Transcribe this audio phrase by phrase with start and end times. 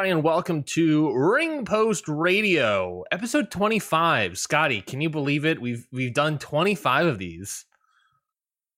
[0.00, 4.38] Everybody, and welcome to Ring Post Radio, episode 25.
[4.38, 5.60] Scotty, can you believe it?
[5.60, 7.66] We've we've done 25 of these.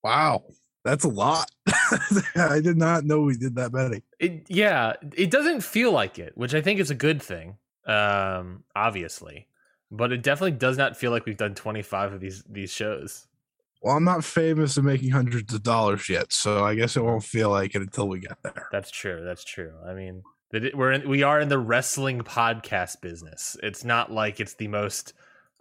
[0.02, 0.42] Wow,
[0.84, 1.48] that's a lot.
[2.34, 4.02] I did not know we did that many.
[4.18, 7.56] It, yeah, it doesn't feel like it, which I think is a good thing.
[7.86, 9.46] Um, obviously,
[9.92, 13.28] but it definitely does not feel like we've done 25 of these these shows.
[13.80, 17.22] Well, I'm not famous in making hundreds of dollars yet, so I guess it won't
[17.22, 18.66] feel like it until we get there.
[18.72, 19.22] That's true.
[19.24, 19.72] That's true.
[19.86, 23.56] I mean, that it- we're in, we are in the wrestling podcast business.
[23.62, 25.12] It's not like it's the most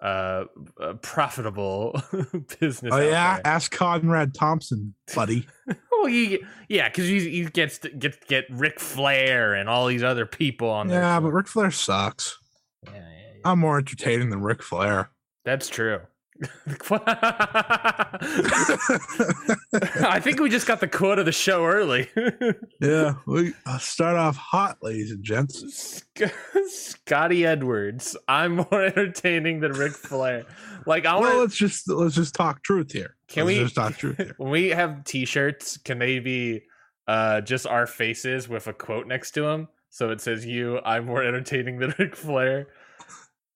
[0.02, 0.46] uh,
[0.80, 2.02] uh profitable
[2.60, 2.92] business.
[2.94, 3.42] Oh yeah, there.
[3.48, 5.48] ask Conrad Thompson, buddy.
[6.02, 10.02] Well, he, yeah, because he, he gets to get get Ric Flair and all these
[10.02, 12.40] other people on yeah, but Ric Flair sucks.
[12.88, 13.00] yeah, yeah,
[13.36, 13.42] yeah.
[13.46, 15.12] I'm more entertaining than Ric Flair.
[15.46, 16.00] that's true.
[20.04, 22.10] I think we just got the quote of the show early.
[22.82, 25.64] yeah, we uh, start off hot, ladies and gents.
[25.74, 26.34] Sc-
[26.68, 28.18] Scotty Edwards.
[28.28, 30.46] I'm more entertaining than Ric Flair.
[30.88, 31.26] Like I want.
[31.26, 33.16] Well, let's just let's just talk truth here.
[33.28, 34.34] Can Let's we just talk truth here?
[34.38, 35.78] when we have T-shirts?
[35.78, 36.64] Can they be
[37.08, 39.68] uh, just our faces with a quote next to them?
[39.90, 42.68] So it says, "You, I'm more entertaining than Ric Flair."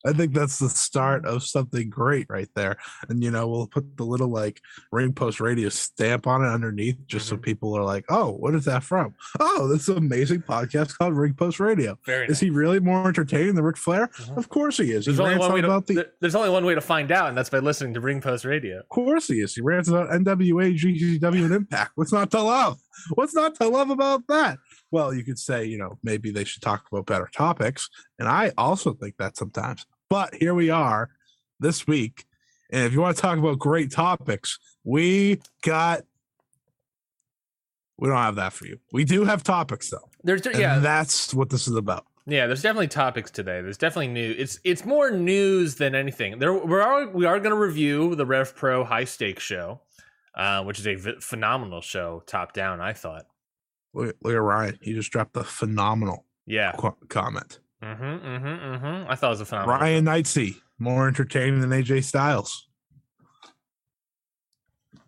[0.05, 2.77] I think that's the start of something great right there.
[3.09, 6.97] And you know, we'll put the little like ring post radio stamp on it underneath
[7.07, 7.41] just so Mhm.
[7.41, 9.15] people are like, oh, what is that from?
[9.39, 11.97] Oh, this amazing podcast called Ring Post Radio.
[12.05, 12.27] Very.
[12.27, 14.07] Is he really more entertaining than Ric Flair?
[14.07, 14.37] Mhm.
[14.37, 15.05] Of course he is.
[15.05, 15.67] There's he only one way to.
[15.67, 18.21] about the There's only one way to find out, and that's by listening to Ring
[18.21, 18.79] Post Radio.
[18.79, 19.55] of course he is.
[19.55, 21.91] He rants about NWA, GCW, and Impact.
[21.95, 22.77] What's not to love?
[23.15, 24.57] What's not to love about that?
[24.91, 27.89] Well, you could say, you know, maybe they should talk about better topics.
[28.19, 29.85] And I also think that sometimes.
[30.09, 31.09] But here we are
[31.59, 32.25] this week.
[32.71, 36.01] And if you want to talk about great topics, we got.
[37.97, 38.79] We don't have that for you.
[38.91, 40.09] We do have topics though.
[40.23, 42.05] There's And yeah, that's what this is about.
[42.27, 43.61] Yeah, there's definitely topics today.
[43.61, 44.35] There's definitely new.
[44.37, 46.39] It's it's more news than anything.
[46.39, 49.79] There we are we are going to review the Rev Pro High Stakes show,
[50.35, 52.81] uh, which is a v- phenomenal show, top down.
[52.81, 53.27] I thought.
[53.93, 54.77] Look, at- look at Ryan.
[54.81, 56.73] He just dropped a phenomenal Yeah.
[56.77, 57.59] qu- comment.
[57.85, 58.03] Mm-hmm.
[58.03, 58.45] Mm-hmm.
[58.47, 59.11] Mm-hmm.
[59.11, 59.79] I thought it was a phenomenal.
[59.79, 62.67] Ryan Knightsey, more entertaining than AJ Styles.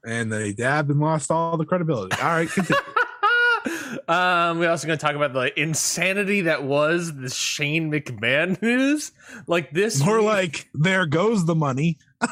[0.05, 2.15] And they dabbed and lost all the credibility.
[2.21, 2.81] All right, continue.
[4.07, 9.11] um, we're also going to talk about the insanity that was the Shane McMahon news.
[9.47, 11.97] Like this, more week- like there goes the money.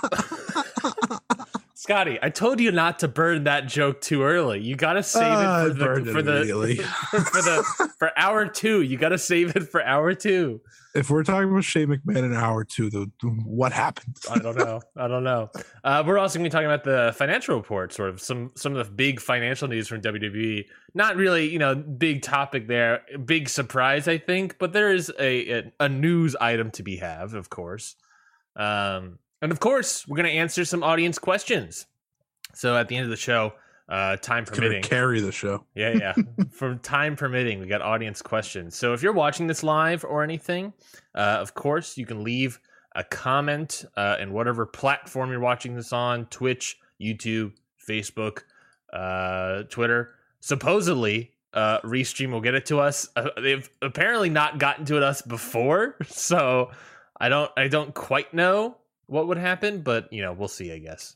[1.78, 2.18] Scotty.
[2.22, 4.62] I told you not to burn that joke too early.
[4.62, 8.12] You got to save I it for the it for the for, for the for
[8.18, 8.82] hour two.
[8.82, 10.62] You got to save it for hour two.
[10.96, 13.12] If we're talking about Shane McMahon in hour two, the,
[13.44, 14.16] what happened?
[14.32, 14.80] I don't know.
[14.96, 15.50] I don't know.
[15.84, 18.74] Uh, we're also going to be talking about the financial report, sort of some some
[18.74, 20.64] of the big financial news from WWE.
[20.94, 25.58] Not really, you know, big topic there, big surprise, I think, but there is a
[25.58, 27.98] a, a news item to be have, of course.
[28.56, 31.86] Um, and of course, we're going to answer some audience questions.
[32.56, 33.54] So at the end of the show,
[33.88, 35.66] uh, time permitting, carry the show.
[35.76, 36.14] yeah, yeah.
[36.52, 38.76] From time permitting, we got audience questions.
[38.76, 40.74] So if you're watching this live or anything,
[41.14, 42.60] uh, of course, you can leave
[42.96, 47.52] a comment uh, in whatever platform you're watching this on Twitch, YouTube,
[47.88, 48.46] Facebook,
[48.92, 50.16] uh, Twitter.
[50.40, 53.10] Supposedly, uh, Restream will get it to us.
[53.16, 56.72] Uh, they've apparently not gotten to it us before, so
[57.22, 60.72] I don't, I don't quite know what would happen, but you know, we'll see.
[60.72, 61.16] I guess.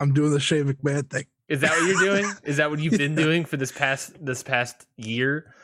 [0.00, 1.26] I'm doing the Shane McMahon thing.
[1.48, 2.32] Is that what you're doing?
[2.44, 5.54] Is that what you've been doing for this past this past year?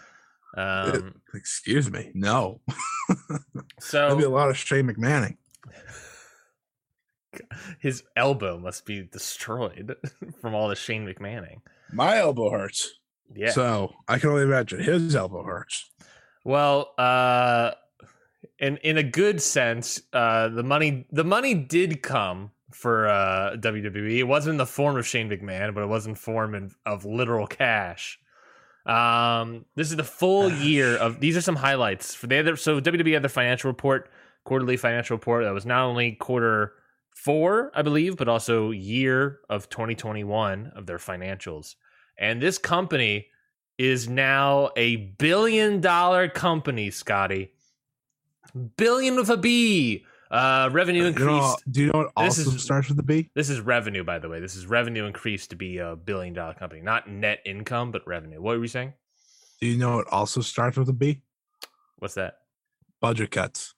[0.57, 2.11] Um, Excuse me.
[2.15, 2.61] No.
[3.81, 5.37] so There'll be a lot of Shane McMahon.
[7.81, 9.97] his elbow must be destroyed
[10.41, 11.61] from all the Shane McMahon.
[11.93, 12.95] My elbow hurts.
[13.35, 13.51] Yeah.
[13.51, 15.91] So I can only imagine his elbow hurts.
[16.45, 17.73] well, uh,
[18.59, 24.19] in in a good sense, uh, the money the money did come for uh, WWE.
[24.19, 27.05] It wasn't in the form of Shane McMahon, but it was in form in, of
[27.05, 28.19] literal cash.
[28.85, 32.57] Um, this is the full year of these are some highlights for the other.
[32.57, 34.11] So WWE had their financial report,
[34.45, 36.75] quarterly financial report that was not only quarter
[37.15, 41.75] four, I believe, but also year of 2021 of their financials.
[42.19, 43.27] And this company
[43.79, 47.53] is now a billion dollar company, Scotty.
[48.77, 50.05] Billion with a B.
[50.31, 51.29] Uh, revenue You increased.
[51.31, 53.31] know, do you know what This also is- starts with the B?
[53.35, 54.41] This is revenue, by the way.
[54.41, 58.41] This is revenue increased to be a billion dollar company, not net income, but revenue.
[58.41, 58.93] What were you saying?
[59.61, 61.23] Do you know what also starts with a B?
[61.99, 62.39] What's that?
[63.01, 63.75] Budget cuts.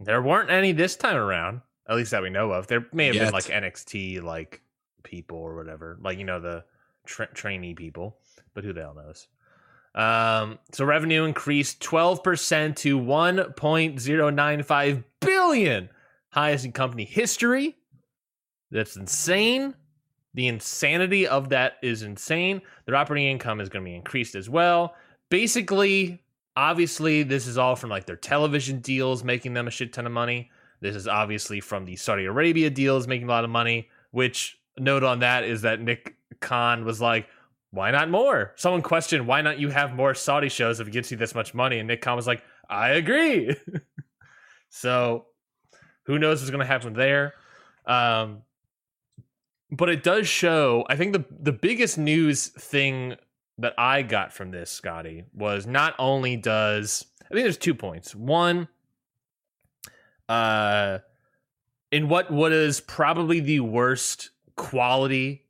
[0.00, 2.66] There weren't any this time around, at least that we know of.
[2.66, 4.62] There may have been like NXT like
[5.04, 6.64] people or whatever, like you know the
[7.06, 8.16] tra- trainee people,
[8.54, 9.28] but who the hell knows?
[9.94, 15.90] Um, so revenue increased twelve percent to one point zero nine five billion,
[16.30, 17.76] highest in company history.
[18.70, 19.74] That's insane.
[20.34, 22.62] The insanity of that is insane.
[22.86, 24.94] Their operating income is going to be increased as well.
[25.28, 26.22] Basically,
[26.56, 30.12] obviously, this is all from like their television deals making them a shit ton of
[30.12, 30.50] money.
[30.80, 33.90] This is obviously from the Saudi Arabia deals making a lot of money.
[34.10, 37.28] Which note on that is that Nick Khan was like,
[37.72, 41.10] "Why not more?" Someone questioned, "Why not you have more Saudi shows if it gets
[41.10, 43.56] you this much money?" And Nick Khan was like, "I agree."
[44.70, 45.26] so,
[46.04, 47.34] who knows what's going to happen there?
[47.84, 48.42] Um,
[49.70, 50.84] but it does show.
[50.88, 53.16] I think the the biggest news thing
[53.58, 58.14] that I got from this, Scotty, was not only does I think there's two points.
[58.14, 58.68] One,
[60.28, 60.98] uh,
[61.90, 65.41] in what what is probably the worst quality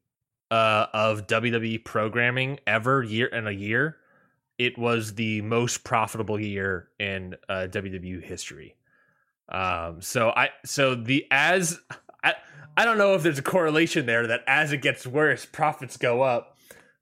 [0.52, 3.96] uh, of WWE programming ever year in a year,
[4.58, 8.76] it was the most profitable year in uh, WWE history.
[9.48, 11.80] Um, so I so the as
[12.22, 12.34] I
[12.76, 16.20] I don't know if there's a correlation there that as it gets worse, profits go
[16.20, 16.58] up.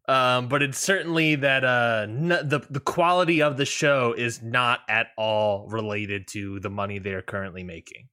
[0.08, 4.80] Um, but it's certainly that uh, n- the the quality of the show is not
[4.88, 8.08] at all related to the money they're currently making.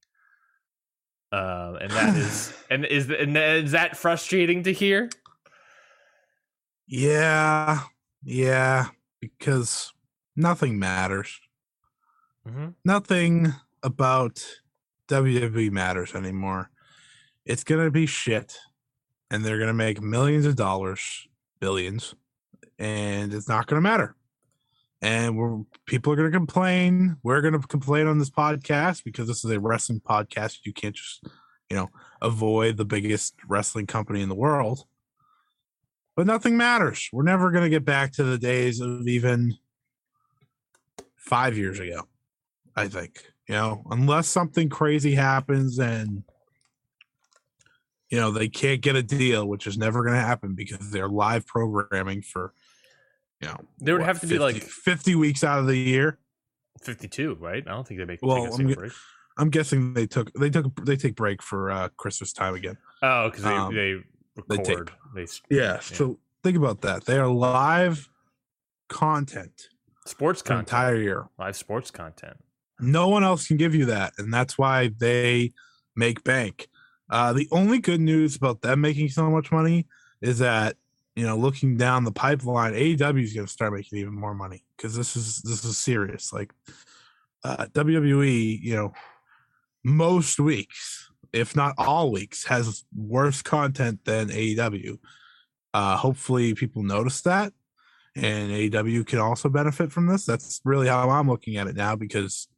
[1.30, 5.10] Um, and that is and is and is that frustrating to hear?
[6.90, 7.80] Yeah,
[8.24, 8.86] yeah,
[9.20, 9.92] because
[10.34, 11.38] nothing matters.
[12.48, 12.68] Mm-hmm.
[12.82, 13.52] Nothing
[13.82, 14.42] about
[15.08, 16.70] WWE matters anymore.
[17.44, 18.56] It's gonna be shit,
[19.30, 21.28] and they're gonna make millions of dollars,
[21.60, 22.14] billions,
[22.78, 24.16] and it's not gonna matter.
[25.02, 27.18] And we're people are gonna complain.
[27.22, 30.60] We're gonna complain on this podcast because this is a wrestling podcast.
[30.64, 31.22] You can't just,
[31.68, 31.90] you know,
[32.22, 34.86] avoid the biggest wrestling company in the world.
[36.18, 37.08] But nothing matters.
[37.12, 39.54] We're never gonna get back to the days of even
[41.14, 42.08] five years ago.
[42.74, 46.24] I think you know, unless something crazy happens and
[48.10, 51.08] you know they can't get a deal, which is never going to happen because they're
[51.08, 52.52] live programming for
[53.40, 56.18] you know There would what, have to be like 50 weeks out of the year.
[56.82, 57.62] 52, right?
[57.64, 58.92] I don't think they make Well, take a I'm break.
[59.38, 62.76] I'm guessing they took they took they take break for uh Christmas time again.
[63.04, 64.02] Oh, because they, um, they
[64.48, 64.90] they tape.
[65.14, 67.04] They, s- Yeah, so think about that.
[67.04, 68.08] They are live
[68.88, 69.68] content
[70.06, 71.28] sports content, entire year.
[71.38, 72.36] live sports content.
[72.80, 75.52] No one else can give you that, and that's why they
[75.96, 76.68] make bank.
[77.10, 79.86] Uh, the only good news about them making so much money
[80.20, 80.76] is that
[81.16, 84.64] you know, looking down the pipeline, AEW is going to start making even more money
[84.76, 86.32] because this is this is serious.
[86.32, 86.52] Like
[87.42, 88.92] uh, WWE, you know,
[89.84, 94.98] most weeks, if not all weeks, has worse content than AEW.
[95.74, 97.52] Uh, hopefully, people notice that,
[98.16, 100.24] and AEW can also benefit from this.
[100.24, 102.48] That's really how I'm looking at it now because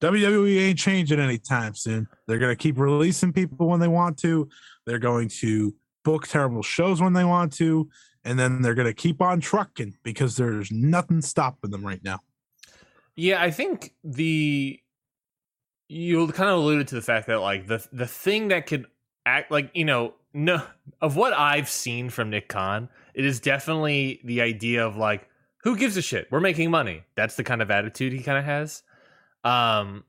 [0.00, 2.06] WWE ain't changing anytime soon.
[2.26, 4.48] They're going to keep releasing people when they want to.
[4.86, 5.74] They're going to
[6.04, 7.88] book terrible shows when they want to,
[8.24, 12.20] and then they're going to keep on trucking because there's nothing stopping them right now.
[13.16, 14.80] Yeah, I think the
[15.88, 18.86] you kind of alluded to the fact that like the the thing that could
[19.26, 20.62] act like you know no
[21.00, 25.28] of what I've seen from Nick Khan, it is definitely the idea of like
[25.62, 26.28] who gives a shit?
[26.30, 27.04] We're making money.
[27.14, 28.82] That's the kind of attitude he kind of has.
[29.44, 30.04] Um,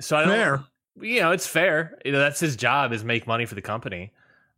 [0.00, 0.64] so I don't, Fair.
[1.00, 1.98] you know, it's fair.
[2.04, 4.12] You know, that's his job is make money for the company.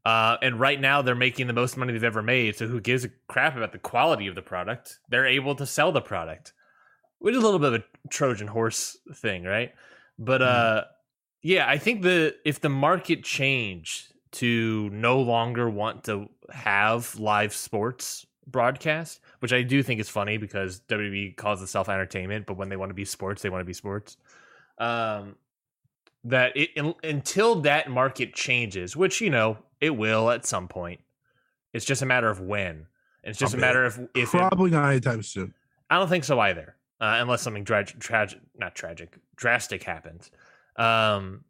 [0.04, 2.56] Uh, and right now they're making the most money they've ever made.
[2.56, 4.98] So who gives a crap about the quality of the product?
[5.08, 6.52] They're able to sell the product,
[7.18, 9.72] which is a little bit of a Trojan horse thing, right?
[10.20, 10.84] But uh,
[11.42, 17.54] yeah, I think the if the market changed to no longer want to have live
[17.54, 22.68] sports broadcast, which I do think is funny because WWE calls itself entertainment, but when
[22.68, 24.18] they want to be sports, they want to be sports.
[24.78, 25.36] Um,
[26.24, 31.00] that it, un- until that market changes, which you know it will at some point.
[31.72, 32.86] It's just a matter of when.
[33.24, 34.34] It's just I a matter of if.
[34.34, 35.54] It, Probably not anytime soon.
[35.88, 37.96] I don't think so either, uh, unless something tragic,
[38.58, 40.30] not tragic, drastic happens.
[40.76, 41.44] Um,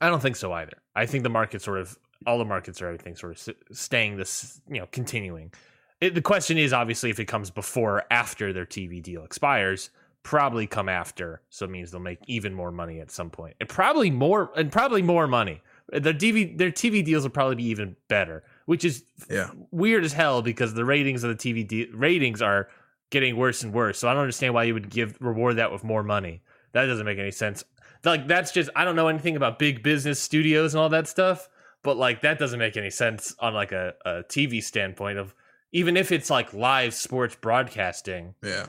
[0.00, 0.78] I don't think so either.
[0.94, 4.60] I think the market sort of all the markets or everything sort of staying this,
[4.68, 5.52] you know, continuing.
[6.00, 9.90] It, the question is obviously if it comes before or after their TV deal expires,
[10.22, 11.42] probably come after.
[11.50, 14.72] So it means they'll make even more money at some point, and probably more, and
[14.72, 15.62] probably more money.
[15.92, 19.50] Their TV, their TV deals will probably be even better, which is Yeah.
[19.70, 22.68] weird as hell because the ratings of the TV de- ratings are
[23.14, 23.98] getting worse and worse.
[23.98, 26.42] So I don't understand why you would give reward that with more money.
[26.72, 27.64] That doesn't make any sense.
[28.04, 31.48] Like that's just I don't know anything about big business studios and all that stuff,
[31.82, 35.34] but like that doesn't make any sense on like a, a TV standpoint of
[35.72, 38.66] even if it's like live sports broadcasting, Yeah.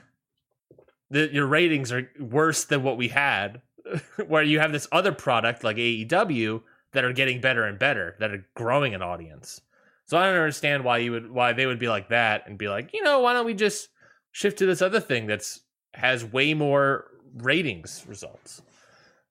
[1.10, 3.62] the, your ratings are worse than what we had.
[4.28, 8.32] where you have this other product like AEW that are getting better and better, that
[8.32, 9.62] are growing an audience.
[10.08, 12.68] So I don't understand why you would why they would be like that and be
[12.68, 13.90] like, you know, why don't we just
[14.36, 15.62] shift to this other thing that's
[15.94, 18.62] has way more ratings results.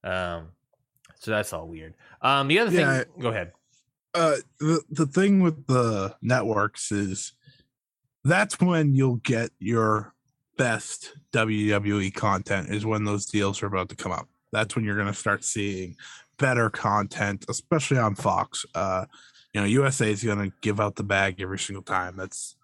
[0.03, 0.49] Um,
[1.17, 1.93] so that's all weird.
[2.23, 3.53] Um, the other thing, Yeah, go ahead.
[4.15, 7.35] uh the, the thing with the networks is
[8.25, 10.15] that's when you'll get your
[10.57, 14.27] best WWE content is when those deals are about to come up.
[14.53, 15.97] That's when you're going to start seeing
[16.39, 18.65] better content, especially on Fox.
[18.75, 19.05] Uh
[19.53, 22.17] you know, USA is going to give out the bag every single time.
[22.17, 22.57] That's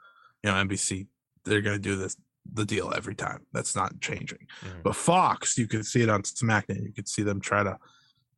[0.42, 1.06] you know, NBC
[1.44, 2.16] they're going to do this
[2.52, 3.46] the deal every time.
[3.52, 4.46] That's not changing.
[4.62, 4.82] Mhm.
[4.82, 6.84] But Fox, you could see it on SmackDown.
[6.84, 7.78] You could see them try to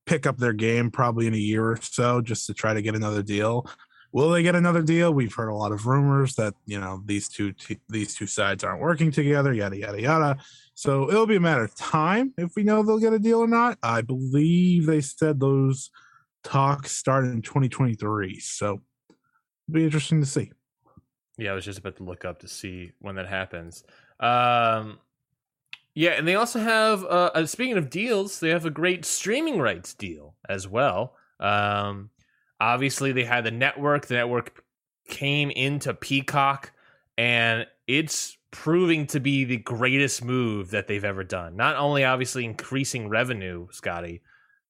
[0.06, 2.94] pick up their game probably in a year or so just to try to get
[2.94, 3.66] another deal.
[4.12, 5.14] Will they get another deal?
[5.14, 8.62] We've heard a lot of rumors that you know these two t- these two sides
[8.62, 9.54] aren't working together.
[9.54, 10.36] Yada yada yada.
[10.74, 13.46] So it'll be a matter of time if we know they'll get a deal or
[13.46, 13.78] not.
[13.82, 15.90] I believe they said those
[16.44, 18.38] talks started in 2023.
[18.40, 18.82] So
[19.68, 20.50] it'll be interesting to see.
[21.38, 23.82] Yeah, I was just about to look up to see when that happens.
[24.22, 24.98] Um,
[25.94, 27.04] yeah, and they also have.
[27.04, 31.14] Uh, uh, speaking of deals, they have a great streaming rights deal as well.
[31.38, 32.10] Um,
[32.60, 34.06] obviously, they had the network.
[34.06, 34.64] The network
[35.08, 36.72] came into Peacock,
[37.18, 41.56] and it's proving to be the greatest move that they've ever done.
[41.56, 44.22] Not only obviously increasing revenue, Scotty,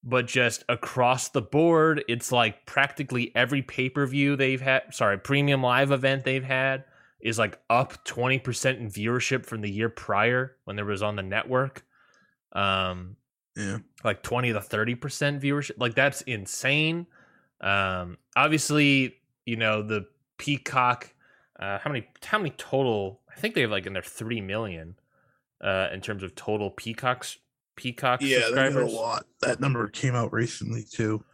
[0.03, 5.19] but just across the board, it's like practically every pay per view they've had, sorry,
[5.19, 6.85] premium live event they've had
[7.23, 11.23] is like up 20% in viewership from the year prior when there was on the
[11.23, 11.85] network.
[12.53, 13.17] Um,
[13.57, 13.79] Yeah.
[14.05, 15.73] like 20 to 30% viewership.
[15.79, 17.07] Like that's insane.
[17.61, 20.07] Um, obviously, you know, the
[20.39, 21.15] Peacock,
[21.61, 24.97] uh, how many, how many total, I think they have like in their 3 million,
[25.63, 27.39] uh, in terms of total Peacocks,
[27.77, 29.27] Peacock Yeah, they had a lot.
[29.41, 31.25] That number came out recently too.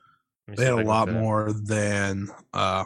[0.46, 1.22] They had a lot look it up.
[1.22, 2.84] more than uh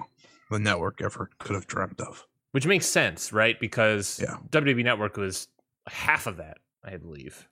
[0.50, 2.26] the network ever could have dreamt of.
[2.52, 3.58] Which makes sense, right?
[3.60, 4.36] Because Yeah.
[4.50, 5.48] WWE Network was
[5.88, 7.48] half of that, I believe.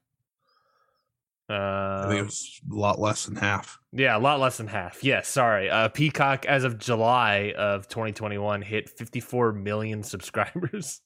[1.49, 3.80] I think it Uh, was a lot less than half.
[3.92, 5.02] yeah, a lot less than half.
[5.02, 5.69] Yes, sorry.
[5.69, 11.00] Uh, Peacock, as of July of 2021, hit 54 million subscribers.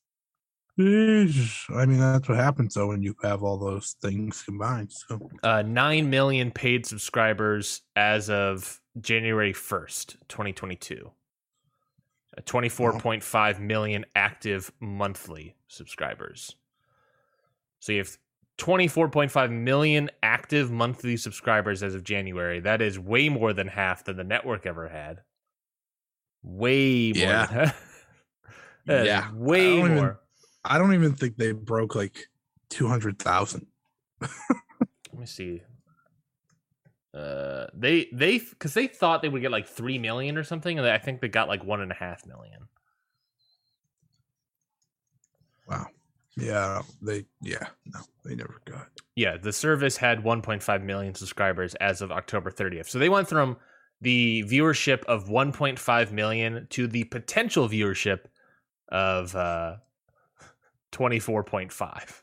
[0.76, 4.90] I mean, that's what happens though when you have all those things combined.
[4.92, 11.10] So Uh, 9 million paid subscribers as of January 1st, 2022.
[12.36, 16.54] Uh, 24.5 million active monthly subscribers.
[17.80, 18.16] So you have
[18.58, 22.60] 24.5 million active monthly subscribers as of January.
[22.60, 25.20] That is way more than half than the network ever had.
[26.42, 27.22] Way more.
[27.22, 27.46] Yeah.
[27.46, 27.72] Than
[28.86, 29.28] that is Yeah.
[29.30, 30.20] I Way don't even- more.
[30.64, 32.26] I don't even think they broke like
[32.70, 33.66] two hundred thousand.
[34.20, 34.30] Let
[35.18, 35.60] me see.
[37.14, 40.86] Uh, they they because they thought they would get like three million or something, and
[40.86, 42.62] I think they got like one and a half million.
[45.68, 45.86] Wow.
[46.36, 48.88] Yeah, they yeah, no, they never got.
[49.14, 52.88] Yeah, the service had 1.5 million subscribers as of October 30th.
[52.88, 53.56] So they went from
[54.00, 58.20] the viewership of 1.5 million to the potential viewership
[58.88, 59.76] of uh
[60.90, 62.22] 24.5.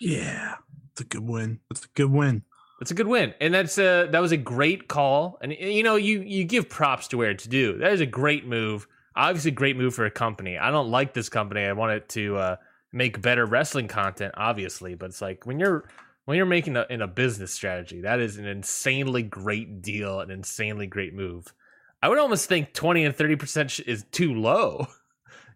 [0.00, 0.54] Yeah.
[0.92, 1.60] It's a good win.
[1.70, 2.42] It's a good win.
[2.78, 5.38] That's a good win, and that's a that was a great call.
[5.40, 7.78] And you know, you you give props to where it's due.
[7.78, 8.86] That is a great move.
[9.14, 10.58] Obviously, great move for a company.
[10.58, 11.64] I don't like this company.
[11.64, 12.56] I want it to uh,
[12.92, 14.94] make better wrestling content, obviously.
[14.94, 15.88] But it's like when you're
[16.26, 20.30] when you're making a in a business strategy, that is an insanely great deal, an
[20.30, 21.54] insanely great move.
[22.02, 24.88] I would almost think twenty and thirty percent is too low.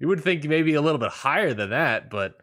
[0.00, 2.40] You would think maybe a little bit higher than that, but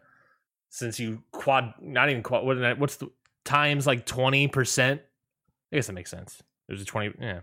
[0.69, 3.09] since you quad, not even quad, what, what's the
[3.47, 4.99] times like 20%.
[4.99, 6.43] I guess that makes sense.
[6.67, 7.15] There's a 20.
[7.19, 7.39] Yeah.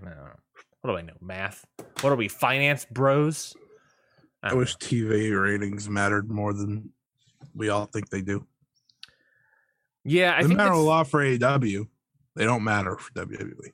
[0.83, 1.15] What do I know?
[1.21, 1.65] Math.
[2.03, 3.55] What are we, finance bros?
[4.43, 4.87] I don't wish know.
[4.87, 6.91] TV ratings mattered more than
[7.55, 8.47] we all think they do.
[10.05, 11.59] Yeah, I they think matter a lot for AW.
[12.37, 13.11] They don't matter for.
[13.13, 13.71] WWE.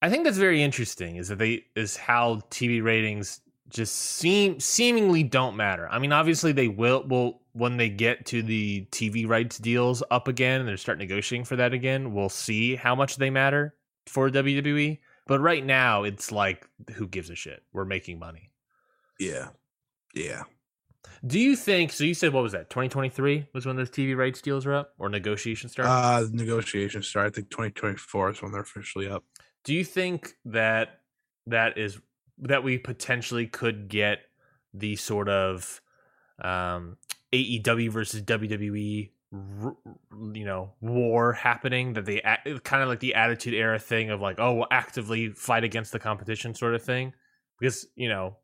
[0.00, 1.16] I think that's very interesting.
[1.16, 3.40] Is that they is how TV ratings
[3.70, 5.88] just seem seemingly don't matter.
[5.90, 10.28] I mean, obviously they will will when they get to the TV rights deals up
[10.28, 13.74] again and they start negotiating for that again, we'll see how much they matter
[14.06, 14.98] for WWE.
[15.26, 17.62] But right now, it's like, who gives a shit?
[17.72, 18.50] We're making money.
[19.18, 19.48] Yeah.
[20.14, 20.42] Yeah.
[21.26, 21.92] Do you think?
[21.92, 22.70] So you said what was that?
[22.70, 25.90] 2023 was when those TV rights deals were up, or negotiations started.
[25.90, 27.26] Uh, negotiations start.
[27.26, 29.24] I think 2024 is when they're officially up.
[29.64, 31.00] Do you think that
[31.46, 31.98] that is
[32.38, 34.18] that we potentially could get
[34.74, 35.80] the sort of
[36.42, 36.96] um,
[37.34, 41.94] AEW versus WWE, you know, war happening?
[41.94, 42.20] That they
[42.64, 45.98] kind of like the Attitude Era thing of like, oh, we'll actively fight against the
[45.98, 47.12] competition, sort of thing.
[47.58, 48.36] Because you know,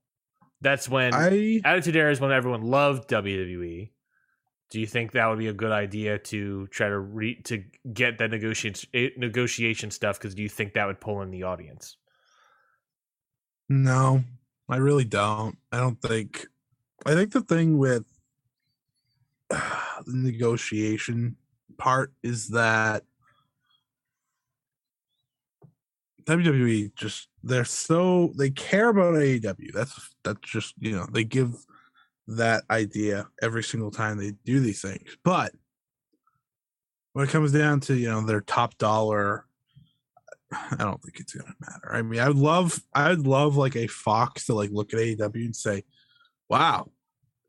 [0.61, 3.91] that's when I Attitude Era is when everyone loved WWE.
[4.71, 8.19] Do you think that would be a good idea to try to re- to get
[8.19, 10.19] that negotiation eh, negotiation stuff?
[10.19, 11.97] Because do you think that would pull in the audience?
[13.71, 14.25] no,
[14.69, 15.57] I really don't.
[15.73, 16.47] I don't think.
[17.07, 18.05] I think the thing with
[20.07, 21.37] the negotiation
[21.77, 23.05] part is that
[26.25, 29.73] WWE just they're so they care about AEW.
[29.73, 31.55] That's that's just you know they give
[32.29, 35.17] that idea every single time they do these things.
[35.25, 35.53] But
[37.13, 39.47] when it comes down to you know their top dollar,
[40.53, 41.93] I don't think it's gonna matter.
[41.93, 45.01] I mean, I would love I would love like a Fox to like look at
[45.01, 45.85] AEW and say,
[46.49, 46.91] "Wow,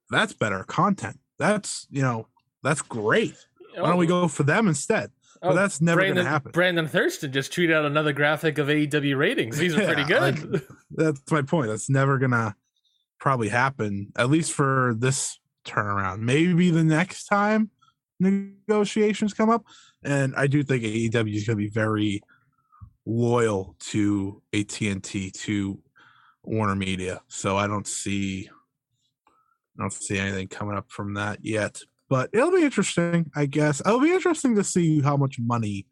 [0.10, 1.20] that's better content.
[1.42, 2.28] That's you know
[2.64, 3.36] that's great.
[3.76, 4.22] Why don't we oh.
[4.22, 6.52] go for them instead?" But oh, that's never Brandon, going to happen.
[6.52, 9.58] Brandon Thurston just tweeted out another graphic of AEW ratings.
[9.58, 10.54] These are pretty good.
[10.54, 11.70] like- That's my point.
[11.70, 12.54] That's never going to
[13.20, 16.20] probably happen, at least for this turnaround.
[16.20, 17.72] Maybe the next time
[18.20, 19.66] negotiations come up.
[20.04, 22.22] And I do think AEW is going to be very
[23.06, 25.80] loyal to AT&T, to
[26.44, 27.22] Warner Media.
[27.28, 28.50] So I don't see
[29.78, 31.82] I don't see anything coming up from that yet.
[32.10, 33.80] But it'll be interesting, I guess.
[33.80, 35.86] It'll be interesting to see how much money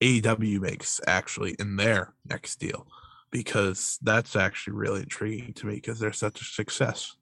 [0.00, 2.86] AEW makes actually in their next deal
[3.30, 7.16] because that's actually really intriguing to me because they're such a success.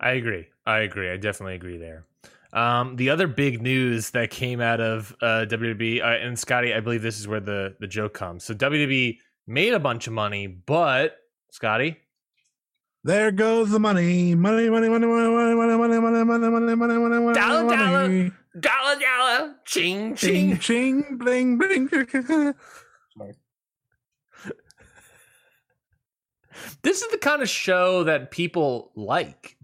[0.00, 0.46] I agree.
[0.66, 1.10] I agree.
[1.10, 2.04] I definitely agree there.
[2.52, 6.80] Um, the other big news that came out of uh, WWE uh, and Scotty, I
[6.80, 8.44] believe this is where the the joke comes.
[8.44, 11.16] So WWE made a bunch of money, but
[11.50, 11.96] Scotty,
[13.06, 16.98] There goes the money, money, money, money, money, money, money, money, money, money, money, money,
[16.98, 18.08] money, money, Dollar, dollar.
[18.08, 18.32] money.
[18.58, 20.58] dollar dollar, ching Ching, ching.
[20.58, 21.86] ching, bling, bling.
[26.82, 29.56] This is the kind of show that people like,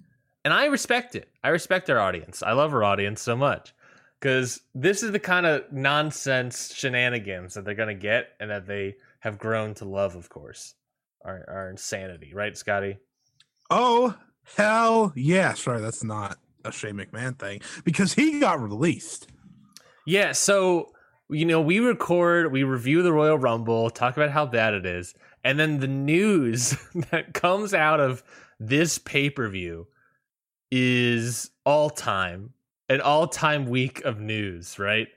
[0.44, 1.28] and I respect it.
[1.42, 2.44] I respect our audience.
[2.44, 3.74] I love our audience so much
[4.20, 8.94] because this is the kind of nonsense shenanigans that they're gonna get, and that they
[9.18, 10.14] have grown to love.
[10.14, 10.74] Of course,
[11.24, 12.98] our our insanity, right, Scotty?
[13.74, 14.14] Oh,
[14.56, 15.54] hell yeah.
[15.54, 19.28] Sorry, that's not a Shane McMahon thing because he got released.
[20.06, 20.92] Yeah, so
[21.30, 25.14] you know, we record, we review the Royal Rumble, talk about how bad it is,
[25.42, 26.76] and then the news
[27.10, 28.22] that comes out of
[28.60, 29.86] this pay-per-view
[30.70, 32.52] is all time,
[32.90, 35.08] an all-time week of news, right?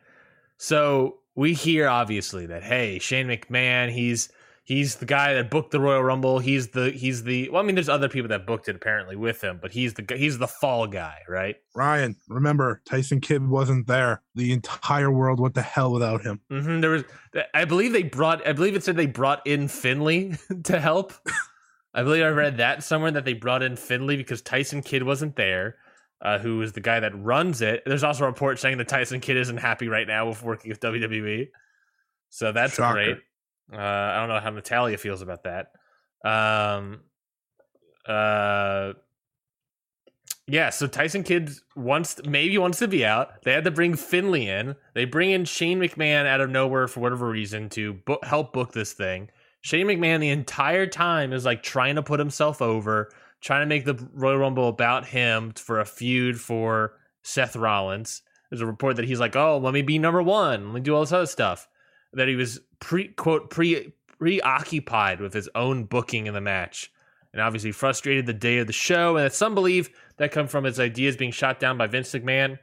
[0.57, 4.29] So we hear obviously that hey, Shane McMahon, he's
[4.65, 6.39] he's the guy that booked the Royal Rumble.
[6.39, 9.41] He's the he's the well, I mean, there's other people that booked it apparently with
[9.41, 11.55] him, but he's the he's the fall guy, right?
[11.73, 14.21] Ryan, remember, Tyson Kidd wasn't there.
[14.35, 16.41] The entire world went to hell without him.
[16.49, 17.03] hmm There was,
[17.53, 21.13] I believe they brought, I believe it said they brought in Finlay to help.
[21.93, 25.37] I believe I read that somewhere that they brought in Finlay because Tyson Kidd wasn't
[25.37, 25.77] there,
[26.21, 27.83] uh, who is the guy that runs it.
[27.85, 30.81] There's also a report saying that Tyson Kidd isn't happy right now with working with
[30.81, 31.47] WWE,
[32.29, 32.93] so that's Shocker.
[32.93, 33.17] great.
[33.71, 35.71] Uh, I don't know how Natalya feels about that.
[36.23, 37.01] Um,
[38.07, 38.93] uh,
[40.47, 43.41] yeah, so Tyson Kidd wants maybe wants to be out.
[43.43, 44.75] They had to bring Finlay in.
[44.93, 48.71] They bring in Shane McMahon out of nowhere for whatever reason to bo- help book
[48.71, 49.29] this thing.
[49.61, 53.09] Shane McMahon the entire time is like trying to put himself over,
[53.41, 58.21] trying to make the Royal Rumble about him for a feud for Seth Rollins.
[58.51, 60.65] There's a report that he's like, "Oh, let me be number one.
[60.65, 61.67] Let me do all this other stuff."
[62.13, 66.91] That he was pre quote pre preoccupied with his own booking in the match,
[67.33, 69.17] and obviously frustrated the day of the show.
[69.17, 72.59] And that some believe that come from his ideas being shot down by Vince McMahon.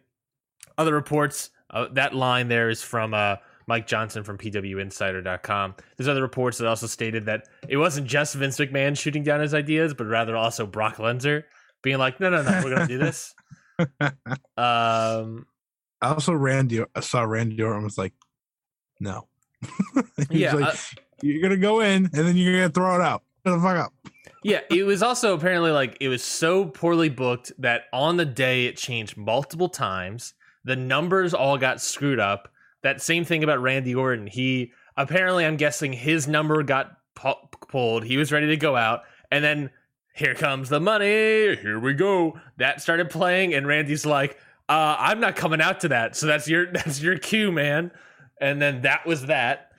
[0.79, 5.75] Other reports, uh, that line there is from uh, Mike Johnson from PWInsider.com.
[5.97, 9.55] There's other reports that also stated that it wasn't just Vince McMahon shooting down his
[9.55, 11.45] ideas, but rather also Brock Lesnar
[11.83, 13.35] being like, no, no, no, we're to do this.
[14.57, 15.47] um,
[16.01, 18.15] I also Randy I saw Randy Orton was like,
[19.01, 19.29] no.
[20.31, 20.77] Yeah, like, uh,
[21.23, 23.23] you're gonna go in and then you're gonna throw it out.
[23.47, 23.93] Shut the fuck up.
[24.45, 28.67] yeah, it was also apparently like it was so poorly booked that on the day
[28.67, 30.35] it changed multiple times.
[30.65, 32.49] The numbers all got screwed up.
[32.83, 34.27] That same thing about Randy Orton.
[34.27, 37.35] He apparently, I'm guessing his number got pu-
[37.69, 38.05] pulled.
[38.05, 39.71] He was ready to go out, and then
[40.15, 41.57] here comes the money.
[41.57, 42.39] Here we go.
[42.59, 44.37] That started playing, and Randy's like,
[44.69, 47.91] uh, "I'm not coming out to that." So that's your that's your cue, man.
[48.43, 49.71] And then that was that.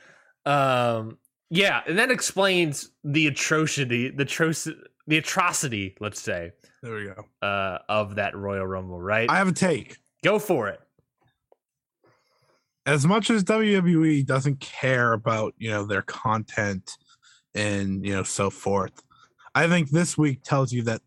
[0.45, 1.17] Um,
[1.49, 4.73] yeah, and that explains the atrocity, the atroc-
[5.06, 7.26] the atrocity, let's say, There we go.
[7.47, 8.99] uh, of that Royal Rumble.
[8.99, 9.30] Right?
[9.30, 9.97] I have a take.
[10.23, 10.80] Go for it.
[12.86, 16.91] As much as WWE doesn't care about you know their content
[17.56, 18.93] and you know so forth,
[19.54, 21.02] I think this week tells you that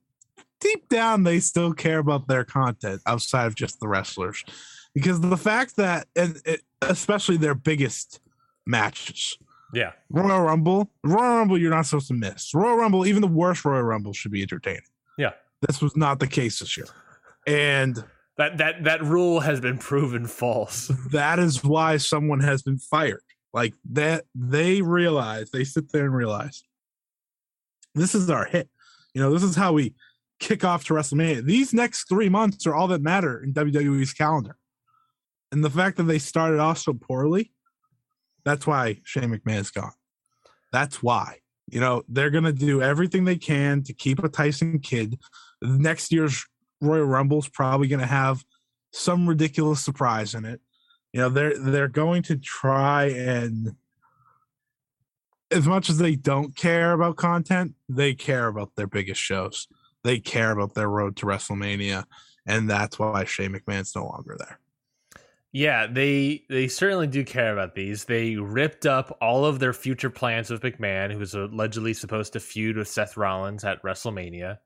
[0.61, 4.43] deep down they still care about their content outside of just the wrestlers,
[4.97, 8.21] because the fact that and it, especially their biggest
[8.67, 9.37] matches.
[9.75, 9.93] Yeah.
[10.09, 12.55] Royal Rumble, Royal Rumble, you're not supposed to miss.
[12.55, 14.81] Royal Rumble, even the worst Royal Rumble should be entertaining.
[15.19, 15.33] Yeah.
[15.69, 16.87] This was not the case this year.
[17.47, 18.03] And
[18.39, 20.91] That that that rule has been proven false.
[21.11, 23.21] that is why someone has been fired.
[23.53, 26.63] Like that, they realize, they sit there and realize
[27.95, 28.71] this is our hit.
[29.15, 29.95] You know, this is how we
[30.41, 31.45] kick off to WrestleMania.
[31.45, 34.57] These next three months are all that matter in WWE's calendar.
[35.53, 37.53] And the fact that they started off so poorly,
[38.45, 39.93] that's why Shane McMahon's gone.
[40.73, 41.39] That's why.
[41.69, 45.19] You know, they're going to do everything they can to keep a Tyson Kidd.
[45.63, 46.47] Next year's
[46.81, 48.45] Royal Rumble's probably going to have
[48.93, 50.61] some ridiculous surprise in it.
[51.13, 53.75] You know, they're they're going to try and
[55.51, 59.69] as much as they don't care about content, they care about their biggest shows.
[60.03, 62.05] They care about their road to WrestleMania,
[62.47, 64.61] and that's why Shane McMahon's no longer there.
[65.57, 68.05] Yeah, they they certainly do care about these.
[68.05, 72.41] They ripped up all of their future plans with McMahon, who was allegedly supposed to
[72.41, 74.59] feud with Seth Rollins at WrestleMania.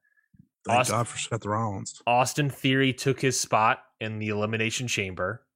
[0.66, 2.02] Thank Austin- God for Seth Rollins.
[2.08, 5.46] Austin Theory took his spot in the Elimination Chamber.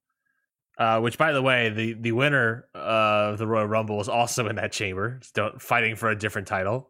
[0.77, 4.55] Uh, which, by the way, the the winner of the Royal Rumble was also in
[4.55, 6.89] that chamber, still fighting for a different title.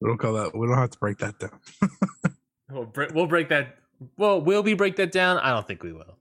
[0.00, 0.56] We don't call that.
[0.56, 1.60] We don't have to break that down.
[2.68, 3.76] We'll, we'll break that.
[4.16, 5.38] Well, will we break that down?
[5.38, 6.18] I don't think we will.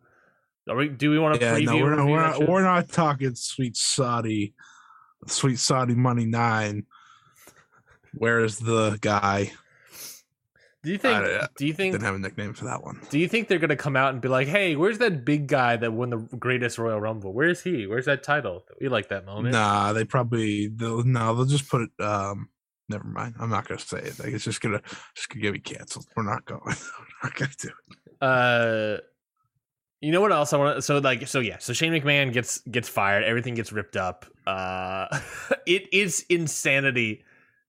[0.68, 2.08] Are we, do we want to Yeah, no, we're not.
[2.08, 4.54] We're not, we're not talking sweet Saudi,
[5.28, 6.86] sweet Saudi money nine.
[8.14, 9.52] Where's the guy?
[10.84, 11.16] Do you think?
[11.16, 11.94] I- do you think?
[11.94, 13.02] Didn't have a nickname for that one.
[13.10, 15.76] Do you think they're gonna come out and be like, "Hey, where's that big guy
[15.78, 17.34] that won the greatest Royal Rumble?
[17.34, 17.88] Where's he?
[17.88, 18.66] Where's that title?
[18.80, 22.04] We like that moment." Nah, they probably they'll no, they'll just put it.
[22.04, 22.50] Um,
[22.88, 23.36] never mind.
[23.40, 24.20] I'm not gonna say it.
[24.20, 24.82] Like, it's just gonna
[25.16, 26.06] just gonna get me canceled.
[26.16, 26.62] We're not going.
[26.66, 26.76] We're
[27.30, 27.98] not gonna do it.
[28.22, 28.98] Uh,
[30.02, 30.78] you know what else I want?
[30.78, 33.24] to So like, so yeah, so Shane McMahon gets gets fired.
[33.24, 34.26] Everything gets ripped up.
[34.46, 35.08] Uh,
[35.66, 37.24] it is insanity.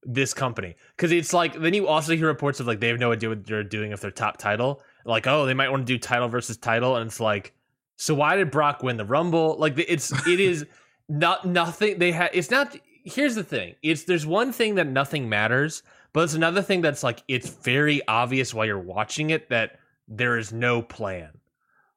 [0.09, 3.11] This company, because it's like then you also hear reports of like they have no
[3.11, 4.81] idea what they're doing if they're top title.
[5.05, 7.53] Like, oh, they might want to do title versus title, and it's like,
[7.97, 9.57] so why did Brock win the Rumble?
[9.59, 10.65] Like, it's it is
[11.09, 11.99] not nothing.
[11.99, 12.77] They had it's not.
[13.03, 17.03] Here's the thing: it's there's one thing that nothing matters, but it's another thing that's
[17.03, 21.31] like it's very obvious while you're watching it that there is no plan.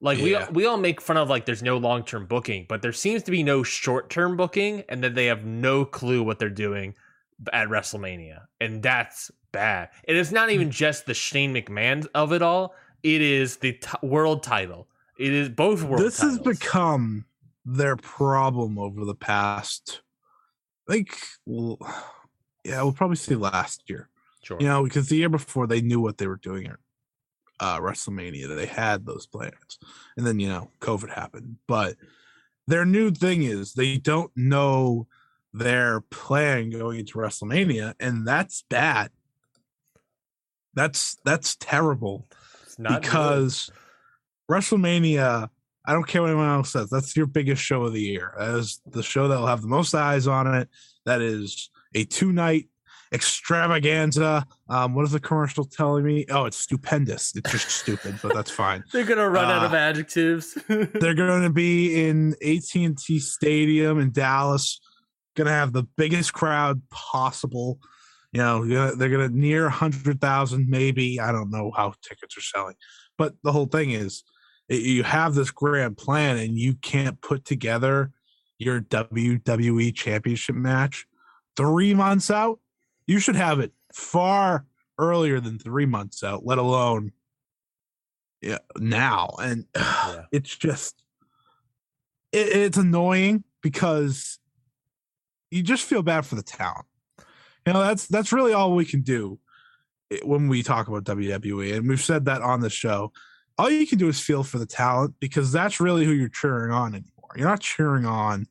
[0.01, 0.47] Like Yeah.
[0.49, 3.23] we we all make fun of like there's no long term booking, but there seems
[3.23, 6.95] to be no short term booking, and that they have no clue what they're doing
[7.53, 9.89] at WrestleMania, and that's bad.
[10.07, 13.87] And it's not even just the Shane McMahon of it all; it is the t-
[14.01, 14.87] world title.
[15.17, 16.01] It is both world.
[16.01, 17.25] this has become
[17.65, 20.01] their problem over the past.
[20.87, 21.77] I think, well,
[22.63, 24.09] yeah, we'll probably say last year.
[24.43, 24.57] sure.
[24.61, 26.71] You know, because the year before they knew what they were doing
[27.59, 28.55] uh, WrestleMania.
[28.55, 29.79] They had those plans,
[30.17, 31.57] and then you know, COVID happened.
[31.67, 31.95] But
[32.67, 35.07] their new thing is they don't know
[35.53, 39.11] their plan going into WrestleMania, and that's bad.
[40.73, 42.27] That's that's terrible
[42.63, 43.01] It's not good.
[43.01, 43.69] because
[44.49, 45.49] WrestleMania.
[45.85, 46.89] I don't care what anyone else says.
[46.91, 48.35] That's your biggest show of the year.
[48.37, 50.69] That is the show that will have the most eyes on it.
[51.05, 52.67] That is a two night
[53.11, 54.45] extravaganza.
[54.69, 56.25] Um, what is the commercial telling me?
[56.29, 57.35] Oh, it's stupendous.
[57.35, 58.83] It's just stupid, but that's fine.
[58.93, 60.57] they're gonna run out of Uh, adjectives.
[60.67, 64.79] They're to be in AT&T Stadium in Dallas.
[65.35, 67.79] To have the biggest crowd possible.
[68.33, 71.19] You know, they're to near 100,000 maybe.
[71.19, 72.75] I don't know how tickets are selling.
[73.17, 74.23] But the whole thing is
[74.67, 78.11] you have this grand plan and you can't put together
[78.57, 81.05] your WWE championship match
[81.55, 82.59] 3 months out.
[83.09, 84.65] You should have it far
[84.97, 87.11] earlier than 3 months out, let alone
[88.41, 89.35] yeah, now.
[89.41, 90.25] And Yeah.
[90.31, 91.03] it's just
[92.31, 94.39] it, it's annoying because
[95.51, 96.85] you just feel bad for the talent.
[97.65, 99.39] You know, that's that's really all we can do
[100.23, 103.11] when we talk about WWE, and we've said that on the show.
[103.57, 106.71] All you can do is feel for the talent because that's really who you're cheering
[106.71, 107.31] on anymore.
[107.35, 108.47] You're not cheering on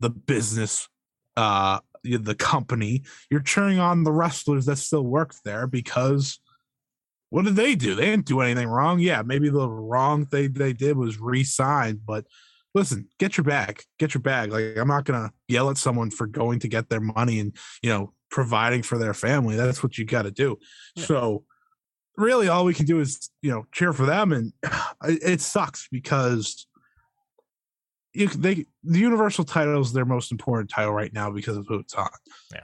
[0.00, 0.88] the business,
[1.36, 3.02] uh, the company.
[3.30, 6.38] You're cheering on the wrestlers that still work there because
[7.30, 7.94] what did they do?
[7.94, 9.00] They didn't do anything wrong.
[9.00, 12.26] Yeah, maybe the wrong thing they did was re-sign, but
[12.74, 14.52] listen, get your bag, get your bag.
[14.52, 17.90] Like I'm not gonna yell at someone for going to get their money and you
[17.90, 19.56] know providing for their family.
[19.56, 20.58] That's what you got to do.
[20.96, 21.04] Yeah.
[21.06, 21.44] So
[22.16, 24.52] really, all we can do is you know cheer for them, and
[25.04, 26.66] it, it sucks because
[28.14, 31.94] they the universal title is their most important title right now because of who it's
[31.94, 32.08] on.
[32.52, 32.60] Yeah.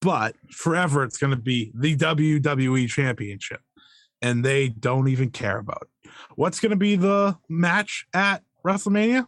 [0.00, 3.60] But forever, it's going to be the WWE Championship,
[4.22, 6.10] and they don't even care about it.
[6.36, 9.26] What's going to be the match at WrestleMania?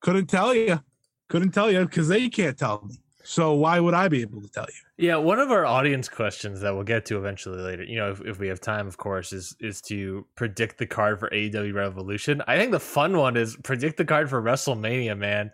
[0.00, 0.80] Couldn't tell you.
[1.28, 3.00] Couldn't tell you because they can't tell me.
[3.26, 5.06] So why would I be able to tell you?
[5.08, 8.20] Yeah, one of our audience questions that we'll get to eventually later, you know, if,
[8.20, 12.40] if we have time, of course, is is to predict the card for AEW Revolution.
[12.46, 15.50] I think the fun one is predict the card for WrestleMania, man.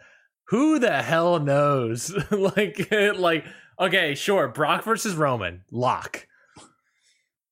[0.49, 2.15] Who the hell knows?
[2.31, 3.47] like, like,
[3.81, 6.27] okay, sure, Brock versus Roman, lock.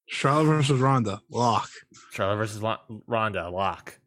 [0.07, 1.71] Charlotte versus Ronda, lock.
[2.13, 2.63] Charlotte versus
[3.07, 3.99] Ronda, lock.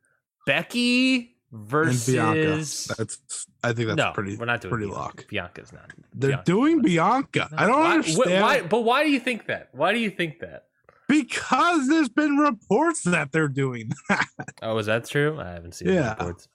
[0.46, 2.56] Becky And Bianca.
[2.56, 2.88] versus.
[2.98, 5.00] That's I think that's no, pretty we're not doing pretty Bianca.
[5.02, 5.28] lock.
[5.28, 5.92] Bianca's not.
[6.14, 6.86] They're Bianca's doing not.
[6.86, 7.50] Bianca.
[7.56, 9.70] I don't why, wh- understand Why, but why do you think that?
[9.72, 10.66] Why do you think that?
[11.08, 14.26] because there's been reports that they're doing that.
[14.64, 15.40] Oh, is that true?
[15.40, 16.10] I haven't seen the Yeah.
[16.12, 16.48] reports.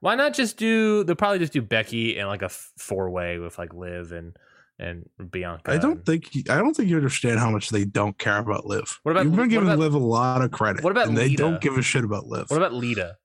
[0.00, 1.04] Why not just do?
[1.04, 4.36] They'll probably just do Becky and like a four way with like Liv and
[4.78, 5.72] and Bianca.
[5.72, 8.66] I don't and- think I don't think you understand how much they don't care about
[8.66, 9.00] Liv.
[9.04, 10.84] What about- You've been giving about- Liv a lot of credit.
[10.84, 12.50] what about and they don't give a shit about Liv.
[12.50, 13.16] What about Lita?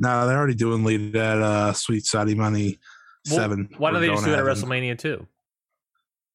[0.00, 2.78] No, they're already doing lead at uh, Sweet Saudi Money
[3.28, 3.68] Well, Seven.
[3.78, 4.44] Why don't they just do it at.
[4.44, 5.26] WrestleMania too?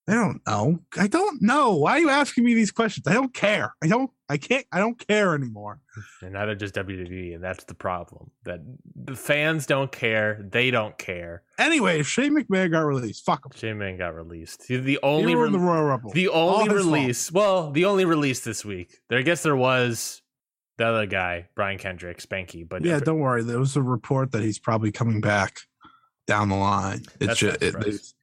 [0.08, 0.80] I don't know.
[0.99, 1.73] I don't know.
[1.78, 3.08] Why are you asking me these questions?
[3.08, 3.73] I don't care.
[3.84, 4.12] I don't.
[4.30, 4.63] I can't.
[4.71, 5.80] I don't care anymore.
[6.21, 8.30] And neither does WWE, and that's the problem.
[8.43, 8.60] That
[8.95, 10.45] the fans don't care.
[10.51, 11.41] They don't care.
[11.58, 13.51] Anyway, if Shane McMahon got released, fuck him.
[13.56, 14.65] Shane Man got released.
[14.67, 16.12] He's the He only re- the Royal Rumble.
[16.12, 16.93] the only his fault.
[16.95, 17.32] release.
[17.32, 18.99] Well, the only release this week.
[19.10, 20.21] There, I guess there was
[20.78, 22.68] the other guy, Brian Kendrick, Spanky.
[22.68, 23.44] But yeah, don't worry.
[23.44, 25.60] There was a report that he's probably coming back
[26.28, 27.04] down the line.
[27.20, 27.88] It's just it, for us.
[27.88, 28.14] it's-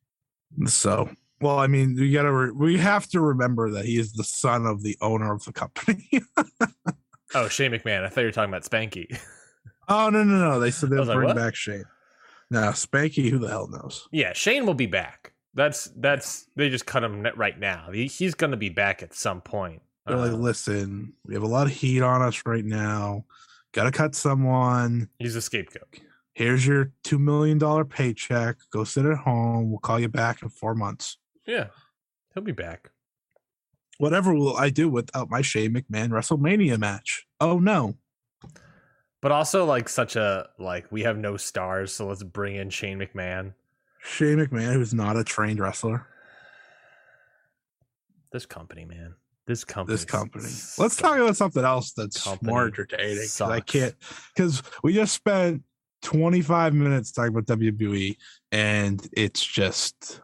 [0.66, 1.10] so.
[1.40, 2.32] Well, I mean, we gotta.
[2.32, 5.52] Re- we have to remember that he is the son of the owner of the
[5.52, 6.08] company.
[7.34, 8.04] oh, Shane McMahon.
[8.04, 9.18] I thought you were talking about Spanky.
[9.88, 10.60] oh no, no, no!
[10.60, 11.84] They said they'll like, bring back Shane.
[12.50, 13.28] No, Spanky.
[13.28, 14.06] Who the hell knows?
[14.12, 15.32] yeah, Shane will be back.
[15.54, 17.90] That's that's they just cut him right now.
[17.92, 19.82] He, he's going to be back at some point.
[20.06, 23.24] They're like, Uh, listen, we have a lot of heat on us right now.
[23.72, 25.08] Got to cut someone.
[25.18, 26.00] he's a scapegoat.
[26.34, 28.56] Here's your two million dollar paycheck.
[28.70, 29.70] Go sit at home.
[29.70, 31.18] We'll call you back in four months.
[31.46, 31.66] Yeah,
[32.34, 32.90] he'll be back.
[33.98, 37.26] Whatever will I do without my Shane McMahon WrestleMania match?
[37.40, 37.94] Oh no.
[39.20, 42.98] But also like such a like we have no stars, so let's bring in Shane
[42.98, 43.54] McMahon.
[44.02, 46.06] Shane McMahon, who's not a trained wrestler.
[48.32, 49.14] This company, man.
[49.46, 49.94] This company.
[49.96, 50.44] This company.
[50.78, 53.16] Let's talk about something else that's more Company entertaining.
[53.18, 53.94] 'cause I can't
[54.34, 55.62] because we just spent
[56.02, 58.16] 25 minutes talking about WWE
[58.52, 60.20] and it's just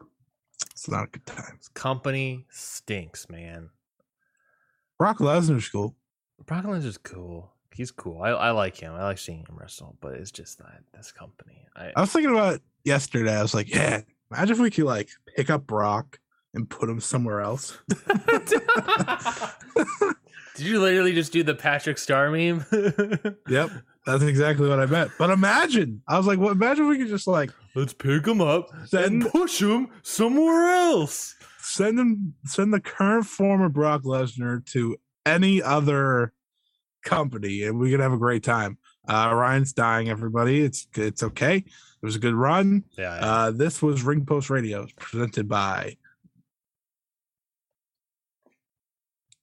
[0.70, 1.56] it's not a good time.
[1.58, 3.70] This company stinks, man.
[4.98, 5.96] Brock Lesnar's cool.
[6.46, 7.52] Brock Lesnar's cool.
[7.74, 8.22] He's cool.
[8.22, 8.92] I, I like him.
[8.94, 11.66] I like seeing him wrestle, but it's just that this company.
[11.76, 13.36] I, I was thinking about yesterday.
[13.36, 14.00] I was like, yeah,
[14.32, 16.18] imagine if we could like pick up Brock
[16.58, 17.78] and put him somewhere else.
[20.56, 22.64] Did you literally just do the Patrick Star meme?
[23.48, 23.70] Yep,
[24.04, 25.10] that's exactly what I meant.
[25.18, 28.40] But imagine, I was like, well, imagine if we could just like Let's pick him
[28.40, 31.34] up Send- and push him somewhere else.
[31.60, 36.32] send him, send the current form of Brock Lesnar to any other
[37.04, 38.78] company, and we could have a great time.
[39.08, 40.60] Uh, Ryan's dying, everybody.
[40.62, 41.56] It's it's okay.
[41.58, 42.84] It was a good run.
[42.98, 43.12] Yeah.
[43.14, 45.96] Uh, this was Ring Post Radio, presented by.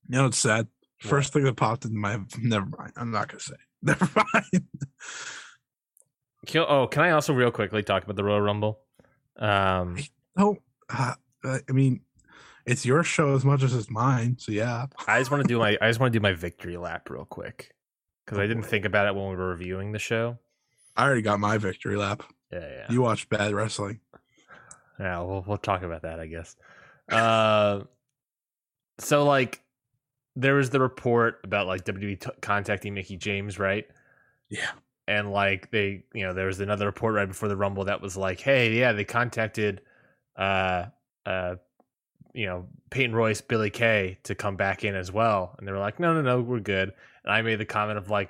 [0.09, 0.67] You know, it's sad.
[0.99, 2.93] First thing that popped into my never mind.
[2.95, 3.55] I'm not gonna say.
[3.81, 4.65] Never mind.
[6.45, 8.79] Kill- oh, can I also real quickly talk about the Royal Rumble?
[9.37, 9.97] Um,
[10.37, 10.57] No,
[10.89, 11.13] uh,
[11.43, 12.01] I mean,
[12.65, 14.37] it's your show as much as it's mine.
[14.39, 16.77] So yeah, I just want to do my I just want to do my victory
[16.77, 17.75] lap real quick
[18.25, 18.69] because Oh, I didn't boy.
[18.69, 20.39] think about it when we were reviewing the show.
[20.95, 22.23] I already got my victory lap.
[22.51, 22.85] Yeah, yeah.
[22.91, 23.99] You watch bad wrestling.
[24.99, 26.55] Yeah, we'll we'll talk about that, I guess.
[27.11, 27.81] Uh,
[28.99, 29.61] so like,
[30.35, 33.87] there was the report about like WWE t- contacting Mickie James, right?
[34.49, 34.71] Yeah.
[35.07, 38.17] And like they, you know, there was another report right before the Rumble that was
[38.17, 39.81] like, hey, yeah, they contacted
[40.35, 40.85] uh
[41.25, 41.55] uh
[42.33, 45.55] you know, Peyton Royce, Billie Kay to come back in as well.
[45.57, 46.91] And they were like, no, no, no, we're good.
[47.23, 48.29] And I made the comment of like,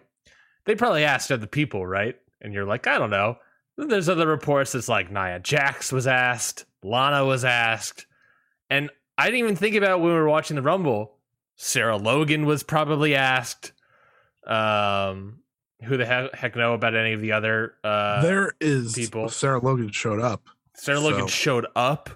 [0.66, 2.16] they probably asked other people, right?
[2.40, 3.38] And you're like, I don't know.
[3.78, 8.06] Then there's other reports that's like Nia Jax was asked, Lana was asked.
[8.70, 11.15] And I didn't even think about when we were watching the Rumble.
[11.56, 13.72] Sarah Logan was probably asked.
[14.48, 15.40] Um,
[15.84, 19.30] who the heck, heck know about any of the other uh there is people.
[19.30, 20.44] Sarah Logan showed up.
[20.76, 22.10] Sarah Logan showed up.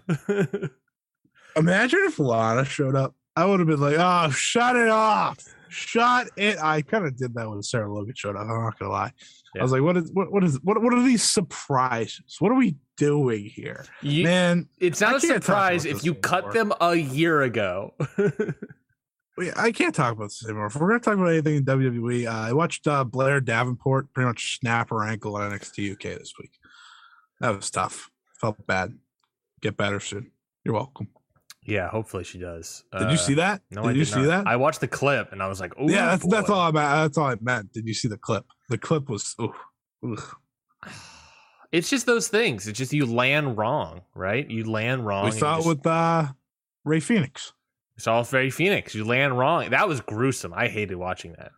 [1.56, 3.16] Imagine if Lana showed up.
[3.36, 5.40] I would have been like, oh, shut it off.
[5.70, 6.58] Shut it.
[6.62, 8.42] I kind of did that when Sarah Logan showed up.
[8.44, 9.12] I'm not gonna lie.
[9.56, 9.62] Yeah.
[9.62, 12.38] I was like, what is what what is what what are these surprises?
[12.40, 13.86] What are we doing here?
[14.02, 17.94] You- Man, it's not a surprise if you cut them a year ago.
[19.40, 20.68] we- I can't talk about this anymore.
[20.68, 24.28] If we're gonna talk about anything in WWE, uh, I watched uh, Blair Davenport pretty
[24.28, 26.52] much snap her ankle on NXT UK this week.
[27.40, 28.10] That was tough.
[28.40, 28.98] Felt bad.
[29.62, 30.32] Get better soon.
[30.64, 31.08] You're welcome.
[31.66, 32.84] yeah, hopefully she does.
[32.98, 33.62] Did you see that?
[33.72, 34.28] No, did I you did see not.
[34.28, 34.48] that?
[34.48, 36.90] I watched the clip and I was like, oh, yeah, that's that's all I meant.
[36.92, 37.72] That's all I meant.
[37.74, 38.46] Did you see the clip?
[38.70, 39.54] The clip was ooh,
[40.06, 40.18] ooh.
[41.72, 42.68] It's just those things.
[42.68, 44.50] It's just you land wrong, right?
[44.50, 45.26] You land wrong.
[45.26, 46.28] We saw it just- with uh,
[46.84, 47.54] Rey Fenix.
[48.00, 48.96] It's all very Phoenix.
[48.96, 49.72] You land wrong.
[49.72, 50.54] That was gruesome.
[50.54, 51.52] I hated watching that.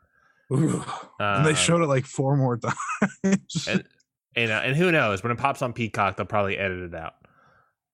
[0.52, 0.84] Ooh.
[1.20, 3.68] and they Um, showed it like four more times.
[3.68, 3.84] and
[4.36, 7.14] and, uh, and who knows when it pops on Peacock, they'll probably edit it out.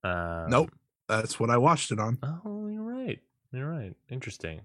[0.02, 0.70] Um, nope,
[1.08, 2.16] that's what I watched it on.
[2.22, 3.18] Oh, you're right.
[3.52, 3.92] You're right.
[4.08, 4.62] Interesting.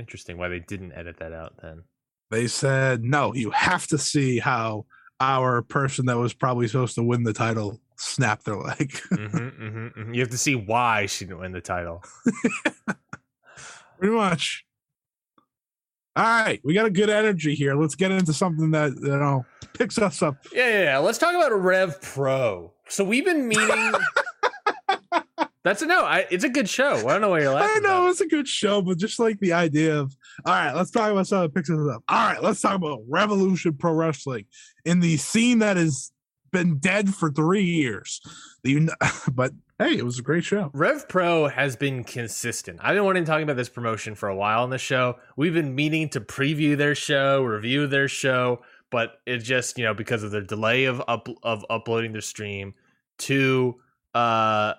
[0.00, 0.36] Interesting.
[0.36, 1.84] Why they didn't edit that out then?
[2.32, 3.32] They said no.
[3.32, 4.86] You have to see how
[5.20, 8.98] our person that was probably supposed to win the title snapped their leg.
[9.08, 12.02] hmm hmm hmm You have to see why she didn't win the title.
[14.00, 14.64] Pretty much.
[16.16, 17.74] All right, we got a good energy here.
[17.74, 20.36] Let's get into something that you know picks us up.
[20.52, 20.98] Yeah, yeah, yeah.
[20.98, 22.72] Let's talk about Rev Pro.
[22.88, 23.92] So we've been meeting.
[25.62, 26.04] That's a no.
[26.04, 26.96] I, it's a good show.
[26.96, 27.84] I don't know why you're laughing.
[27.84, 30.74] I know about it's a good show, but just like the idea of all right,
[30.74, 32.02] let's talk about something that picks us up.
[32.08, 34.46] All right, let's talk about Revolution Pro Wrestling
[34.86, 36.10] in the scene that has
[36.50, 38.20] been dead for three years.
[39.32, 40.70] But hey, it was a great show.
[40.74, 42.78] Rev Pro has been consistent.
[42.82, 45.16] I've been wanting to talk about this promotion for a while on the show.
[45.36, 48.60] We've been meaning to preview their show, review their show,
[48.90, 52.74] but it just you know because of the delay of up of uploading their stream
[53.18, 53.76] to
[54.14, 54.74] uh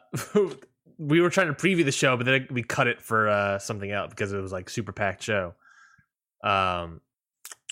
[0.97, 3.91] we were trying to preview the show but then we cut it for uh something
[3.91, 5.53] else because it was like super packed show
[6.43, 7.01] um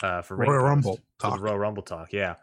[0.02, 1.40] uh for Royal Rumble talk.
[1.40, 2.36] Royal Rumble talk yeah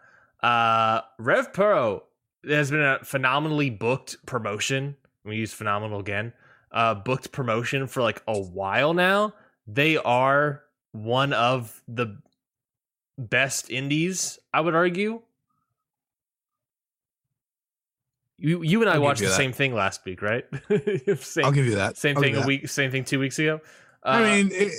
[0.43, 2.03] uh Rev Pro
[2.47, 6.33] has been a phenomenally booked promotion we use phenomenal again
[6.73, 9.33] uh booked promotion for like a while now
[9.67, 12.19] they are one of the
[13.19, 15.21] best indies i would argue
[18.39, 19.37] you you and i I'll watched the that.
[19.37, 20.45] same thing last week right
[21.21, 21.97] same, I'll give you that.
[21.97, 22.47] same I'll thing a that.
[22.47, 23.61] week same thing two weeks ago
[24.05, 24.73] uh, I mean, it,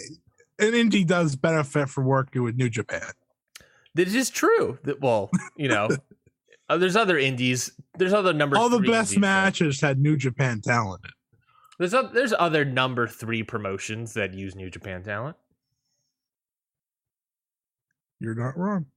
[0.60, 3.02] an indie does benefit from working with New Japan.
[4.06, 5.90] This is true that well you know
[6.70, 10.62] uh, there's other indies there's other number All the best indies matches had New Japan
[10.62, 11.02] talent.
[11.80, 15.36] There's oth- there's other number three promotions that use New Japan talent.
[18.20, 18.88] You're not wrong.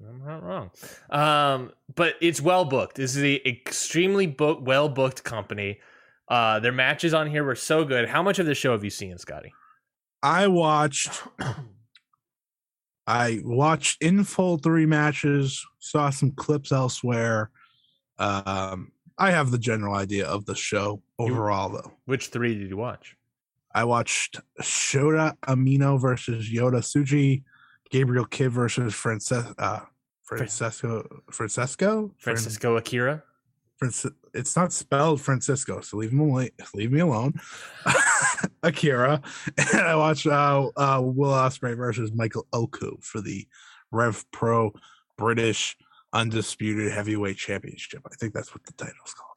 [0.00, 0.70] I'm not wrong.
[1.10, 2.96] Um, but it's well booked.
[2.96, 5.80] This is a extremely book well booked company.
[6.28, 8.08] Uh, their matches on here were so good.
[8.08, 9.52] How much of the show have you seen, Scotty?
[10.22, 11.22] I watched.
[13.06, 15.64] I watched in full three matches.
[15.78, 17.50] Saw some clips elsewhere.
[18.18, 21.92] Um, I have the general idea of the show overall, though.
[22.06, 23.16] Which three did you watch?
[23.74, 27.42] I watched Shota Umino versus Yota Tsuji,
[27.90, 29.80] Gabriel Kidd versus Frances- uh,
[30.24, 33.22] Francesco Francesco Fran- Francisco Akira.
[33.82, 36.32] It's not spelled Francisco, so leave him.
[36.74, 37.34] Leave me alone.
[38.62, 39.20] Akira,
[39.56, 43.46] and I watched uh, uh, Will Ospreay versus Michael Oku for the
[43.90, 44.72] Rev Pro
[45.16, 45.76] British
[46.12, 48.02] Undisputed Heavyweight Championship.
[48.10, 49.36] I think that's what the title's called.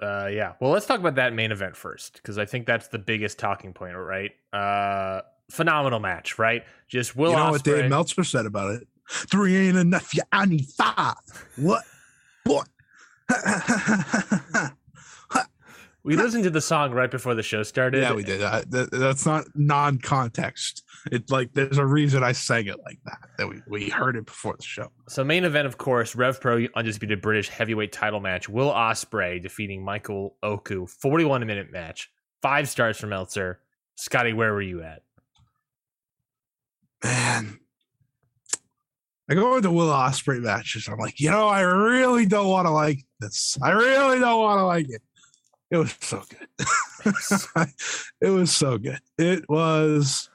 [0.00, 0.54] Uh, yeah.
[0.60, 3.72] Well, let's talk about that main event first because I think that's the biggest talking
[3.72, 4.32] point, right?
[4.52, 6.64] Uh, phenomenal match, right?
[6.88, 7.82] Just Will you know what Ospreay.
[7.82, 8.88] Dave Meltzer said about it?
[9.08, 10.14] Three ain't enough.
[10.14, 11.14] You I need five.
[11.56, 11.84] What?
[12.44, 12.68] What?
[16.02, 18.02] we listened to the song right before the show started.
[18.02, 18.42] yeah, we did.
[18.42, 20.82] Uh, th- that's not non-context.
[21.12, 23.18] It's like there's a reason I sang it like that.
[23.38, 24.90] That we, we heard it before the show.
[25.08, 28.48] So main event, of course, Rev Pro undisputed British heavyweight title match.
[28.48, 32.10] Will Ospreay defeating Michael Oku, forty-one minute match,
[32.42, 33.60] five stars from Meltzer.
[33.96, 35.02] Scotty, where were you at?
[37.04, 37.58] man,
[39.30, 40.88] I go into Will Ospreay matches.
[40.88, 43.56] I'm like, you know, I really don't want to like this.
[43.62, 45.02] I really don't want to like it.
[45.70, 47.68] it was so good.
[48.20, 48.98] it was so good.
[49.18, 50.28] It was.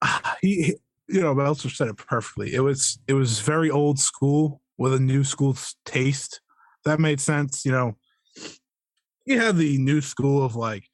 [0.00, 0.74] Ah, he, he,
[1.08, 2.54] you know, Meltzer said it perfectly.
[2.54, 5.54] It was, it was very old school with a new school
[5.84, 6.40] taste.
[6.86, 7.66] That made sense.
[7.66, 7.96] You know,
[9.26, 10.84] you had the new school of like,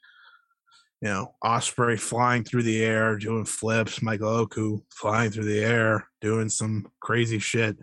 [1.00, 6.08] you know, Ospreay flying through the air, doing flips, Michael Oku flying through the air,
[6.20, 7.76] doing some crazy shit.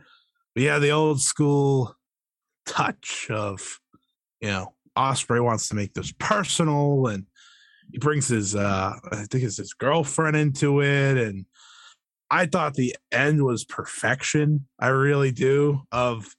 [0.53, 1.95] But yeah, the old school
[2.65, 3.79] touch of,
[4.41, 7.25] you know, Ospreay wants to make this personal and
[7.91, 11.45] he brings his uh I think it's his girlfriend into it and
[12.31, 14.67] I thought the end was perfection.
[14.79, 16.35] I really do of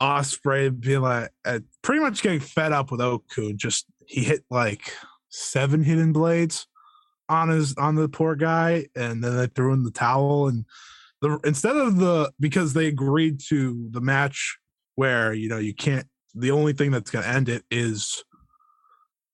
[0.00, 3.54] Ospreay being like uh, pretty much getting fed up with Oku.
[3.54, 4.92] Just he hit like
[5.32, 6.66] seven hidden blades
[7.28, 10.48] on his on the poor guy, and then they threw in the towel.
[10.48, 10.64] And
[11.20, 14.58] the instead of the because they agreed to the match
[14.94, 18.24] where you know you can't the only thing that's going to end it is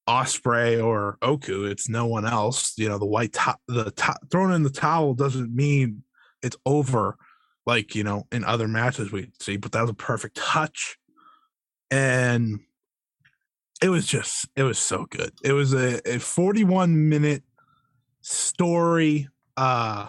[0.09, 1.65] Ospreay or Oku.
[1.65, 2.73] It's no one else.
[2.77, 6.03] You know, the white top, the to- thrown in the towel doesn't mean
[6.43, 7.17] it's over,
[7.67, 9.57] like you know in other matches we see.
[9.57, 10.97] But that was a perfect touch,
[11.91, 12.61] and
[13.83, 15.33] it was just it was so good.
[15.43, 17.43] It was a, a 41 minute
[18.20, 19.29] story.
[19.57, 20.09] Uh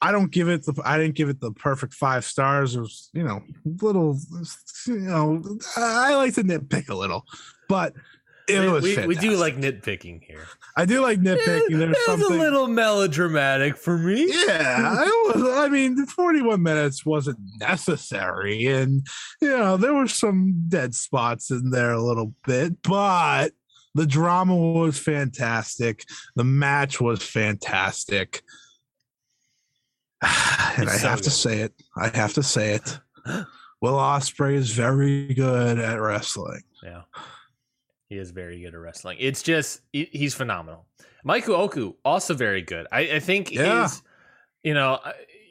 [0.00, 2.76] I don't give it the I didn't give it the perfect five stars.
[2.76, 4.18] It was, you know, little
[4.86, 5.42] you know,
[5.76, 7.24] I like to nitpick a little,
[7.68, 7.94] but
[8.48, 10.46] it we, was we, we do like nitpicking here.
[10.76, 11.78] I do like nitpicking.
[11.78, 14.26] There's It's something a little melodramatic for me.
[14.46, 18.66] yeah, it was, I mean, 41 minutes wasn't necessary.
[18.66, 19.06] And,
[19.40, 23.52] you know, there were some dead spots in there a little bit, but
[23.94, 26.04] the drama was fantastic.
[26.36, 28.42] The match was fantastic.
[30.76, 31.72] And It's I so have to say it.
[31.96, 33.00] I have to say it.
[33.80, 36.62] Will Ospreay is very good at wrestling.
[36.84, 37.02] Yeah.
[38.08, 39.18] He is very good at wrestling.
[39.20, 40.86] It's just he's phenomenal.
[41.24, 42.86] Michael Oku also very good.
[42.90, 43.84] I, I think Yeah.
[43.84, 44.02] is
[44.62, 44.98] you know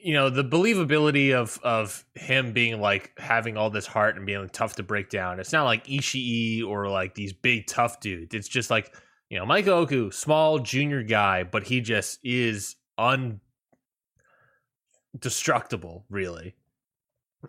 [0.03, 4.49] you know the believability of of him being like having all this heart and being
[4.49, 5.39] tough to break down.
[5.39, 8.33] It's not like Ishii or like these big tough dudes.
[8.33, 8.93] It's just like
[9.29, 13.39] you know Michael Oku, small junior guy, but he just is undestructible.
[16.09, 16.55] Really,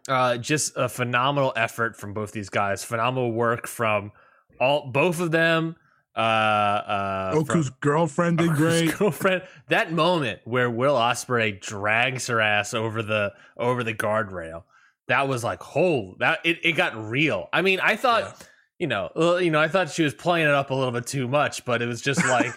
[0.09, 2.85] uh, just a phenomenal effort from both these guys.
[2.85, 4.13] Phenomenal work from
[4.61, 5.77] all both of them.
[6.17, 8.97] Uh, uh, from- Oku's girlfriend did great.
[8.99, 9.43] girlfriend.
[9.69, 14.65] That moment where Will Ospreay drags her ass over the over the guardrail.
[15.07, 17.49] That was like, oh, that it, it got real.
[17.53, 18.47] I mean, I thought, Yeah.
[18.81, 21.29] you know, you know, I thought she was playing it up a little bit too
[21.29, 22.53] much, but it was just like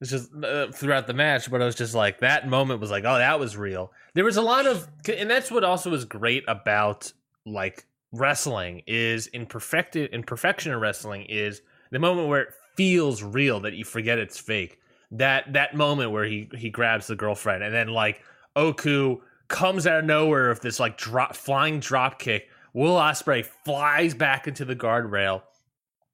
[0.00, 1.48] it's just uh, throughout the match.
[1.50, 3.92] But it was just like that moment was like, oh, that was real.
[4.14, 7.12] There was a lot of, and that's what also was great about
[7.46, 7.86] like
[8.18, 13.60] wrestling is in perfected in perfection of wrestling is the moment where it feels real
[13.60, 14.80] that you forget it's fake.
[15.12, 18.22] That that moment where he he grabs the girlfriend and then like
[18.56, 22.48] Oku comes out of nowhere with this like drop flying drop kick.
[22.72, 25.42] Will Ospreay flies back into the guardrail.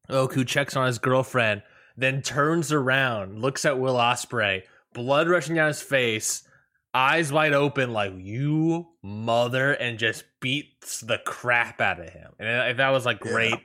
[0.09, 1.63] Oku checks on his girlfriend,
[1.97, 6.45] then turns around, looks at Will Ospreay, blood rushing down his face,
[6.95, 12.33] eyes wide open, like you mother, and just beats the crap out of him.
[12.39, 13.33] And that was like Yeah.
[13.33, 13.61] great.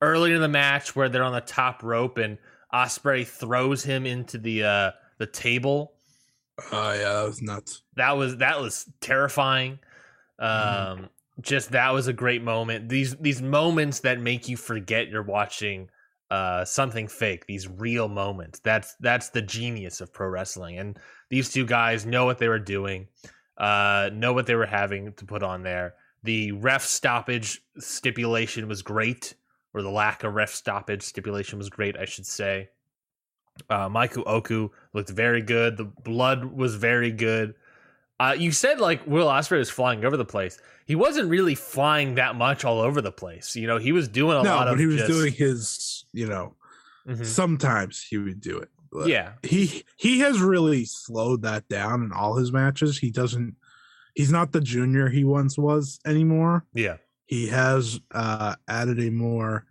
[0.00, 2.38] Earlier in the match, where they're on the top rope and
[2.72, 5.94] Ospreay throws him into the uh, the table.
[6.72, 7.82] Oh, yeah, that was nuts.
[7.96, 9.78] That was that was terrifying.
[10.38, 11.04] Um, Mm-hmm.
[11.40, 12.88] just that was a great moment.
[12.88, 15.88] These these moments that make you forget you're watching
[16.30, 17.46] uh something fake.
[17.46, 18.60] These real moments.
[18.60, 20.78] That's that's the genius of pro wrestling.
[20.78, 20.98] And
[21.30, 23.08] these two guys know what they were doing.
[23.56, 25.94] Uh, know what they were having to put on there.
[26.22, 29.34] The ref stoppage stipulation was great,
[29.74, 32.68] or the lack of ref stoppage stipulation was great, I should say.
[33.68, 35.76] Uh, Michael Oku looked very good.
[35.76, 37.54] The blood was very good.
[38.20, 40.60] Uh, you said like Will Ospreay was flying over the place.
[40.86, 43.54] He wasn't really flying that much all over the place.
[43.56, 44.78] You know, he was doing a no, lot but of.
[44.78, 46.54] he was just- doing his, you know,
[47.06, 47.24] Mhm.
[47.24, 48.70] sometimes he would do it.
[48.90, 52.98] but Yeah, He he has really slowed that down in all his matches.
[52.98, 53.56] He doesn't
[54.14, 56.64] he's not the junior he once was anymore.
[56.72, 56.96] yeah,
[57.26, 59.66] He has uh added a more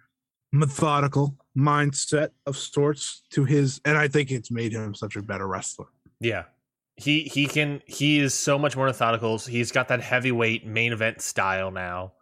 [0.51, 5.47] methodical mindset of sorts to his and I think it's made him such a better
[5.47, 5.87] wrestler.
[6.19, 6.43] yeah.
[6.99, 9.37] He he can he is so much more methodical.
[9.37, 12.13] He's got that heavyweight main event style now,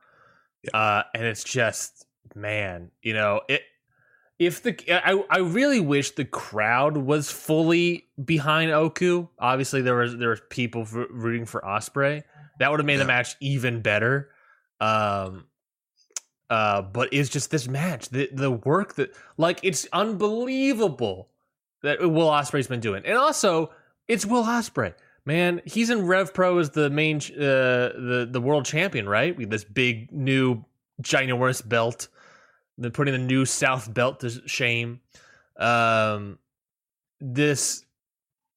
[0.74, 2.06] uh, and it's just
[2.36, 3.62] man, you know it.
[4.38, 9.28] If the I I really wish the crowd was fully behind Oku.
[9.40, 12.24] Obviously, there was there was people rooting for Ospreay.
[12.60, 14.30] That would have made the match even better.
[14.80, 15.46] Um,
[16.50, 21.30] Uh, but it's just this match, the the work that like it's unbelievable
[21.82, 23.72] that Will Ospreay's been doing, and also
[24.08, 24.94] it's Will Ospreay.
[25.26, 29.36] Man, he's in Rev Pro as the main, uh, the the world champion, right?
[29.36, 30.64] With this big new
[31.02, 32.10] ginormous belt.
[32.78, 35.00] They're putting the new South belt to shame.
[35.58, 36.40] Um,
[37.20, 37.86] this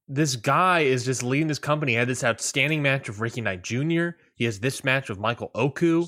[0.08, 1.92] this guy is just leading this company.
[1.92, 4.10] He had this outstanding match with Ricky Knight Jr.
[4.34, 6.06] He has this match with Michael Oku.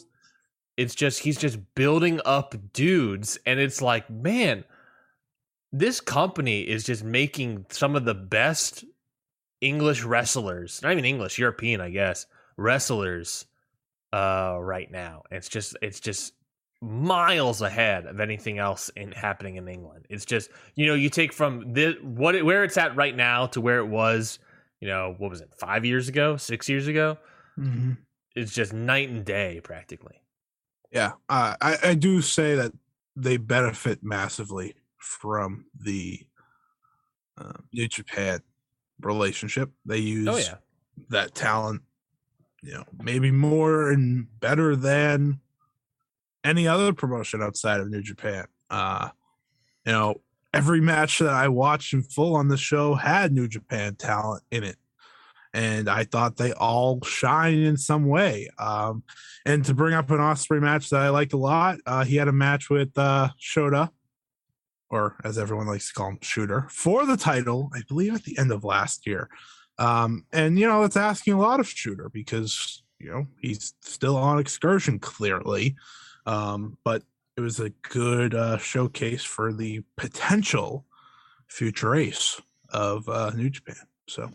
[0.77, 4.65] It's just he's just building up dudes, and it's like, man,
[5.73, 8.85] this company is just making some of the best
[9.61, 13.47] English wrestlers, not even English, European, I guess, wrestlers
[14.13, 15.23] uh right now.
[15.31, 16.33] It's just it's just
[16.83, 20.07] miles ahead of anything else in happening in England.
[20.11, 23.47] It's just, you know, you take from the what it, where it's at right now
[23.49, 24.39] to where it was,
[24.81, 25.55] you know, what was it?
[25.59, 27.19] 5 years ago, 6 years ago?
[27.57, 28.07] Mhm.
[28.35, 30.25] It's just night and day practically.
[30.91, 32.73] Yeah, uh, I I do say that
[33.17, 36.27] they benefit massively from the
[37.37, 38.41] uh, New Japan
[39.01, 39.73] relationship.
[39.85, 40.59] They use Oh yeah.
[41.09, 41.83] that talent,
[42.63, 45.41] you know, maybe more and better than
[46.45, 48.47] any other promotion outside of New Japan.
[48.71, 49.11] Uh,
[49.85, 50.21] you know,
[50.53, 54.65] every match that I watched in full on the show had New Japan talent in
[54.65, 54.77] it.
[55.53, 58.49] And I thought they all shine in some way.
[58.59, 59.03] Um,
[59.45, 62.29] and to bring up an Ospreay match that I liked a lot, uh, he had
[62.29, 63.91] a match with uh, Shota,
[64.91, 68.39] or as everyone likes to call him, Shooter, for the title, I believe at the
[68.39, 69.29] end of last year.
[69.79, 74.17] Um, and you know, it's asking a lot of Shooter because you know he's still
[74.17, 75.75] on excursion clearly.
[76.31, 77.03] Um, but
[77.37, 80.85] it was a good uh, showcase for the potential
[81.49, 83.77] future ace of uh, New Japan.
[84.07, 84.31] So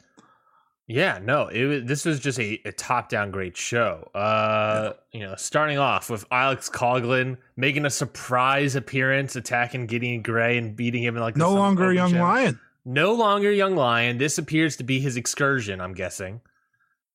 [0.88, 4.10] Yeah, no, it was, this was just a, a top down great show.
[4.14, 10.58] Uh, you know, starting off with Alex Coughlin making a surprise appearance, attacking Gideon Grey
[10.58, 12.44] and beating him in like no longer a young challenge.
[12.44, 12.60] lion.
[12.84, 14.18] No longer young lion.
[14.18, 15.80] This appears to be his excursion.
[15.80, 16.42] I'm guessing.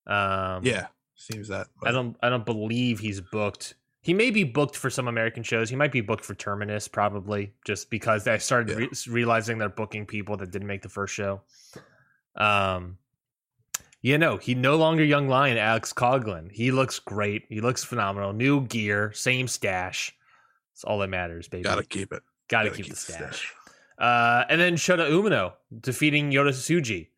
[0.07, 1.69] Um, Yeah, seems that.
[1.85, 2.17] I don't.
[2.23, 3.75] I don't believe he's booked.
[4.03, 5.69] He may be booked for some American shows.
[5.69, 8.87] He might be booked for Terminus, probably, just because I started Yeah.
[8.87, 11.43] re- realizing they're booking people that didn't make the first show.
[12.35, 12.97] Um,
[14.03, 15.59] yeah, no, he no longer young lion.
[15.59, 16.51] Alex Coughlin.
[16.51, 17.45] He looks great.
[17.51, 18.33] He looks phenomenal.
[18.33, 20.17] New gear, same stash.
[20.73, 21.65] It's all that matters, baby.
[21.65, 22.23] Gotta keep it.
[22.49, 23.53] Gotta, keep, the stash.
[23.99, 27.09] Uh, and then Shota Umino defeating Yota Tsuji.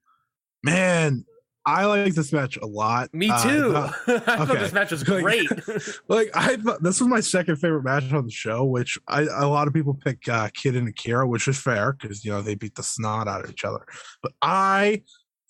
[0.65, 1.25] Man,
[1.65, 3.15] I like this match a lot.
[3.15, 3.73] Me Uh, I too.
[3.73, 5.49] thought- I thought this match was Like- great.
[6.09, 9.47] like I thought this was my second favorite match on the show, which I a
[9.47, 12.55] lot of people pick uh, Kidd and Akira, which is fair because you know they
[12.57, 13.87] beat the snot out of each other.
[14.23, 15.03] But I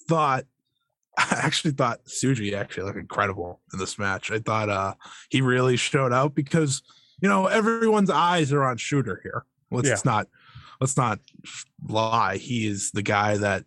[0.09, 0.45] thought,
[1.17, 4.31] I actually thought Tsuji actually looked incredible in this match.
[4.31, 4.95] I thought uh
[5.31, 6.83] he really showed out because
[7.23, 9.45] you know everyone's eyes are on Shooter here.
[9.71, 9.97] Let's Yeah.
[10.05, 10.27] not
[10.81, 11.21] let's not
[11.89, 12.37] lie.
[12.37, 13.65] He is the guy that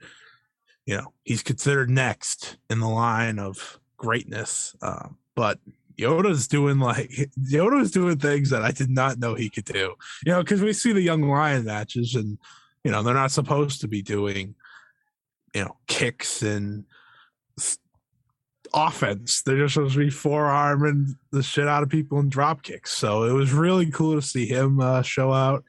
[0.86, 4.76] you know he's considered next in the line of greatness.
[4.82, 5.60] Uh, but
[5.98, 7.10] Yota's doing like
[7.40, 9.96] Yota's doing things that I did not know he could do.
[10.26, 12.38] You know, because we see the young lion matches, and
[12.84, 14.56] you know they're not supposed to be doing,
[15.54, 16.86] you know, kicks and
[18.74, 19.42] offense.
[19.42, 22.92] They're just supposed to be forearming the shit out of people and drop kicks.
[22.92, 25.64] So it was really cool to see him uh, show out.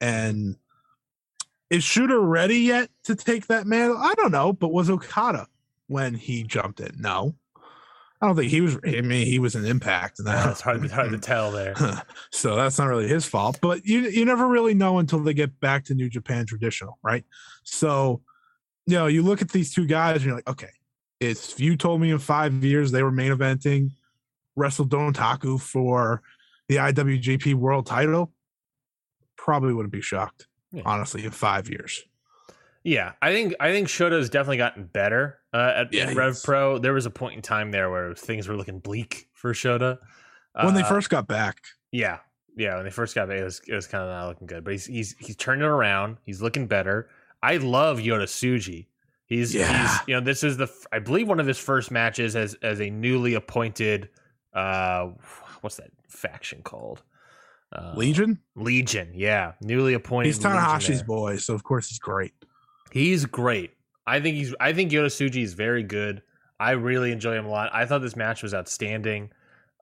[0.00, 0.56] And
[1.70, 3.96] is Shooter ready yet to take that mantle?
[3.96, 5.46] I don't know, but was Okada
[5.86, 6.94] when he jumped in?
[6.98, 7.34] No.
[8.22, 8.76] I don't think he was.
[8.84, 10.18] I mean, he was an impact.
[10.18, 11.74] And Yeah, that, it's hard, hard to tell there.
[12.30, 13.58] so that's not really his fault.
[13.62, 17.24] But you you never really know until they get back to New Japan traditional, right?
[17.64, 18.20] So,
[18.86, 20.68] you know, you look at these two guys and you're like, okay,
[21.18, 23.92] if you told me in five years they were main eventing
[24.56, 26.20] Wrestle Dontaku for
[26.68, 28.32] the IWGP World Title,
[29.36, 30.46] probably wouldn't be shocked.
[30.72, 30.82] Yeah.
[30.86, 32.02] Honestly, in five years.
[32.84, 36.40] Yeah, I think I think Shota's definitely gotten better uh, at Yeah, Rev.
[36.42, 36.78] Pro.
[36.78, 39.98] There was a point in time there where things were looking bleak for Shota.
[40.54, 41.58] when they Uh, first got back,
[41.92, 42.18] yeah,
[42.56, 44.64] yeah, when they first got back, it was it was kind of not looking good.
[44.64, 46.16] But he's he's he's turned it around.
[46.24, 47.10] He's looking better.
[47.42, 48.86] I love Yota Tsuji.
[49.26, 49.82] He's Yeah.
[49.98, 52.80] he's you know this is the I believe one of his first matches as as
[52.80, 54.08] a newly appointed
[54.54, 55.08] uh
[55.60, 57.02] what's that faction called
[57.72, 59.12] uh, Legion, Legion.
[59.14, 60.28] Yeah, newly appointed.
[60.28, 62.32] he's Tanahashi's boy, so of course he's great.
[62.92, 63.72] He's great.
[64.06, 64.54] I think he's.
[64.60, 66.22] I think Yota Tsuji is very good.
[66.58, 67.70] I really enjoy him a lot.
[67.72, 69.30] I thought this match was outstanding.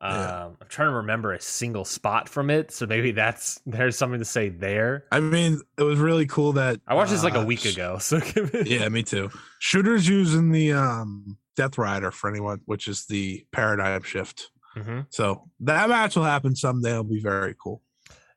[0.01, 0.45] Um, Yeah.
[0.61, 4.25] I'm trying to remember a single spot from it, so maybe that's there's something to
[4.25, 5.05] say there.
[5.11, 7.99] I mean, it was really cool that I watched this like a uh, week ago,
[7.99, 8.21] so
[8.65, 9.31] yeah, me too.
[9.61, 14.51] Shooters using the um Death Rider for anyone, which is the paradigm shift.
[14.79, 15.07] Mhm.
[15.11, 16.91] So that match will happen someday.
[16.91, 17.83] It'll be very cool.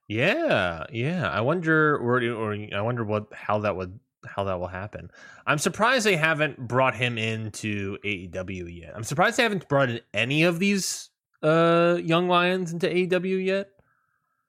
[0.07, 1.29] Yeah, yeah.
[1.29, 5.09] I wonder, or, or I wonder what how that would how that will happen.
[5.47, 8.93] I'm surprised they haven't brought him into AEW yet.
[8.95, 11.09] I'm surprised they haven't brought in any of these
[11.43, 13.69] uh young lions into AEW yet.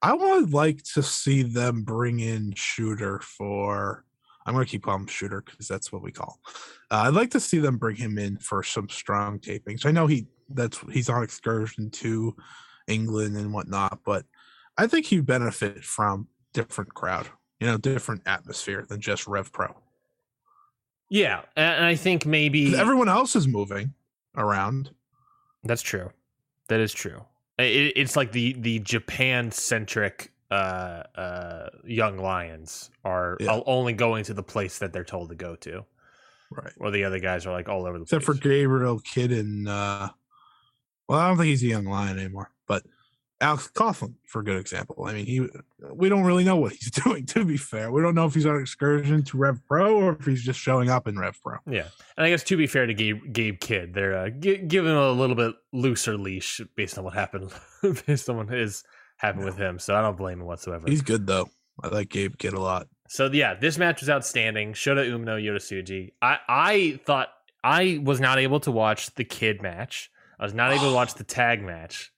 [0.02, 4.04] I would like to see them bring in Shooter for.
[4.44, 6.40] I'm going to keep calling him Shooter because that's what we call.
[6.90, 9.86] Uh, I'd like to see them bring him in for some strong tapings.
[9.86, 12.34] I know he that's he's on excursion to
[12.86, 14.24] England and whatnot, but
[14.76, 17.26] I think he'd benefit from different crowd,
[17.60, 19.74] you know, different atmosphere than just Rev Pro.
[21.10, 23.92] Yeah, and I think maybe everyone else is moving
[24.36, 24.90] around.
[25.62, 26.10] That's true.
[26.68, 27.22] That is true.
[27.58, 33.60] It, it's like the the Japan centric uh, uh, young lions are yeah.
[33.66, 35.84] only going to the place that they're told to go to.
[36.50, 36.72] Right.
[36.78, 38.38] Or the other guys are like all over the Except place.
[38.38, 40.10] for Gabriel Kidd and uh
[41.08, 42.84] well, I don't think he's a young lion anymore, but
[43.40, 45.04] Alex Coughlin, for a good example.
[45.04, 45.48] I mean, he
[45.92, 47.26] we don't really know what he's doing.
[47.26, 50.24] To be fair, we don't know if he's on excursion to Rev Pro or if
[50.24, 51.56] he's just showing up in Rev Pro.
[51.66, 51.86] Yeah,
[52.16, 54.96] and I guess to be fair to Gabe, Gabe Kidd, they're uh, g- giving him
[54.98, 57.50] a little bit looser leash based on what happened,
[58.06, 58.84] based on what is
[59.16, 59.78] happened with him.
[59.80, 60.88] So I don't blame him whatsoever.
[60.88, 61.50] He's good though.
[61.82, 62.86] I like Gabe Kidd a lot.
[63.08, 64.72] So yeah, this match was outstanding.
[64.72, 66.12] Shota Umino, Yota Tsuji.
[66.22, 67.28] I I thought
[67.64, 70.10] I was not able to watch the Kidd match.
[70.42, 72.10] I was not able to watch the tag match.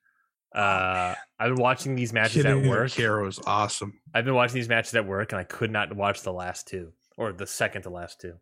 [0.55, 2.91] Oh, uh, I've been watching these matches Kid at work.
[2.91, 4.01] Hero is awesome.
[4.15, 6.93] I've been watching these matches at work, and I could not watch the last two
[7.19, 8.33] or the second to last two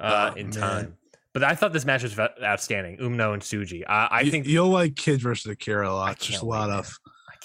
[0.00, 0.52] uh, oh, in man.
[0.52, 0.96] time.
[1.32, 2.96] But I thought this match was outstanding.
[2.96, 3.84] Umino and Tsuji.
[3.86, 6.18] I, I you, think you'll like Kidd versus Akira a lot.
[6.18, 6.92] Just a lot of,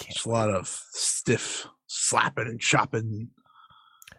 [0.08, 3.28] just a lot of stiff slapping and chopping.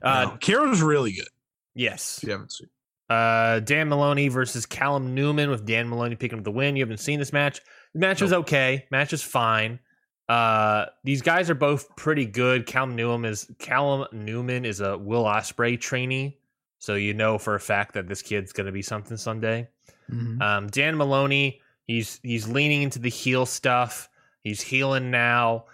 [0.01, 1.27] Uh, Kira's really good.
[1.75, 2.69] Yes, you haven't seen.
[3.09, 6.75] Uh, Dan Moloney versus Callum Newman with Dan Moloney picking up the win.
[6.75, 7.61] You haven't seen this match.
[7.93, 8.25] The match nope.
[8.25, 8.85] was okay.
[8.91, 9.79] Match is fine.
[10.27, 12.65] Uh, these guys are both pretty good.
[12.65, 16.37] Callum Newman is Callum Newman is a Will Ospreay trainee,
[16.79, 19.69] so you know for a fact that this kid's going to be something someday.
[20.11, 20.41] Mm-hmm.
[20.41, 24.09] Um, Dan Moloney, he's he's leaning into the heel stuff.
[24.43, 25.65] He's healing now.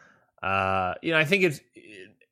[0.44, 1.60] Uh, you know, I think it's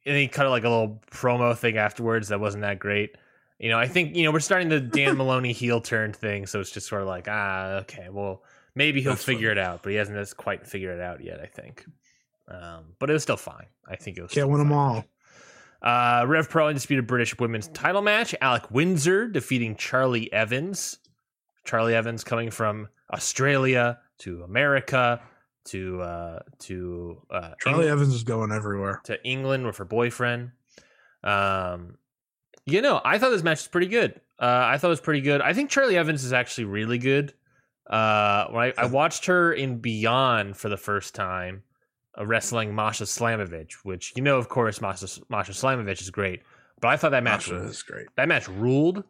[0.06, 3.16] and he cut like a little promo thing afterwards that wasn't that great.
[3.62, 6.60] You know, I think you know we're starting the Dan Moloney heel turn thing, so
[6.60, 8.44] it's just sort of like ah, okay, well
[8.74, 9.62] maybe he'll That's figure funny.
[9.62, 11.40] it out, but he hasn't quite figured it out yet.
[11.40, 11.86] I think.
[12.48, 13.68] Um, but it was still fine.
[13.88, 14.32] I think it was.
[14.32, 15.06] Can't win them all.
[15.82, 18.36] Uh, Rev Pro Undisputed British Women's Title match.
[18.42, 20.98] Alex Windsor defeating Charlie Evans.
[21.64, 25.22] Charlie Evans coming from Australia to America
[25.66, 30.52] to uh, to uh, Charlie England, Evans is going everywhere to England with her boyfriend.
[31.24, 31.98] Um,
[32.66, 34.20] you know, I thought this match was pretty good.
[34.40, 35.42] Uh, I thought it was pretty good.
[35.42, 37.34] I think Charlie Evans is actually really good.
[37.90, 41.64] Uh, when I, I watched her in Beyond for the first time,
[42.18, 46.42] uh, wrestling Masha Slamovich, which you know, of course, Masha, Masha Slamovich is great.
[46.80, 48.08] But I thought that match Masha is great.
[48.16, 49.04] That match ruled.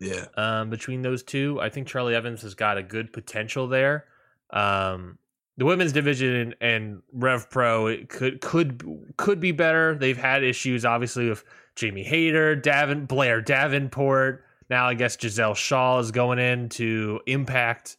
[0.00, 0.26] Yeah.
[0.36, 4.06] Um, between those two, I think Charlie Evans has got a good potential there.
[4.50, 5.18] Um,
[5.56, 8.82] the women's division and Rev Pro could could
[9.16, 9.94] could be better.
[9.94, 11.44] They've had issues, obviously, with
[11.76, 14.44] Jamie Hayter, Davin Blair Davenport.
[14.70, 17.96] Now I guess Giselle Shaw is going in to Impact.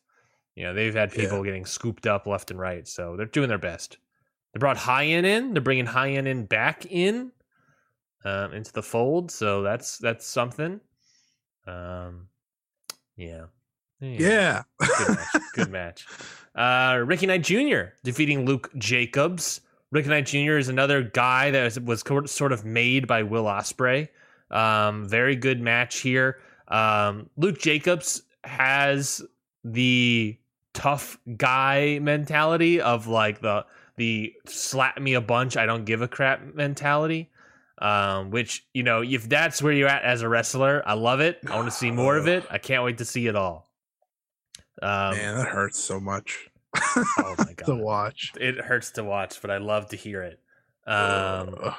[0.56, 1.46] You know, they've had people yeah.
[1.46, 3.98] getting scooped up left and right, so they're doing their best.
[4.54, 5.54] They brought High-End in.
[5.54, 7.32] They're bringing High-End in back in
[8.24, 9.32] um, into the fold.
[9.32, 10.80] So that's that's something.
[11.66, 12.28] Um,
[13.16, 13.46] yeah.
[14.00, 14.64] Yeah.
[14.80, 15.44] Good match.
[15.54, 16.08] Good match.
[16.56, 17.96] Uh, Ricky Knight Jr.
[18.04, 19.62] defeating Luke Jacobs.
[19.94, 20.58] Ricky Knight Jr.
[20.58, 24.10] is another guy that was, sort of made by Will Ospreay.
[24.50, 26.40] Um, very good match here.
[26.68, 29.22] Um, Luke Jacobs has
[29.64, 30.36] the
[30.74, 33.66] tough guy mentality of like the
[33.96, 37.30] the slap me a bunch, I don't give a crap mentality.
[37.78, 41.40] Um, which you know, if that's where you're at as a wrestler, I love it.
[41.48, 42.44] I want to see more of it.
[42.50, 43.70] I can't wait to see it all.
[44.82, 46.50] Um, Man, that hurts so much.
[46.76, 50.40] Oh my god, to watch it hurts to watch, but I love to hear it.
[50.86, 51.74] Um,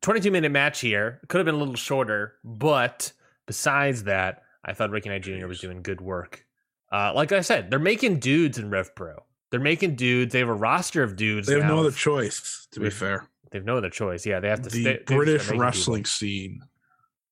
[0.00, 3.12] 22 minute match here could have been a little shorter, but
[3.46, 5.46] besides that, I thought Ricky Knight Jr.
[5.46, 6.44] was doing good work.
[6.90, 9.24] Uh, like I said, they're making dudes in Rev Pro.
[9.50, 10.32] They're making dudes.
[10.32, 11.46] They have a roster of dudes.
[11.46, 11.76] They have now.
[11.76, 12.66] no other choice.
[12.72, 14.26] To be fair, they have no other choice.
[14.26, 14.70] Yeah, they have to.
[14.70, 16.10] The stay, British wrestling people.
[16.10, 16.62] scene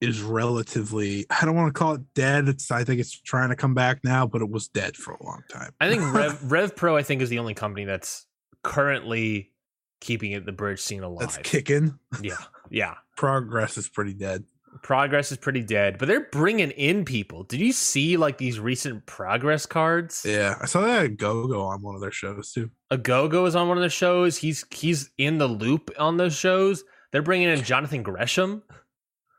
[0.01, 1.27] is relatively.
[1.31, 2.49] I don't want to call it dead.
[2.49, 2.71] It's.
[2.71, 5.43] I think it's trying to come back now, but it was dead for a long
[5.51, 5.73] time.
[5.81, 6.97] I think Rev, Rev Pro.
[6.97, 8.27] I think is the only company that's
[8.63, 9.53] currently
[10.01, 11.21] keeping it the bridge scene alive.
[11.21, 11.99] That's kicking.
[12.21, 12.37] Yeah,
[12.71, 12.95] yeah.
[13.17, 14.45] Progress is pretty dead
[14.83, 17.45] progress is pretty dead, but they're bringing in people.
[17.45, 20.25] Did you see like these recent progress cards?
[20.27, 22.71] Yeah, I saw that Go Go on one of their shows too.
[22.91, 24.37] A Go Go is on one of the shows.
[24.37, 26.85] He's he's in the loop on those shows.
[27.13, 28.63] They're bringing in Jonathan Gresham.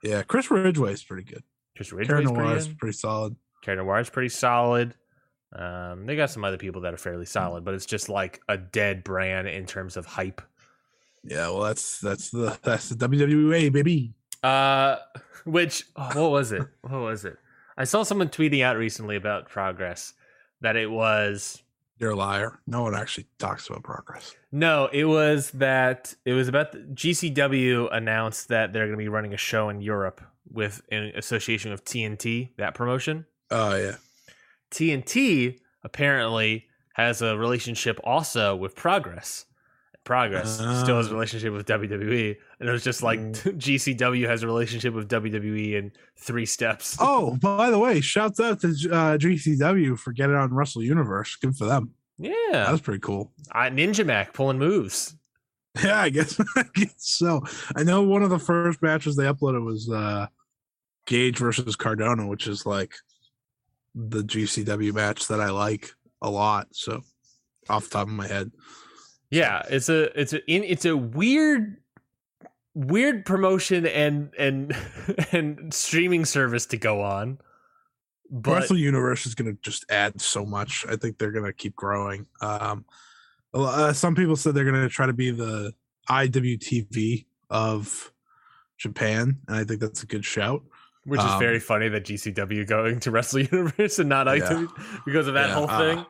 [0.04, 1.43] Yeah, Chris Ridgway is pretty good.
[1.76, 3.36] Chris Ridgway's Noir pretty is pretty solid.
[3.64, 4.95] Karen is pretty solid.
[5.54, 8.58] Um, they got some other people that are fairly solid, but it's just like a
[8.58, 10.41] dead brand in terms of hype.
[11.24, 14.14] Yeah, well, that's that's the that's the WWE baby.
[14.43, 14.98] Uh,
[15.45, 16.64] which oh, what was it?
[16.82, 17.38] What was it?
[17.78, 20.14] I saw someone tweeting out recently about progress
[20.62, 21.62] that it was
[22.00, 22.60] You're a liar.
[22.68, 24.36] No one actually talks about progress.
[24.52, 29.10] no, it was that it was about the, GCW announced that they're going to be
[29.10, 30.22] running a show in Europe
[30.52, 33.26] with an association with TNT, that promotion.
[33.50, 33.95] Oh yeah,
[34.72, 39.45] TNT apparently has a relationship also with Progress.
[40.08, 41.14] Progress still has a Ah.
[41.14, 43.58] relationship with WWE, and it was just like Mm.
[43.58, 46.95] GCW has a relationship with WWE in three steps.
[47.01, 51.36] Oh, by the way, shouts out to uh, GCW for getting on Wrestle Universe.
[51.36, 51.91] Good for them.
[52.18, 53.32] Yeah, that was pretty cool.
[53.51, 55.14] I, Ninja Mac pulling moves.
[55.84, 57.43] Yeah, I guess, I guess so.
[57.76, 60.26] I know one of the first matches they uploaded was uh,
[61.05, 62.95] Gage versus Cardona, which is like
[63.93, 65.91] the GCW match that I like
[66.24, 66.70] a lot.
[66.72, 67.01] So,
[67.70, 68.49] off the top of my head,
[69.30, 71.78] Yeah, it's a it's a in, it's a weird
[72.74, 74.76] weird promotion and and
[75.32, 77.40] and streaming service to go on.
[78.30, 80.86] But Wrestle Universe is going to just add so much.
[80.90, 82.28] I think they're going to keep growing.
[82.42, 82.86] Um,
[83.54, 85.74] uh, some people said they're going to try to be the
[86.10, 88.12] IWTV of
[88.78, 90.62] Japan, and I think that's a good shout.
[91.06, 94.68] which is um, very funny that GCW going to Wrestle Universe and not Yeah.
[95.06, 96.06] Because of that Yeah, whole uh, thing.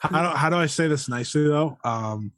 [0.00, 1.78] How do, how do I say this nicely though?
[1.84, 2.32] Um,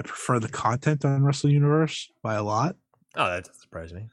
[0.00, 2.74] I prefer the content on Wrestle Universe by a lot.
[3.16, 4.06] Oh, that doesn't surprise me.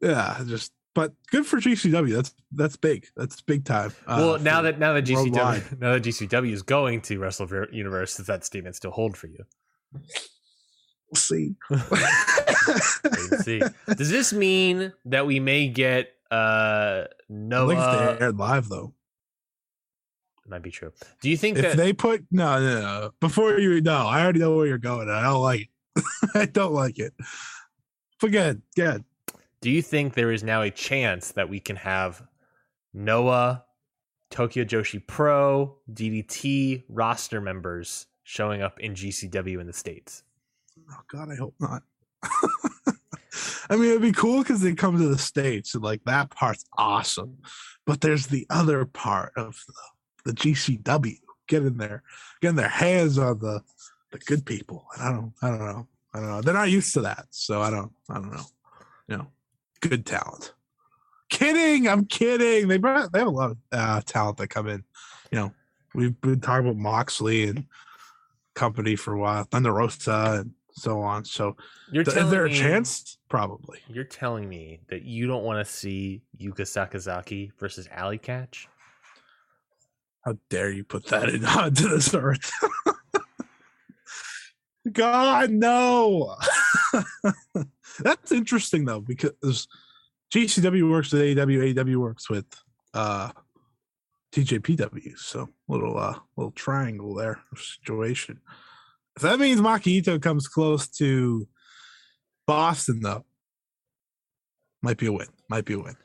[0.00, 2.14] Yeah, just but good for GCW.
[2.14, 3.06] That's that's big.
[3.14, 3.92] That's big time.
[4.06, 5.64] uh, well, now that now that GCW worldwide.
[5.80, 9.44] now that GCW is going to Wrestle Universe, does that statement still hold for you?
[9.92, 11.56] we'll see.
[13.42, 13.60] See.
[13.94, 17.68] Does this mean that we may get uh I Noah?
[17.68, 17.80] think
[18.18, 18.94] they aired live though.
[20.52, 20.92] Might be true.
[21.20, 23.10] Do you think If that they put no, no, no.
[23.20, 25.08] Before you no, I already know where you're going.
[25.08, 26.04] I don't like it.
[26.34, 27.12] I don't like it.
[28.20, 29.04] But good, good.
[29.60, 32.22] do you think there is now a chance that we can have
[32.94, 33.64] Noah,
[34.30, 40.22] Tokyo Joshi Pro, DDT roster members showing up in GCW in the states?
[40.90, 41.82] Oh God, I hope not.
[43.70, 46.64] I mean, it'd be cool because they come to the states and like that part's
[46.76, 47.38] awesome.
[47.86, 49.74] But there's the other part of the,
[50.24, 51.18] the GCW
[51.48, 52.02] getting their
[52.40, 53.60] getting their hands on the
[54.12, 54.86] the good people.
[54.94, 56.42] And I don't, I don't know, I don't know.
[56.42, 58.44] They're not used to that, so I don't, I don't know.
[59.08, 59.26] You know,
[59.80, 60.52] good talent.
[61.30, 62.68] Kidding, I'm kidding.
[62.68, 64.84] They brought, they have a lot of uh, talent that come in.
[65.30, 65.54] You know,
[65.94, 67.64] we've been talking about Moxley and
[68.54, 71.24] company for a while, Thunder Rosa and so on.
[71.24, 71.56] So
[71.90, 73.16] You're th- is there a me- chance?
[73.30, 73.78] Probably.
[73.88, 78.66] You're telling me that you don't want to see Yuka Sakazaki versus Allie Katch?
[80.24, 82.50] How dare you put that in onto this earth?
[84.92, 86.36] God, no.
[88.00, 89.68] That's interesting though, because
[90.34, 92.46] GCW works with AEW, AEW works with
[92.94, 93.30] uh
[94.32, 95.16] TJPW.
[95.18, 98.40] So little uh little triangle there situation.
[99.16, 101.46] If that means Maki Itoh comes close to
[102.46, 103.24] Boston though,
[104.82, 105.28] might be a win.
[105.48, 105.96] Might be a win.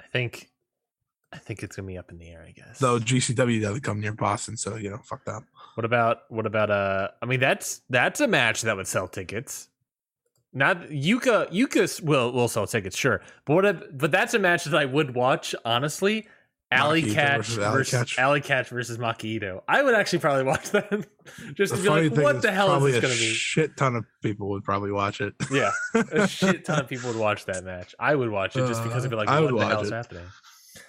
[0.00, 0.51] I think
[1.32, 2.78] I think it's gonna be up in the air, I guess.
[2.78, 5.42] Though GCW doesn't come near Boston, so you know, fuck that.
[5.74, 9.68] What about what about uh I mean that's that's a match that would sell tickets.
[10.52, 13.22] Not Yuka Yuka will will sell tickets, sure.
[13.46, 16.28] But what if, but that's a match that I would watch, honestly.
[16.70, 18.68] Allie Katch versus Allie Katch.
[18.68, 19.60] Versus Maki Itoh.
[19.68, 21.06] I would actually probably watch that
[21.54, 23.26] just The to be like, what the hell is this going to be?
[23.26, 25.34] shit ton of people would probably watch it.
[25.50, 27.94] Yeah, a shit ton of people would watch that match.
[27.98, 30.24] I would watch it just because Uh, be like, what the hell is happening?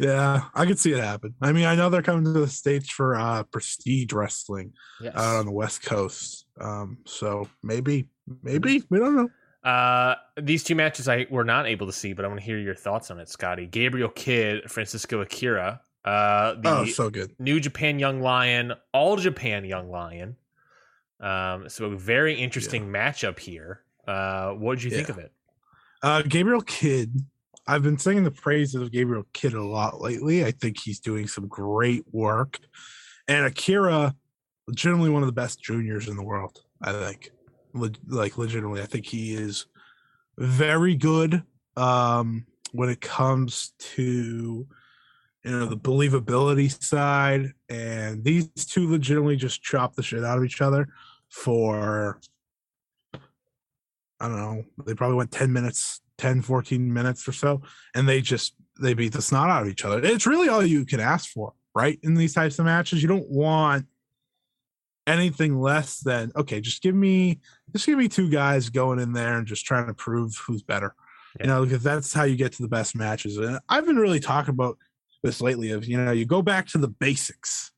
[0.03, 1.33] Yeah, I could see it happen.
[1.41, 5.13] I mean, I know they're coming to the states for uh prestige wrestling Yes.
[5.15, 6.45] out on the West Coast.
[6.59, 8.07] Um, so maybe,
[8.41, 9.29] maybe we don't know.
[9.69, 12.59] Uh, these two matches I were not able to see, but I want to hear
[12.59, 13.65] your thoughts on it, Scotty.
[13.65, 17.31] Gabriel Kidd, Francisco Akira, uh, the Oh, so good.
[17.39, 20.35] New Japan Young Lion, All Japan Young Lion.
[21.21, 23.83] Um, so a very interesting matchup here.
[24.05, 25.31] Uh, what did you think of it?
[26.01, 27.25] Uh, Gabriel Kidd.
[27.66, 30.43] I've been singing the praises of Gabriel Kidd a lot lately.
[30.43, 32.59] I think he's doing some great work.
[33.28, 34.16] And Akira,
[34.68, 36.59] legitimately one of the best juniors in the world.
[36.82, 37.32] I think,
[37.74, 39.66] Le- like legitimately, I think he is
[40.38, 41.43] very good
[41.78, 44.68] um, when it comes to
[45.43, 47.53] you know the believability side.
[47.70, 50.89] And these two legitimately just chop the shit out of each other
[51.30, 52.20] for
[54.24, 57.61] I don't know, they probably went 10 minutes, 10, 14 minutes or so,
[57.95, 60.03] and they just they beat the snot out of each other.
[60.03, 61.99] It's really all you can ask for, right?
[62.03, 63.86] In these types of matches, you don't want
[65.05, 67.39] anything less than okay, just give me
[67.74, 70.95] just give me two guys going in there and just trying to prove who's better.
[71.39, 73.38] You know, because that's how you get to the best matches.
[73.38, 74.78] And I've been really talking about
[75.24, 77.72] this lately of, you know, you go back to the basics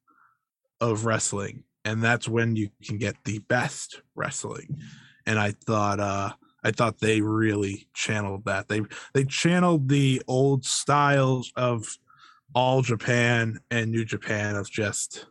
[0.81, 4.77] of wrestling and that's when you can get the best wrestling.
[5.25, 6.33] And I thought uh
[6.65, 8.67] I thought they really channeled that.
[8.67, 8.81] They
[9.13, 11.99] they channeled the old styles of
[12.55, 15.27] all Japan and New Japan of just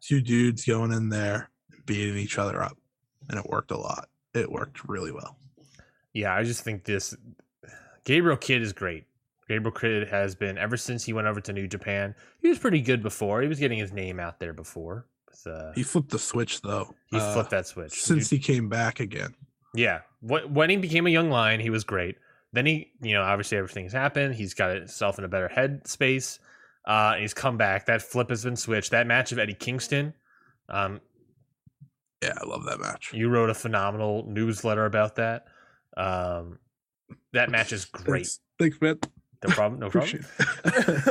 [0.00, 1.50] two dudes going in there
[1.86, 2.78] beating each other up.
[3.28, 4.08] And it worked a lot.
[4.32, 5.36] It worked really well.
[6.12, 7.16] Yeah, I just think this
[8.04, 9.06] Gabriel Kidd is great.
[9.48, 12.14] Gabriel Kidd has been ever since he went over to New Japan.
[12.40, 13.42] He was pretty good before.
[13.42, 15.06] He was getting his name out there before.
[15.44, 16.94] Uh, he flipped the switch though.
[17.10, 19.34] He uh, flipped that switch since he came back again.
[19.74, 22.16] Yeah, when he became a young lion, he was great.
[22.52, 24.34] Then he, you know, obviously everything's happened.
[24.34, 26.38] He's got himself in a better head space.
[26.86, 27.86] Uh, he's come back.
[27.86, 28.90] That flip has been switched.
[28.90, 30.14] That match of Eddie Kingston.
[30.70, 31.00] Um,
[32.22, 33.12] yeah, I love that match.
[33.12, 35.44] You wrote a phenomenal newsletter about that.
[35.96, 36.58] Um,
[37.32, 38.26] that match is great.
[38.26, 38.98] Thanks, Thanks man.
[39.46, 39.80] No problem.
[39.80, 40.24] No problem.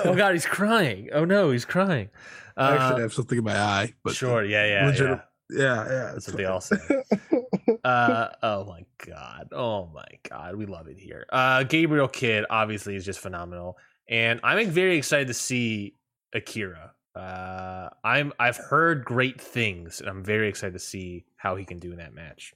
[0.06, 1.10] oh God, he's crying.
[1.14, 2.10] Oh no, he's crying.
[2.58, 3.94] Uh, I actually uh, have something in my eye.
[4.04, 4.44] But sure.
[4.44, 4.66] Yeah.
[4.66, 4.88] Yeah.
[4.88, 5.22] Legit- yeah.
[5.50, 6.12] Yeah, yeah.
[6.14, 6.78] That's what they all say.
[7.84, 9.50] uh, oh my god.
[9.52, 10.56] Oh my god.
[10.56, 11.26] We love it here.
[11.32, 13.78] Uh, Gabriel Kidd obviously is just phenomenal,
[14.10, 15.96] and I'm very excited to see
[16.34, 16.94] Akira.
[17.16, 21.80] Uh, I'm I've heard great things, and I'm very excited to see how he can
[21.80, 22.54] do in that match.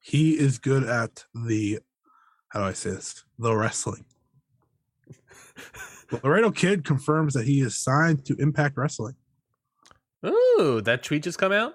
[0.00, 1.80] He is good at the
[2.50, 3.24] how do I say this?
[3.38, 4.04] The wrestling.
[6.24, 9.14] Laredo Kid confirms that he is signed to Impact Wrestling.
[10.26, 11.74] Ooh, that tweet just come out?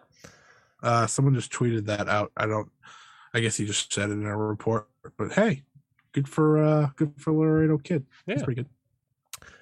[0.82, 2.32] Uh, someone just tweeted that out.
[2.38, 2.70] I don't.
[3.34, 4.88] I guess he just said it in a report.
[5.18, 5.64] But hey,
[6.12, 8.06] good for uh, good for Laredo Kid.
[8.26, 8.70] Yeah, That's pretty good.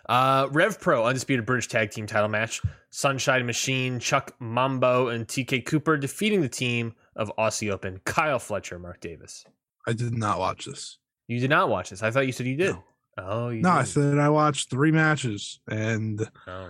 [0.08, 5.66] Uh, Rev Pro undisputed British Tag Team Title match: Sunshine Machine, Chuck Mambo, and TK
[5.66, 9.46] Cooper defeating the team of Aussie Open, Kyle Fletcher, Mark Davis.
[9.88, 10.98] I did not watch this.
[11.28, 12.04] You did not watch this.
[12.04, 12.76] I thought you said you did.
[12.76, 12.84] No.
[13.18, 13.66] Oh, no, did.
[13.66, 16.70] I said I watched three matches, and oh.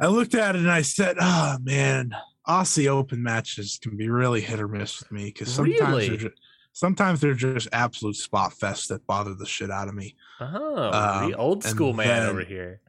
[0.00, 2.14] I looked at it and I said, "Oh man,
[2.48, 6.08] Aussie Open matches can be really hit or miss with me because sometimes really?
[6.08, 6.34] they're just,
[6.72, 11.30] sometimes they're just absolute spot fest that bother the shit out of me." Oh, um,
[11.30, 12.80] the old school man then, over here.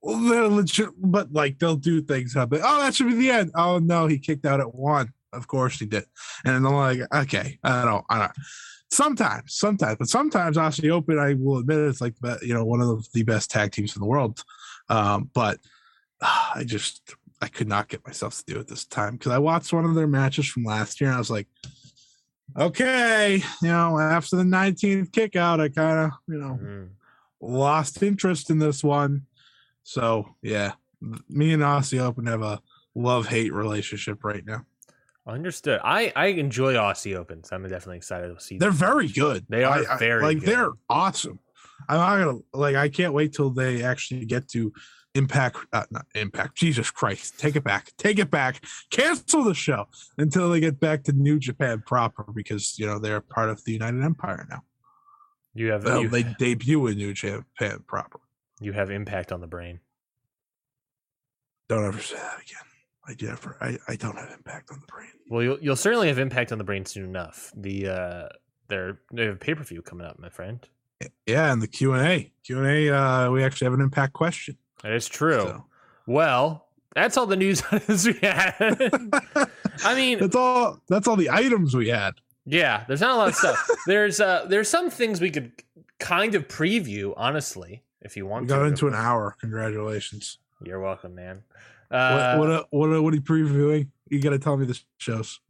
[0.00, 2.34] Well, they're legit, but like they'll do things.
[2.34, 3.50] Like, oh, that should be the end.
[3.54, 5.12] Oh no, he kicked out at one.
[5.32, 6.04] Of course he did.
[6.44, 8.32] And I'm like, okay, I don't, I don't.
[8.90, 13.06] Sometimes, sometimes, but sometimes Aussie Open, I will admit, it's like you know one of
[13.12, 14.42] the best tag teams in the world.
[14.88, 15.58] Um, but
[16.20, 19.72] I just I could not get myself to do it this time because I watched
[19.72, 21.46] one of their matches from last year and I was like,
[22.56, 26.88] okay, you know, after the 19th kick out, I kind of, you know, mm.
[27.40, 29.26] lost interest in this one.
[29.84, 30.72] So yeah,
[31.28, 32.60] me and Aussie Open have a
[32.94, 34.64] love hate relationship right now.
[35.26, 35.80] Understood.
[35.84, 37.52] I I enjoy Aussie Opens.
[37.52, 38.56] I'm definitely excited to see.
[38.56, 38.78] They're them.
[38.78, 39.44] very good.
[39.48, 40.48] They are I, very I, like good.
[40.48, 41.38] they're awesome.
[41.88, 42.76] I'm not gonna like.
[42.76, 44.72] I can't wait till they actually get to
[45.14, 46.56] Impact, uh, not Impact.
[46.56, 49.86] Jesus Christ, take it back, take it back, cancel the show
[50.16, 53.72] until they get back to New Japan proper because you know they're part of the
[53.72, 54.62] United Empire now.
[55.54, 58.20] You have well, you, they debut in New Japan proper.
[58.60, 59.80] You have impact on the brain.
[61.68, 62.62] Don't ever say that again.
[63.06, 63.56] I never.
[63.60, 65.08] I, I don't have impact on the brain.
[65.30, 67.52] Well, you'll you'll certainly have impact on the brain soon enough.
[67.56, 68.28] The uh,
[68.68, 70.66] they're they have a pay per view coming up, my friend.
[71.26, 72.94] Yeah, and the Q and A Q and A.
[72.94, 74.56] Uh, we actually have an impact question.
[74.82, 75.40] That is true.
[75.40, 75.64] So.
[76.06, 77.62] Well, that's all the news
[78.04, 78.54] we had.
[79.84, 80.80] I mean, that's all.
[80.88, 82.14] That's all the items we had.
[82.44, 83.68] Yeah, there's not a lot of stuff.
[83.86, 85.52] there's uh, there's some things we could
[85.98, 88.48] kind of preview, honestly, if you want.
[88.48, 88.54] To.
[88.54, 88.68] We got to.
[88.68, 89.36] into an hour.
[89.40, 90.38] Congratulations.
[90.64, 91.42] You're welcome, man.
[91.90, 93.88] Uh, what what what, what are you previewing?
[94.08, 95.40] You got to tell me the shows.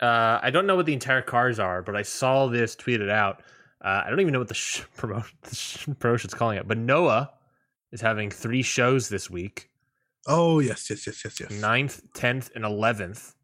[0.00, 3.42] Uh, I don't know what the entire cars are, but I saw this tweeted out.
[3.80, 6.78] Uh, I don't even know what the, sh- promotion, the sh- promotion's calling it, but
[6.78, 7.30] Noah
[7.94, 9.70] is having three shows this week.
[10.26, 11.52] Oh yes, yes, yes, yes, yes.
[11.52, 13.34] 9th, tenth, and eleventh.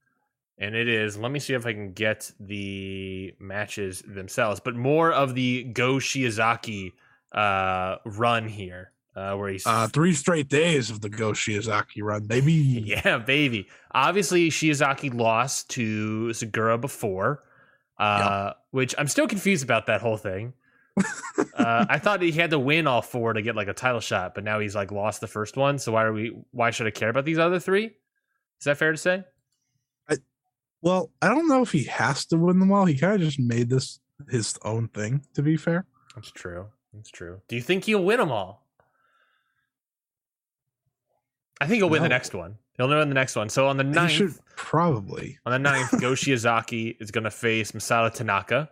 [0.58, 5.10] And it is, let me see if I can get the matches themselves, but more
[5.10, 6.92] of the Go Shiozaki
[7.32, 8.92] uh, run here.
[9.16, 12.52] Uh, where he's uh, three straight days of the Go Shiozaki run, baby.
[12.52, 13.66] yeah, baby.
[13.92, 17.42] Obviously, Shiozaki lost to Segura before,
[17.98, 18.56] uh, yep.
[18.70, 20.52] which I'm still confused about that whole thing
[21.54, 24.34] uh, I thought he had to win all four to get like a title shot,
[24.34, 25.78] but now he's like lost the first one.
[25.78, 26.36] So why are we?
[26.50, 27.86] Why should I care about these other three?
[27.86, 29.24] Is that fair to say?
[30.08, 30.16] I,
[30.82, 32.84] Well, I don't know if he has to win them all.
[32.86, 35.24] He kind of just made this his own thing.
[35.34, 36.66] To be fair, That's true.
[36.92, 37.40] That's true.
[37.48, 38.66] Do you think he'll win them all?
[41.60, 42.56] I think he'll win the next one.
[42.76, 43.50] He'll win the next one.
[43.50, 45.38] So on the he ninth, should probably.
[45.44, 48.70] on the ninth, Go Shiozaki is going to face Masato Tanaka.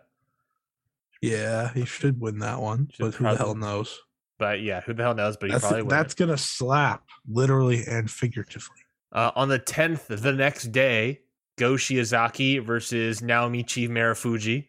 [1.21, 2.89] Yeah, he should win that one.
[2.93, 3.99] Should but who the hell knows?
[4.37, 5.35] But yeah, who the hell knows?
[5.37, 5.89] But he That's, probably will.
[5.89, 8.77] that's gonna slap literally and figuratively.
[9.11, 11.19] Uh, on the 10th, the next day,
[11.57, 14.67] Go Shiozaki versus Naomichi Marufuji.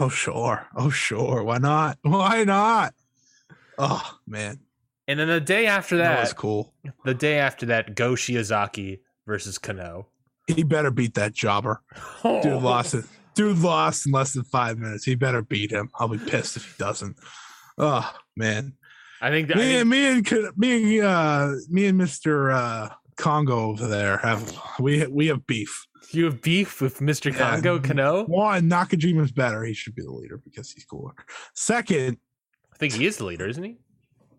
[0.00, 1.44] Oh sure, oh sure.
[1.44, 1.98] Why not?
[2.02, 2.94] Why not?
[3.78, 4.58] Oh man,
[5.06, 6.74] And then the day after that, that, was cool.
[7.04, 10.06] the day after that, Go Shiozaki versus Kenoh.
[10.48, 11.80] He better beat that jobber.
[12.22, 13.04] Dude lost it.
[13.34, 15.04] Dude lost in less than five minutes.
[15.04, 15.90] He better beat him.
[15.98, 17.16] I'll be pissed if he doesn't.
[17.78, 18.74] Oh man,
[19.20, 22.50] I think that I me think- and me and me and uh, me and Mister
[22.50, 25.86] uh, Kongo over there have we we have beef.
[26.10, 27.32] you have beef with Mr.
[27.32, 27.38] Yeah.
[27.60, 28.28] Kongo Kenoh.
[28.28, 29.64] One, Nakajima's better.
[29.64, 31.14] He should be the leader because he's cooler.
[31.54, 32.18] Second,
[32.72, 33.78] I think he is the leader, isn't he?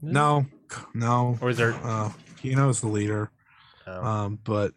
[0.01, 0.45] no,
[0.93, 1.37] no.
[1.41, 1.73] Or is there?
[1.83, 2.11] Uh,
[2.43, 3.31] Kenoh's the leader.
[3.87, 4.73] Oh, Um, but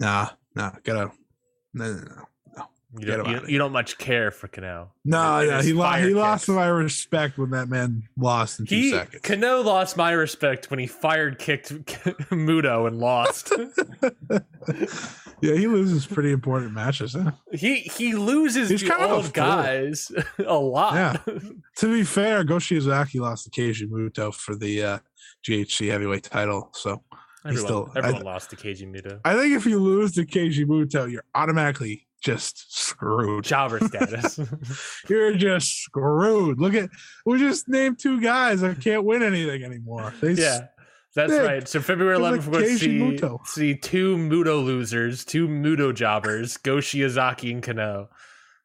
[0.00, 1.12] nah, nah, gotta
[1.74, 2.22] no, no, no.
[2.98, 4.88] You, don't, you, you don't much care for Kenoh.
[5.04, 5.92] No, And yeah, his he lost.
[5.92, 9.22] fire He lost my respect when that man lost in two He seconds.
[9.22, 11.68] Kenoh lost my respect when he fired kicked
[12.30, 13.52] Muto and lost.
[15.40, 17.14] yeah, he loses pretty important matches.
[17.14, 17.32] Huh?
[17.52, 19.32] he he loses He's the kind of a old fool.
[19.32, 20.10] guys
[20.46, 20.94] a lot.
[20.94, 21.16] Yeah.
[21.78, 24.98] To be fair, Go Shiozaki lost to Keiji Muto for the uh,
[25.46, 26.70] GHC heavyweight title.
[26.72, 27.02] So
[27.44, 29.20] everyone, still- I- everyone lost to Keiji Muto.
[29.24, 33.44] I think if you lose to Keiji Muto, you're automatically just screwed.
[33.44, 34.38] Jobber status.
[35.08, 36.60] You're just screwed.
[36.60, 36.88] Look at
[37.24, 40.12] we just named two guys that can't win anything anymore.
[40.20, 40.66] They yeah.
[41.14, 41.46] That's Sick.
[41.46, 41.66] right.
[41.68, 43.46] So February 11th, like we're going to see, Muto.
[43.46, 48.08] see two Muto losers, two Muto jobbers, Go Shiozaki and Kenoh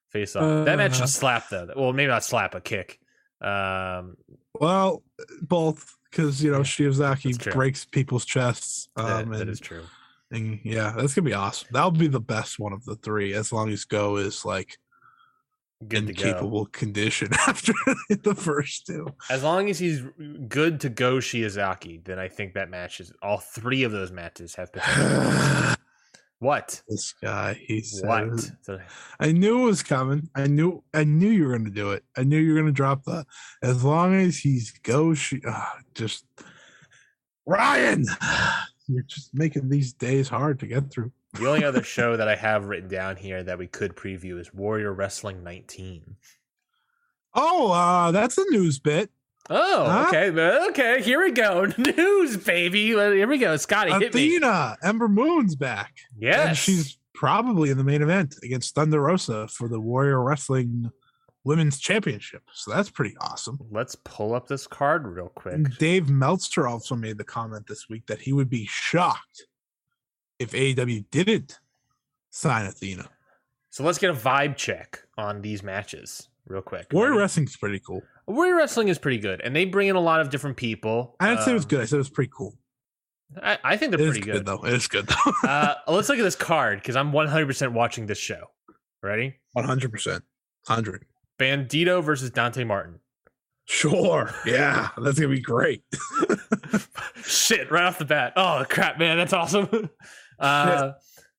[0.10, 0.66] face off.
[0.66, 0.96] that match Uh.
[0.96, 1.70] should slap though.
[1.78, 3.00] Well, maybe not slap, a kick.
[3.40, 4.18] Um,
[4.54, 5.02] Well,
[5.42, 8.90] both because you know Shiozaki breaks people's chests.
[8.98, 9.84] Um, that, that and- is true.
[10.32, 11.68] And yeah, that's gonna be awesome.
[11.72, 14.78] That'll be the best one of the three, as long as Go is like
[15.88, 16.24] Good in to go.
[16.24, 17.74] capable condition after
[18.10, 19.08] the first two.
[19.30, 20.02] As long as he's
[20.48, 24.72] good to go Shiozaki, then I think that matches all three of those matches have
[24.72, 25.76] potential.
[26.40, 26.82] what?
[26.88, 28.52] this guy, he's What?
[29.20, 30.30] I knew it was coming.
[30.34, 30.84] I knew.
[30.94, 32.04] I knew you were gonna do it.
[32.16, 33.26] I knew you were gonna drop the.
[33.62, 36.26] As long as he's Go, she ah, just
[37.46, 38.06] Ryan.
[38.94, 41.12] You're just making these days hard to get through.
[41.34, 44.54] The only other show that I have written down here that we could preview is
[44.54, 46.18] Warrior Wrestling 19.
[47.34, 49.10] Oh, uh, that's a news bit.
[49.50, 50.06] Oh, Huh?
[50.10, 50.30] okay.
[50.70, 51.66] Okay, here we go.
[51.78, 52.88] News, baby.
[52.88, 53.56] Here we go.
[53.58, 53.92] Scotty.
[53.92, 55.94] Athena, Ember Moon's back.
[56.20, 56.48] Yes.
[56.50, 60.92] And she's probably in the main event against Thunder Rosa for the Warrior Wrestling
[61.44, 62.44] Women's Championship.
[62.54, 63.58] So that's pretty awesome.
[63.72, 65.78] Let's pull up this card real quick.
[65.80, 69.48] Dave Meltzer also made the comment this week that he would be shocked
[70.40, 71.60] if AEW didn't
[72.30, 73.10] sign Athena.
[73.72, 76.88] So let's get a vibe check on these matches real quick.
[76.92, 77.18] Warrior?
[77.18, 78.02] Wrestling's pretty cool.
[78.28, 81.16] Warrior Wrestling is pretty good, and they bring in a lot of different people.
[81.20, 81.82] I didn't say it was Um, good.
[81.82, 82.56] I said it was pretty cool.
[83.42, 84.34] I, I think It they're is pretty good.
[84.34, 84.46] good.
[84.46, 84.66] though.
[84.66, 85.48] It is good though.
[85.50, 88.46] uh, let's look at this card because I'm 100% watching this show.
[89.02, 89.38] Ready?
[89.54, 90.24] One hundred percent.
[90.68, 91.06] Hundred.
[91.42, 93.00] Bandito versus Dante Martin.
[93.66, 94.34] Sure.
[94.46, 95.84] Yeah, that's gonna be great.
[97.24, 98.34] Shit, right off the bat.
[98.36, 99.90] Oh crap, man, that's awesome.
[100.40, 100.94] uh,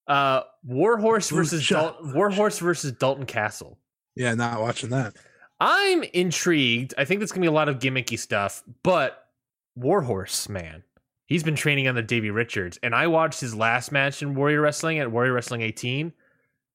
[0.07, 3.79] uh, Warhorse versus Dal- Warhorse versus Dalton Castle.
[4.15, 5.15] yeah, not watching that.
[5.61, 6.95] I'm intrigued.
[6.99, 9.27] I think there's gonna be a lot of gimmicky stuff, but
[9.77, 10.83] Warhorse, man,
[11.27, 14.99] he's been training under Davey Richards, and I watched his last match in Warrior Wrestling
[14.99, 16.13] at Warrior Wrestling 18.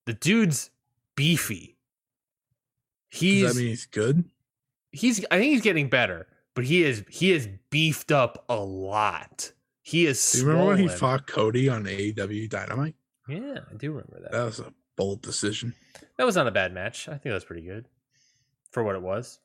[0.05, 0.69] The dude's
[1.15, 1.76] beefy.
[3.11, 4.25] Does He's that mean he's good?
[4.91, 9.51] he's I think he's getting better, but he is he is beefed up a lot.
[9.81, 10.31] He is.
[10.33, 12.95] Do you remember when he fought Cody on AEW Dynamite?
[13.27, 14.31] Yeah, I do remember that.
[14.31, 15.73] That was a bold decision.
[16.17, 17.07] That was not a bad match.
[17.07, 17.87] I think that was pretty good
[18.71, 19.39] for what it was.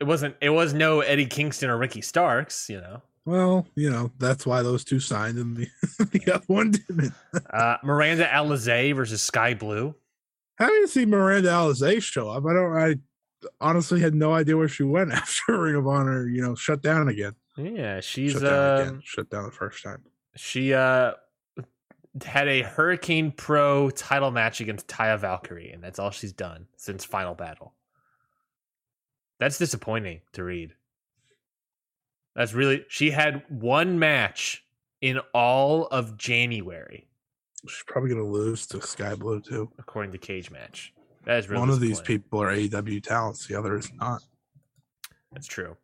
[0.00, 0.36] It wasn't.
[0.40, 2.68] It was no Eddie Kingston or Ricky Starks.
[2.70, 5.68] You know, Well, you know, that's why those two signed and the,
[6.10, 7.12] the other one didn't.
[7.50, 9.94] uh, Miranda Alizé versus Sky Blue.
[10.60, 12.44] Do you see Miranda Alizé show up?
[12.44, 12.94] I don't I
[13.60, 17.08] honestly had no idea where she went after Ring of Honor, you know, shut down
[17.08, 17.32] again.
[17.56, 19.00] Yeah, she's shut down uh, again.
[19.04, 20.04] Shut down the first time.
[20.36, 21.12] she uh
[22.24, 27.04] had a Hurricane Pro title match against Taya Valkyrie, and that's all she's done since
[27.04, 27.74] Final Battle.
[29.38, 30.74] That's disappointing to read.
[32.34, 34.64] That's really she had one match
[35.00, 37.08] in all of January.
[37.68, 39.70] She's probably gonna lose to Sky Blue too.
[39.78, 40.92] according to Cage Match.
[41.24, 44.22] That is really One of these people are AEW talents, the other is not.
[45.32, 45.76] That's true.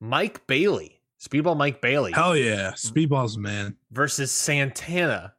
[0.00, 3.76] Mike Bailey, Speedball Mike Bailey Hell yeah, Speedball's man.
[3.92, 5.34] versus Santana.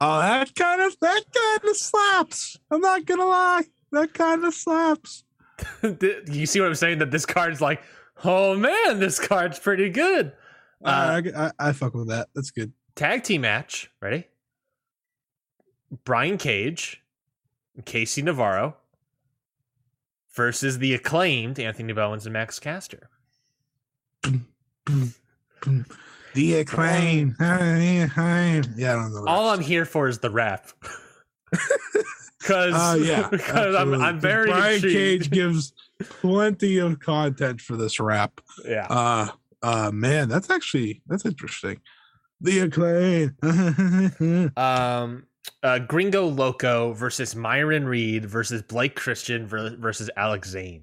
[0.00, 2.56] Oh, that kind of that kind of slaps.
[2.70, 5.24] I'm not gonna lie, that kind of slaps.
[5.82, 6.98] you see what I'm saying?
[6.98, 7.82] That this card's like,
[8.24, 10.32] oh man, this card's pretty good.
[10.84, 12.28] Uh, I, I, I fuck with that.
[12.34, 12.72] That's good.
[12.94, 13.90] tag team match.
[14.00, 14.24] Ready?
[16.04, 17.02] Brian Cage,
[17.84, 18.76] Casey Navarro
[20.34, 23.08] versus the acclaimed Anthony Bowens and Max Caster.
[26.34, 27.34] The acclaim.
[27.40, 29.24] Yeah, I don't know.
[29.26, 30.68] All I'm here for is the rap.
[32.38, 33.92] Because Uh, yeah, because I'm.
[33.94, 35.24] I'm very Brian intrigued.
[35.24, 38.40] Cage gives plenty of content for this rap.
[38.64, 38.86] Yeah.
[38.88, 39.28] Uh,
[39.62, 41.80] uh, man, that's actually that's interesting.
[42.40, 43.36] The acclaim.
[44.56, 45.24] Um,
[45.62, 50.82] uh, Gringo Loco versus Myron Reed versus Blake Christian versus Alex Zayne.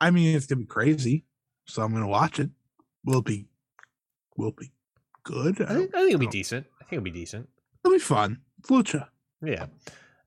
[0.00, 1.24] I mean, it's gonna be crazy,
[1.66, 2.50] so I'm gonna watch it.
[3.04, 3.46] Will it be?
[4.36, 4.72] Will it be
[5.22, 5.60] good?
[5.62, 6.66] I I think, I think it'll be decent.
[6.80, 7.48] I think it'll be decent.
[7.84, 8.40] It'll be fun.
[8.58, 9.08] It's Lucha.
[9.42, 9.66] Yeah.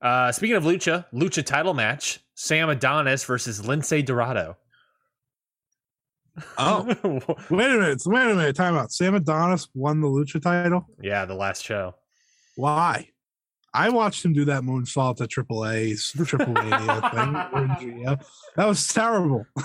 [0.01, 4.57] Uh, speaking of Lucha, Lucha title match: Sam Adonis versus Lince Dorado.
[6.57, 6.83] Oh,
[7.49, 8.01] wait a minute.
[8.05, 8.55] Wait a minute.
[8.55, 8.91] Time out.
[8.91, 10.85] Sam Adonis won the Lucha title.
[11.01, 11.95] yeah, the last show.
[12.57, 13.09] Why?
[13.73, 16.61] I watched him do that moonsault at Triple A's Triple A
[17.77, 18.03] thing.
[18.55, 19.45] That was terrible.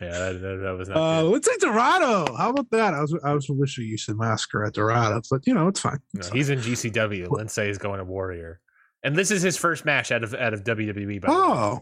[0.00, 1.30] Yeah, that, that, that was not Uh, good.
[1.30, 2.34] let's say Dorado.
[2.34, 2.94] How about that?
[2.94, 6.00] I was I was wishing you said Massacre at Dorado, but you know it's fine.
[6.14, 6.32] No, fine.
[6.36, 7.28] he's in GCW.
[7.28, 8.58] Lince is going to Warrior,
[9.04, 11.20] and this is his first match out of out of WWE.
[11.20, 11.38] By the way.
[11.46, 11.80] oh,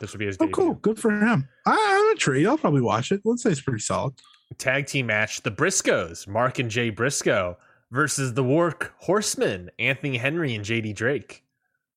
[0.00, 0.52] this will be his oh, debut.
[0.54, 0.74] cool.
[0.74, 1.48] Good for him.
[1.66, 2.46] I, I'm intrigued.
[2.46, 3.22] I'll probably watch it.
[3.24, 4.12] Let's say it's pretty solid.
[4.58, 7.56] tag team match: the Briscoes, Mark and Jay Briscoe
[7.92, 11.44] versus the Work Horsemen, Anthony Henry and JD Drake.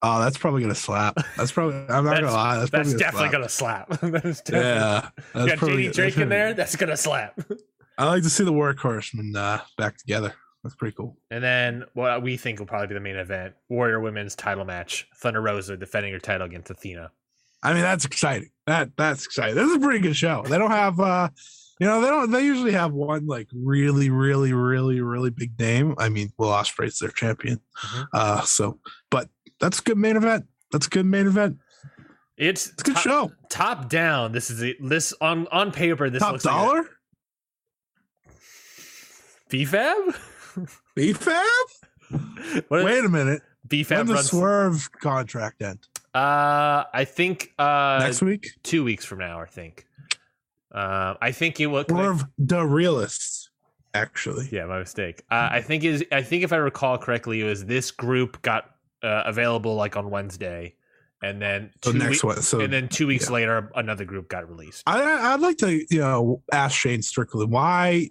[0.03, 1.15] Oh, that's probably gonna slap.
[1.35, 1.77] That's probably.
[1.89, 2.57] I'm not gonna lie.
[2.57, 3.89] That's, That's probably definitely slap.
[3.89, 4.11] gonna slap.
[4.21, 4.69] that is definitely.
[4.69, 6.53] Yeah, that's got probably- JD Drake in there.
[6.53, 7.39] That's gonna slap.
[7.97, 10.35] I like to see the workhorsemen uh, back together.
[10.63, 11.17] That's pretty cool.
[11.31, 15.07] And then what we think will probably be the main event: Warrior Women's Title match.
[15.15, 17.11] Thunder Rosa defending her title against Athena.
[17.63, 18.49] I mean, that's exciting.
[18.67, 19.55] That that's exciting.
[19.55, 20.43] This is a pretty good show.
[20.47, 21.29] They don't have, uh
[21.79, 22.31] you know, they don't.
[22.31, 25.95] They usually have one like really, really, really, really big name.
[25.97, 27.59] I mean, Will Ospreay's their champion.
[27.83, 28.07] Mhm.
[28.13, 28.79] Uh So,
[29.11, 30.45] but that's a good main event.
[30.71, 31.57] That's a good main event.
[32.37, 33.31] It's It's a good top, show.
[33.49, 34.31] top down.
[34.33, 34.77] This is it.
[34.81, 36.09] This on on paper.
[36.09, 36.79] This Top looks like dollar.
[36.81, 36.85] a,
[39.49, 40.15] BFAB.
[40.97, 41.45] BFAB.
[42.67, 43.41] what Wait a minute.
[43.69, 44.29] When BFAB the runs.
[44.29, 45.79] Swerve contract end
[46.13, 48.47] uh, I think uh next week.
[48.63, 49.41] two weeks from now.
[49.41, 49.84] I think.
[50.75, 51.85] Uh, I think it will.
[51.89, 53.49] of the realist.
[53.93, 55.23] Actually, Yeah, my mistake.
[55.31, 58.71] Uh, I think is I think if I recall correctly, it was this group got
[59.01, 60.75] uh, available like on Wednesday,
[61.23, 62.41] and then so two next wee- one.
[62.41, 63.35] So and then two weeks yeah.
[63.35, 64.83] later, another group got released.
[64.85, 68.09] I, I'd like to, you know, ask Shane Strickland why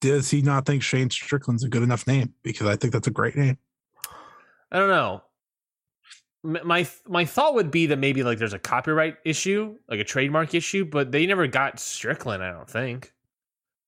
[0.00, 2.34] does he not think Shane Strickland's a good enough name?
[2.42, 3.56] Because I think that's a great name.
[4.72, 5.22] I don't know.
[6.44, 10.54] My my thought would be that maybe like there's a copyright issue, like a trademark
[10.54, 12.44] issue, but they never got Strickland.
[12.44, 13.12] I don't think.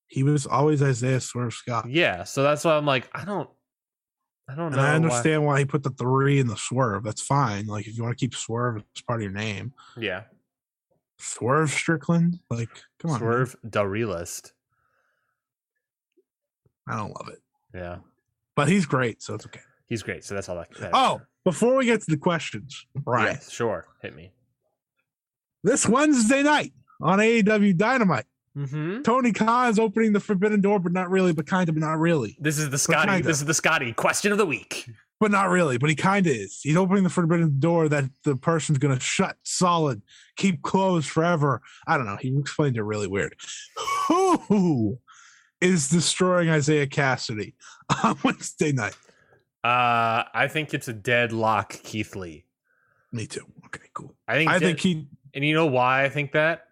[0.08, 1.90] He was always Isaiah Swerve Scott.
[1.90, 3.50] Yeah, so that's why I'm like, I don't,
[4.48, 4.82] I don't And know.
[4.82, 5.58] I understand why.
[5.58, 7.02] he put the three in the Swerve.
[7.04, 7.66] That's fine.
[7.66, 10.22] Like if you want to keep Swerve as part of your name, Yeah,
[11.18, 12.38] Swerve Strickland.
[12.48, 12.70] Like,
[13.00, 13.28] come on, man.
[13.28, 14.52] Swerve the realist.
[16.88, 17.42] I don't love it,
[17.74, 17.96] Yeah,
[18.54, 19.60] but he's great, so it's okay.
[19.86, 20.24] He's great.
[20.24, 20.70] So that's all that.
[20.80, 23.32] that Oh, before we get to the questions, right?
[23.32, 24.32] yes, sure, hit me.
[25.62, 28.24] this Wednesday night on AEW Dynamite,
[28.56, 29.02] Mm-hmm.
[29.02, 31.98] Tony Khan is opening the Forbidden Door, but not really, but kind of, but not
[31.98, 32.38] really.
[32.40, 33.10] This is the Scotty.
[33.10, 33.26] kinda.
[33.28, 34.88] This is the Scotty question of the week.
[35.20, 35.76] but not really.
[35.76, 36.60] But he kind of is.
[36.62, 40.00] He's opening the forbidden door that the person's going to shut solid,
[40.38, 41.60] keep closed forever.
[41.86, 42.16] I don't know.
[42.16, 43.34] He explained it really weird.
[44.08, 44.98] Who
[45.60, 47.52] is destroying Isiah Kassidy
[48.04, 48.96] on Wednesday night?
[49.64, 52.44] Uh, I think it's a deadlock, Keith Lee.
[53.12, 53.46] Me too.
[53.66, 54.14] Okay, cool.
[54.28, 54.50] I think.
[54.50, 56.62] I think he and you know why I think that.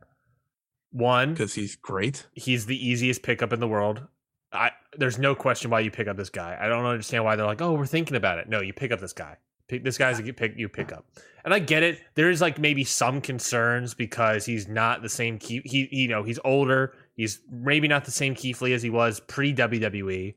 [0.90, 2.26] One, because he's great.
[2.34, 4.06] he's the easiest pickup in the world.
[4.52, 6.56] I there's no question why you pick up this guy.
[6.60, 8.48] I don't understand why they're like, oh, we're thinking about it.
[8.48, 9.36] No, you pick up this guy.
[9.66, 10.54] Pick this guy's a pick.
[10.56, 11.06] You pick up,
[11.44, 12.00] and I get it.
[12.14, 15.62] There is like maybe some concerns because he's not the same key.
[15.64, 16.94] He you know he's older.
[17.16, 20.34] He's maybe not the same Keith Lee as he was pre WWE.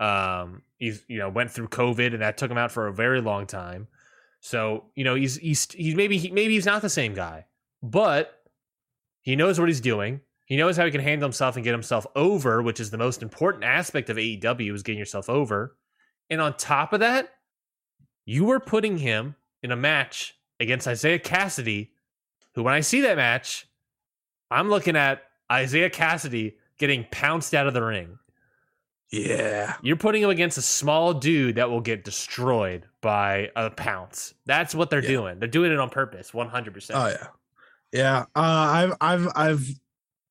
[0.00, 3.20] Um, he's you know went through COVID and that took him out for a very
[3.20, 3.86] long time.
[4.40, 7.46] So you know he's he's he's maybe he, maybe he's not the same guy,
[7.82, 8.40] but
[9.22, 10.20] he knows what he's doing.
[10.46, 13.22] He knows how he can handle himself and get himself over, which is the most
[13.22, 15.76] important aspect of AEW is getting yourself over.
[16.28, 17.28] And on top of that,
[18.24, 21.90] you were putting him in a match against Isiah Kassidy,
[22.54, 23.68] who, when I see that match,
[24.50, 25.22] I'm looking at
[25.52, 28.18] Isiah Kassidy getting pounced out of the ring.
[29.10, 29.74] Yeah.
[29.82, 34.34] You're putting him against a small dude that will get destroyed by a pounce.
[34.46, 35.08] That's what they're Yeah.
[35.08, 35.38] doing.
[35.40, 36.90] They're doing it on purpose, 100%.
[36.94, 37.26] Oh yeah.
[37.92, 38.20] Yeah.
[38.36, 39.68] Uh, I've I've I've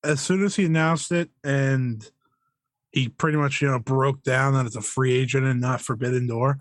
[0.04, 2.10] as soon as he announced it and
[2.92, 6.26] he pretty much you know broke down that it's a free agent and not forbidden
[6.28, 6.60] door.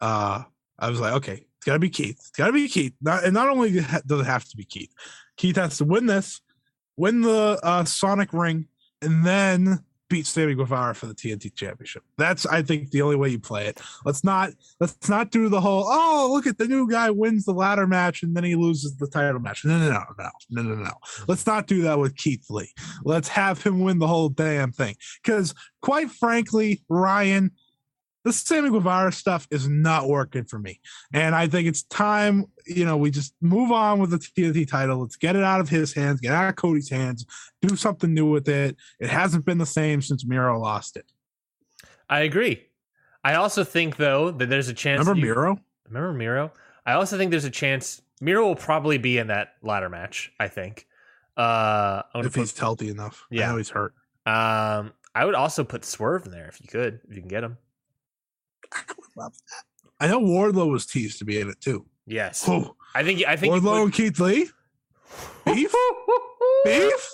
[0.00, 0.42] Uh,
[0.78, 2.16] I was like, okay, it's gotta be Keith.
[2.18, 2.92] It's gotta be Keith.
[3.00, 3.70] Not and not only
[4.06, 4.92] does it have to be Keith,
[5.38, 6.42] Keith has to win this,
[6.98, 8.68] win the uh, Sonic ring,
[9.00, 9.82] and then
[10.14, 12.04] beat Sammy Guevara for the TNT Championship.
[12.16, 13.80] That's I think the only way you play it.
[14.04, 17.52] Let's not let's not do the whole oh look at the new guy wins the
[17.52, 19.64] ladder match and then he loses the title match.
[19.64, 20.92] No no no no no no no.
[21.26, 22.70] Let's not do that with Keith Lee.
[23.02, 24.94] Let's have him win the whole damn thing.
[25.20, 27.50] Because quite frankly, Ryan,
[28.24, 30.80] the Sammy Guevara stuff is not working for me.
[31.12, 34.98] And I think it's time, you know, we just move on with the TNT title.
[35.00, 37.26] Let's get it out of his hands, get out of Cody's hands,
[37.62, 38.76] do something new with it.
[38.98, 41.04] It hasn't been the same since Miro lost it.
[42.08, 42.62] I agree.
[43.22, 45.00] I also think, though, that there's a chance.
[45.00, 45.58] Remember you- Miro?
[45.88, 46.52] Remember Miro?
[46.86, 50.32] I also think there's a chance Miro will probably be in that ladder match.
[50.40, 50.86] I think.
[51.36, 53.24] Uh, I'm If put, he's healthy enough.
[53.30, 53.50] I Yeah.
[53.50, 53.94] know he's hurt.
[54.26, 57.44] um, I would also put Swerve in there if you could, if you can get
[57.44, 57.56] him.
[60.00, 61.86] I know Wardlow was teased to be in it too.
[62.06, 63.24] Yes, Oh, I think.
[63.26, 63.54] I think.
[63.54, 64.50] Wardlow put- and Keith Lee?
[65.46, 65.72] Beef?
[66.64, 67.10] Beef?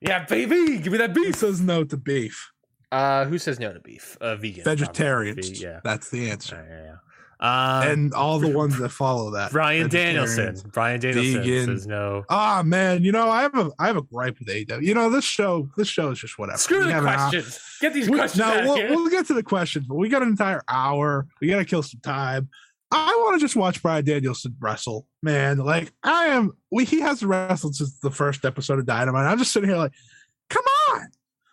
[0.00, 1.36] Yeah, baby, give me that beef.
[1.36, 2.52] says no to beef.
[2.92, 4.16] Uh, who says no to beef?
[4.20, 4.62] Uh, vegan.
[4.64, 5.48] Vegetarians.
[5.48, 5.80] Ve- Yeah.
[5.82, 6.64] That's the answer.
[6.68, 6.96] Yeah, yeah, yeah.
[7.38, 9.52] Um, and all the ones that follow that.
[9.52, 10.56] Bryan Danielson.
[10.72, 11.66] Bryan Danielson vegan.
[11.66, 12.24] says no.
[12.30, 14.78] Ah man, you know I have a I have a gripe with AW.
[14.78, 16.56] You know this show this show is just whatever.
[16.58, 17.60] Screw We the have an hour- questions.
[17.80, 20.22] Get these We- questions no, out we'll, we'll get to the questions, but we got
[20.22, 21.26] an entire hour.
[21.42, 22.48] We got to kill some time.
[22.90, 25.58] I want to just watch Bryan Danielson wrestle, man.
[25.58, 29.26] Like I am, we he hasn't wrestled since the first episode of Dynamite.
[29.26, 29.92] I'm just sitting here like,
[30.48, 31.08] come on,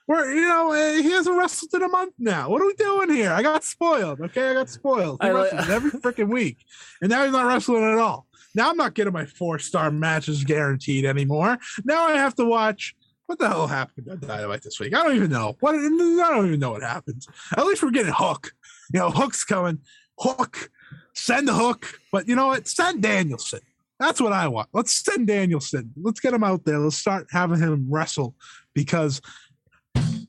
[0.07, 0.71] we're you know
[1.01, 2.49] he hasn't wrestled in a month now.
[2.49, 3.31] What are we doing here?
[3.31, 4.21] I got spoiled.
[4.21, 5.19] Okay, I got spoiled.
[5.21, 6.57] He I like- wrestles every freaking week,
[7.01, 8.27] and now he's not wrestling at all.
[8.55, 11.57] Now I'm not getting my four star matches guaranteed anymore.
[11.85, 12.95] Now I have to watch.
[13.25, 14.93] What the hell happened on Dynamite this week?
[14.93, 15.55] I don't even know.
[15.61, 17.25] What I don't even know what happened.
[17.55, 18.51] At least we're getting Hook.
[18.93, 19.79] You know, Hook's coming.
[20.19, 20.69] Hook,
[21.13, 21.99] send the Hook.
[22.11, 22.67] But you know what?
[22.67, 23.61] Send Danielson.
[23.97, 24.67] That's what I want.
[24.73, 25.93] Let's send Danielson.
[26.01, 26.79] Let's get him out there.
[26.79, 28.35] Let's start having him wrestle
[28.73, 29.21] because,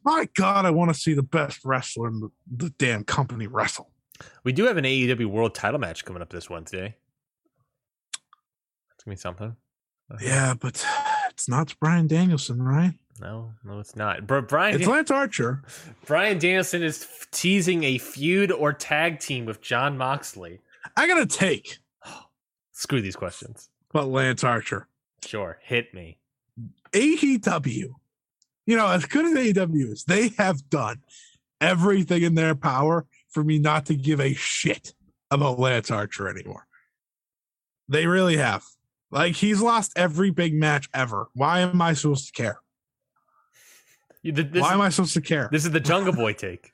[0.04, 3.90] my God, I want to see the best wrestler in the, the damn company wrestle.
[4.44, 6.96] We do have an AEW World Title match coming up this Wednesday.
[8.90, 9.56] That's gonna be something.
[10.20, 10.84] Yeah, but
[11.30, 12.92] it's not Bryan Danielson, right?
[13.20, 14.26] No, no, it's not.
[14.26, 15.62] Bro, Brian It's Lance Archer.
[16.06, 20.60] Bryan Danielson is teasing a feud or tag team with Jon Moxley.
[20.96, 21.78] I got to take,
[22.72, 23.70] Screw these questions.
[23.92, 24.88] but Lance Archer.
[25.24, 26.18] Sure, hit me.
[26.92, 27.94] AEW,
[28.66, 31.00] you know, as good as AEW is, they have done
[31.60, 34.94] everything in their power for me not to give a shit
[35.30, 36.66] about Lance Archer anymore.
[37.88, 38.62] They really have.
[39.10, 41.28] Like, he's lost every big match ever.
[41.34, 42.58] Why am I supposed to care?
[44.24, 45.48] This, Why am I supposed to care?
[45.52, 46.70] this is the Jungle Boy take.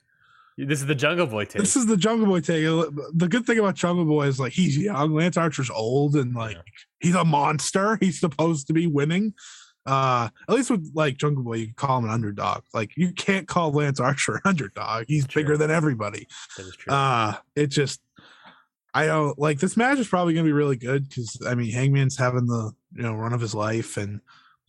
[0.57, 1.61] This is the Jungle Boy take.
[1.61, 2.65] This is the Jungle Boy take.
[2.65, 5.13] Uh, the good thing about Jungle Boy is like he's young.
[5.13, 6.61] Lance Archer's old and like Yeah.
[6.99, 7.97] he's a monster.
[7.99, 9.33] He's supposed to be winning.
[9.85, 12.63] Uh at least with like Jungle Boy, you can call him an underdog.
[12.73, 15.05] Like you can't call Lance Archer an underdog.
[15.07, 15.41] He's True.
[15.41, 16.27] bigger than everybody.
[16.57, 16.93] that is true.
[16.93, 18.01] Uh it just
[18.93, 22.17] I don't like this match is probably gonna be really good because I mean Hangman's
[22.17, 24.21] having the you know run of his life and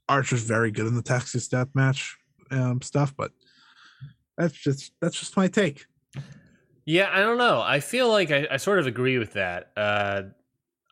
[0.09, 2.17] Archer's very good in the Texas death match
[2.51, 3.33] um, stuff, but
[4.37, 5.87] that's just that's just my take.
[6.85, 7.61] Yeah, I don't know.
[7.61, 9.71] I feel like I, I sort of agree with that.
[9.77, 10.23] Uh,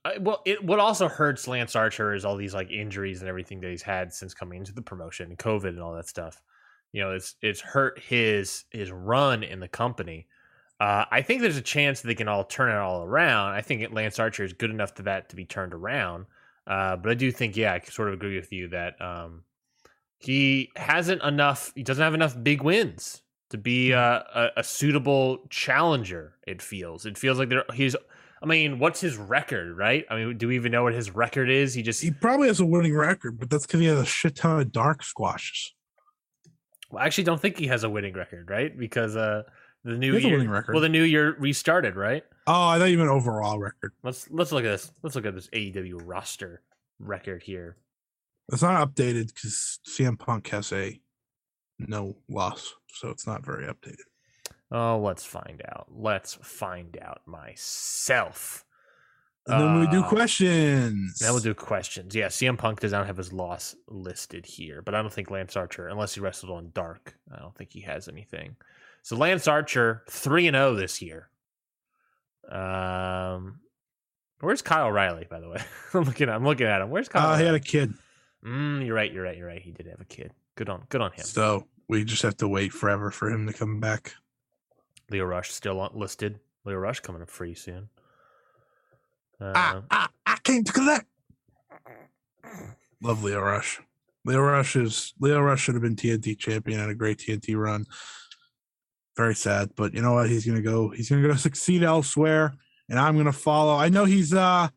[0.04, 3.60] I, well, it, what also hurts Lance Archer is all these like injuries and everything
[3.60, 6.42] that he's had since coming into the promotion, and COVID and all that stuff.
[6.92, 10.26] You know, it's it's hurt his his run in the company.
[10.80, 13.52] Uh, I think there's a chance that they can all turn it all around.
[13.52, 16.24] I think Lance Archer is good enough to that to be turned around.
[16.66, 19.42] Uh, but I do think, yeah, I sort of agree with you that um,
[20.18, 21.72] he hasn't enough.
[21.74, 23.20] He doesn't have enough big wins
[23.50, 26.36] to be uh, a, a suitable challenger.
[26.46, 27.04] It feels.
[27.04, 27.64] It feels like there.
[27.74, 27.94] He's.
[28.42, 30.06] I mean, what's his record, right?
[30.10, 31.74] I mean, do we even know what his record is?
[31.74, 32.02] He just.
[32.02, 34.72] He probably has a winning record, but that's because he has a shit ton of
[34.72, 35.74] dark squashes.
[36.90, 38.76] Well, I actually don't think he has a winning record, right?
[38.76, 39.42] Because uh,
[39.84, 40.32] the new year.
[40.32, 40.72] winning record.
[40.72, 42.24] Well, the new year restarted, right?
[42.46, 43.92] Oh, I thought you meant overall record.
[44.02, 44.90] Let's let's look at this.
[45.02, 46.62] Let's look at this AEW roster
[46.98, 47.76] record here.
[48.52, 50.98] It's not updated because CM Punk has a
[51.78, 54.09] no loss, so it's not very updated.
[54.72, 55.86] Oh, let's find out.
[55.90, 58.64] Let's find out myself.
[59.46, 61.20] And then we do Uh, questions.
[61.20, 62.14] Now we'll do questions.
[62.14, 65.56] Yeah, CM Punk does not have his loss listed here, but I don't think Lance
[65.56, 68.56] Archer, unless he wrestled on Dark, I don't think he has anything.
[69.02, 71.30] So Lance Archer, three and zero this year.
[72.48, 73.60] Um,
[74.40, 75.26] where's Kyle O'Reilly?
[75.28, 75.62] By the way,
[75.94, 76.28] I'm looking.
[76.28, 76.90] I'm looking at him.
[76.90, 77.30] Where's Kyle?
[77.34, 77.94] Uh, he had a kid,
[78.44, 79.12] Mm, you're right.
[79.12, 79.36] You're right.
[79.36, 79.60] You're right.
[79.60, 80.32] He did have a kid.
[80.54, 80.84] Good on.
[80.88, 81.24] Good on him.
[81.24, 84.14] so we just have to wait forever for him to come back.
[85.10, 86.40] Lio Rush still listed.
[86.64, 87.88] Lio Rush coming up free soon.
[89.40, 91.06] Uh, ah, ah, I came to collect.
[93.02, 93.80] Love Lio Rush.
[94.24, 97.86] Lio Rush is Lio Rush should have been TNT champion and a great TNT run.
[99.16, 100.28] Very sad, but you know what?
[100.28, 100.90] He's gonna go.
[100.90, 102.54] He's gonna go succeed elsewhere,
[102.88, 103.76] and I'm gonna follow.
[103.76, 104.68] I know he's uh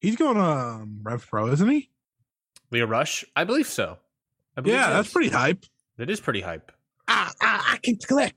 [0.00, 1.90] he's going to um, Rev Pro, isn't he?
[2.70, 3.98] Lio Rush, I believe so.
[4.56, 5.64] I believe Yeah, that's pretty hype.
[5.96, 6.72] That is pretty hype.
[7.08, 8.34] Ah, ah, I came to collect.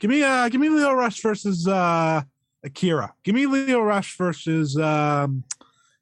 [0.00, 2.22] Give me uh give me Lio Rush versus uh
[2.64, 3.12] Akira.
[3.24, 5.44] Give me Lio Rush versus um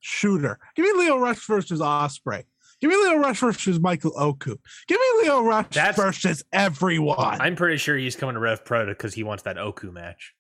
[0.01, 0.59] Shooter.
[0.77, 2.45] Give me Lio Rush versus Ospreay.
[2.81, 4.57] Give me Lio Rush versus Michael Oku.
[4.87, 7.41] Give me Lio Rush That's- versus everyone.
[7.41, 10.35] I'm pretty sure he's coming to Rev Pro because he wants that Oku match.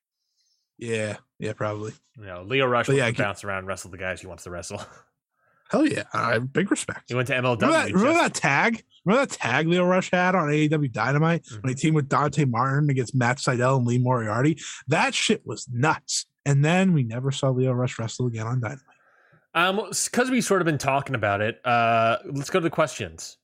[0.78, 1.92] yeah, yeah, probably.
[2.16, 4.50] You know, Lio Rush But yeah, bounce around, and wrestle the guys he wants to
[4.50, 4.80] wrestle.
[5.70, 6.04] Hell yeah.
[6.14, 7.02] I have big respect.
[7.08, 7.60] he went to MLW.
[7.60, 8.82] Remember that, remember that tag?
[9.08, 12.90] Remember that tag Lio Rush had on AEW Dynamite when he teamed with Dante Martin
[12.90, 14.58] against Matt Sydal and Lee Moriarty?
[14.88, 16.26] That shit was nuts.
[16.44, 18.84] And then we never saw Lio Rush wrestle again on Dynamite.
[19.54, 21.58] Um, because we've sort of been talking about it.
[21.64, 23.38] Uh, let's go to the questions.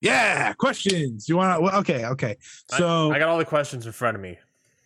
[0.00, 1.28] Yeah, questions.
[1.28, 1.62] You want to?
[1.62, 2.36] Well, okay, okay.
[2.72, 4.36] So, I got all the questions in front of me.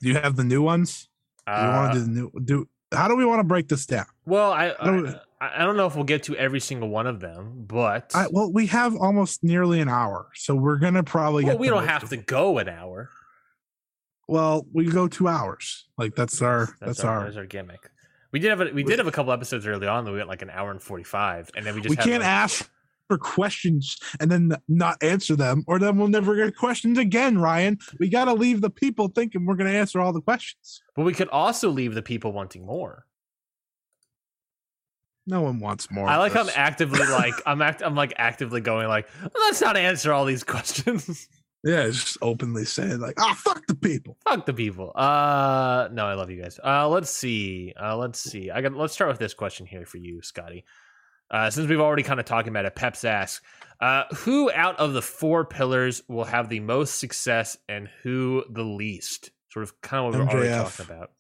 [0.03, 1.09] do you have the new ones?
[1.47, 2.31] Do you want Uh, to do the new?
[2.45, 4.05] Do how do we want to break this down?
[4.27, 7.65] well, I, I I don't know if we'll get to every single one of them,
[7.67, 11.61] but I, well, we have almost nearly an hour, so we're gonna probably well, get.
[11.61, 13.11] we don't have to go an hour.
[14.27, 15.87] Well, we go two hours.
[15.97, 17.25] Like that's our that's, our.
[17.25, 17.89] that's our gimmick.
[18.33, 20.29] We did have a, we did have a couple episodes early on that we went
[20.29, 22.69] like an hour and forty five, and then we just we can't like- ask
[23.07, 27.39] for questions and then not answer them, or then we'll never get questions again.
[27.39, 30.83] Ryan, we got to leave the people thinking we're gonna answer all the questions.
[30.97, 33.07] But we could also leave the people wanting more.
[35.29, 36.09] No one wants more.
[36.09, 39.77] I like how I'm actively like I'm act I'm like actively going like let's not
[39.77, 41.29] answer all these questions.
[41.65, 44.91] yeah, it's just openly saying like, "Ah, fuck the people." Fuck the people.
[44.95, 46.59] Uh no, I love you guys.
[46.65, 47.75] Uh let's see.
[47.81, 48.51] Uh let's see.
[48.51, 50.65] I got let's start with this question here for you, Scotty.
[51.31, 53.45] Uh since we've already kind of talking about it, Peps asks,
[53.81, 58.65] uh, who out of the four pillars will have the most success and who the
[58.65, 59.31] least?
[59.51, 61.11] Sort of kind of what we're already talking about.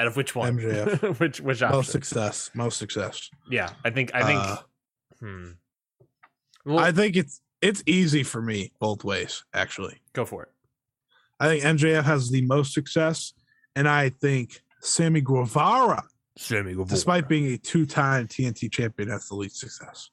[0.00, 0.56] Out of which one?
[0.56, 1.18] MJF.
[1.20, 1.76] which which option?
[1.76, 2.50] Most success.
[2.54, 3.28] Most success.
[3.50, 4.56] yeah, I think I think Uh,
[5.18, 5.50] hmm.
[6.64, 9.44] Well, I think it's it's easy for me both ways.
[9.52, 10.48] Actually, go for it.
[11.38, 13.34] I think MJF has the most success,
[13.76, 16.02] and I think Sammy Guevara,
[16.38, 20.08] Sammy despite being a two-time TNT champion, has the least success.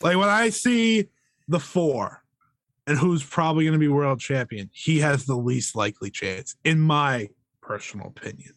[0.00, 1.08] Like when I see
[1.46, 2.22] the four,
[2.86, 6.80] and who's probably going to be world champion, he has the least likely chance, in
[6.80, 7.28] my
[7.60, 8.54] personal opinion.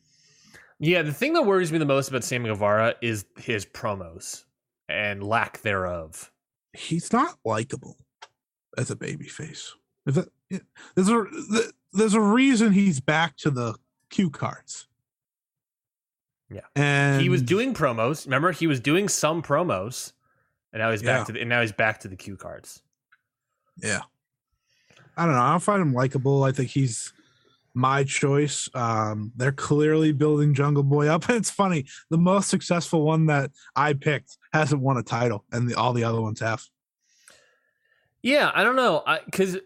[0.80, 4.44] Yeah, the thing that worries me the most about Sammy Guevara is his promos
[4.90, 6.32] and lack thereof.
[6.74, 7.96] He's not likable
[8.78, 9.70] as a babyface.
[10.06, 10.30] If that,
[10.96, 11.26] there's a
[11.94, 13.76] there's a reason he's back to the
[14.10, 14.88] cue cards.
[16.50, 16.62] Yeah.
[16.76, 18.26] and he was doing promos.
[18.26, 20.14] Remember, he was doing some promos,
[20.72, 21.24] and now he's back Yeah.
[21.26, 22.84] to the, and now he's back to the cue cards.
[23.82, 24.02] Yeah.
[25.18, 25.42] I don't know.
[25.42, 26.44] I don't find him likable.
[26.44, 27.14] I think he's
[27.76, 28.70] my choice.
[28.74, 31.28] Um, they're clearly building Jungle Boy up.
[31.28, 35.70] And it's funny, the most successful one that I picked hasn't won a title, and
[35.70, 36.64] the, all the other ones have.
[38.22, 39.58] Yeah, I don't know, because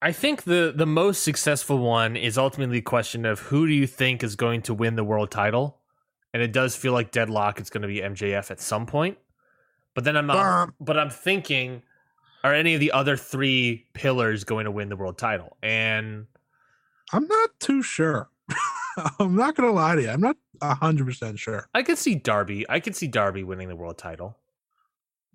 [0.00, 3.86] I, think the the most successful one is ultimately a question of who do you
[3.86, 5.76] think is going to win the world title,
[6.32, 7.60] and it does feel like deadlock.
[7.60, 9.18] It's going to be MJF at some point,
[9.94, 10.70] but then I'm not.
[10.80, 11.82] But I'm thinking,
[12.42, 15.58] are any of the other three pillars going to win the world title?
[15.62, 16.28] And
[17.12, 18.30] I'm not too sure.
[19.20, 20.10] I'm not gonna lie to you.
[20.10, 21.68] I'm not hundred percent sure.
[21.74, 22.66] I could see Darby.
[22.68, 24.36] I could see Darby winning the world title.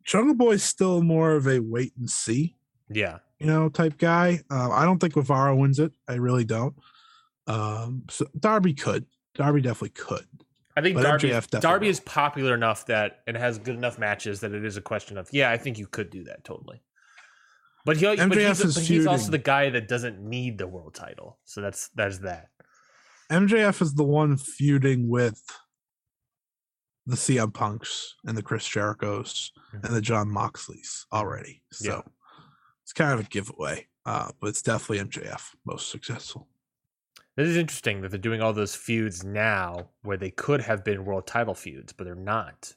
[0.03, 2.57] Jungle Boy's still more of a wait and see,
[2.89, 4.41] Yeah, you know, type guy.
[4.51, 5.93] Uh, I don't think Guevara wins it.
[6.07, 6.75] I really don't.
[7.47, 9.05] Um, so Darby could.
[9.35, 10.25] Darby definitely could.
[10.75, 11.31] I think But Darby.
[11.59, 11.91] Darby will.
[11.91, 15.29] is popular enough that and has good enough matches that it is a question of
[15.31, 15.51] yeah.
[15.51, 16.81] I think you could do that totally.
[17.85, 20.93] But he, but he's, is but he's also the guy that doesn't need the world
[20.93, 21.39] title.
[21.43, 22.49] So that's that's that.
[23.29, 25.41] MJF is the one feuding with
[27.05, 29.83] the CM Punks and the Chris Jerichos Mhm.
[29.85, 31.61] and the Jon Moxleys already.
[31.71, 32.11] So Yeah.
[32.83, 33.87] it's kind of a giveaway.
[34.05, 36.47] Uh, but it's definitely MJF most successful.
[37.35, 41.03] This is interesting that they're doing all those feuds now where they could have been
[41.05, 42.75] world title feuds, but they're not.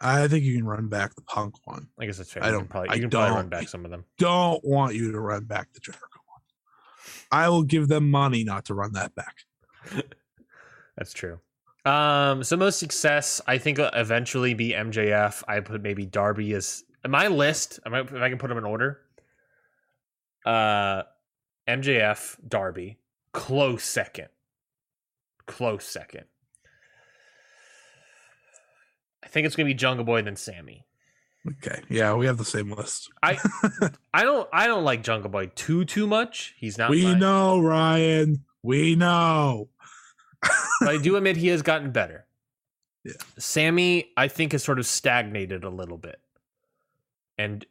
[0.00, 1.88] I think you can run back the Punk one.
[1.98, 2.44] I guess that's fair.
[2.44, 4.04] I don't- can probably, I you can probably run back some of them.
[4.18, 6.40] Don't want you to run back the Jericho one.
[7.30, 9.36] I will give them money not to run that back.
[10.96, 11.40] That's true.
[11.84, 15.42] Um, so most success, I think, will eventually be MJF.
[15.46, 17.78] I put maybe Darby as my list.
[17.86, 19.00] I might, if I can put them in order.
[20.44, 21.02] Uh,
[21.68, 22.98] MJF, Darby,
[23.32, 24.28] close second,
[25.46, 26.24] close second.
[29.26, 30.86] I think it's gonna be Jungle Boy then Sammy.
[31.48, 31.82] Okay.
[31.88, 33.10] Yeah, we have the same list.
[33.24, 33.38] I
[34.14, 36.54] I don't I don't like Jungle Boy too too much.
[36.56, 36.90] He's not.
[36.90, 38.44] we know, Ryan.
[38.62, 39.68] We know.
[40.80, 42.26] but I do admit he has gotten better.
[43.04, 43.14] Yeah.
[43.36, 46.20] Sammy, I think, has sort of stagnated a little bit,
[47.36, 47.66] and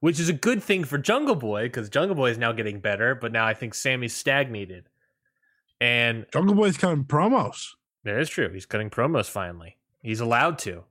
[0.00, 3.14] which is a good thing for Jungle Boy because Jungle Boy is now getting better.
[3.14, 4.88] But now I think Sammy's stagnated,
[5.82, 7.72] and Jungle Boy's coming promos.
[8.04, 8.48] that is true.
[8.48, 9.76] He's cutting promos finally.
[10.02, 10.84] He's allowed to.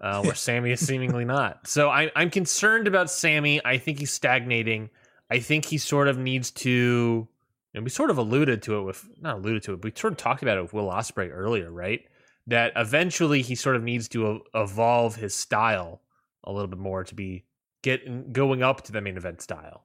[0.00, 1.66] Uh, where Sammy is seemingly not.
[1.66, 3.60] So I, I'm concerned about Sammy.
[3.64, 4.90] I think he's stagnating.
[5.30, 7.26] I think he sort of needs to.
[7.74, 9.80] And we sort of alluded to it with not alluded to it.
[9.80, 12.00] But we sort of talked about it with Will Ospreay earlier, right?
[12.46, 16.00] That eventually he sort of needs to evolve his style
[16.44, 17.44] a little bit more to be
[17.82, 19.84] get going up to the main event style.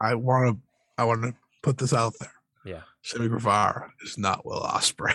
[0.00, 0.60] I want to.
[0.98, 2.32] I want to put this out there.
[2.64, 2.80] Yeah.
[3.02, 5.14] Sammy Guevara is not Will Ospreay.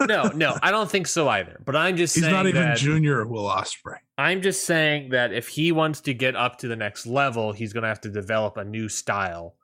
[0.06, 1.60] No, no, I don't think so either.
[1.64, 3.96] But I'm just He's not even Junior Will Ospreay.
[4.18, 7.72] I'm just saying that if he wants to get up to the next level, he's
[7.72, 9.56] going to have to develop a new style.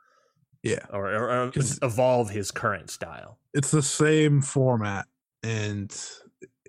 [0.62, 0.86] Yeah.
[0.90, 1.52] Or, or, or
[1.82, 3.38] evolve his current style.
[3.52, 5.06] It's the same format,
[5.42, 5.94] and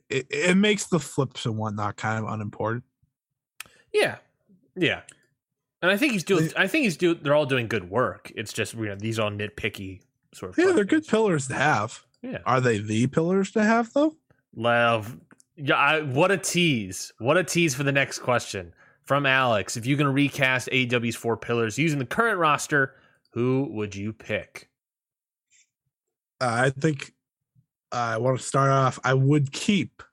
[0.10, 2.84] it, it makes the flips and whatnot kind of unimportant.
[3.94, 4.18] Yeah.
[4.76, 5.02] Yeah.
[5.82, 6.50] And I think he's doing.
[6.58, 7.20] I think he's doing.
[7.22, 8.32] They're all doing good work.
[8.36, 10.02] It's just you know these are nitpicky
[10.38, 10.58] sort of.
[10.58, 12.04] Yeah, they're good pillars to have.
[12.22, 12.40] Yeah.
[12.46, 14.16] Are they the pillars to have though?
[14.56, 15.18] Love.
[15.56, 15.76] Yeah.
[15.76, 17.12] I, what a tease!
[17.20, 18.74] What a tease for the next question
[19.06, 19.78] from Alex.
[19.78, 22.96] If you can recast AEW's four pillars using the current roster,
[23.32, 24.70] who would you pick?
[26.42, 27.14] Uh, I think
[27.92, 29.00] I want to start off.
[29.04, 30.04] I would keep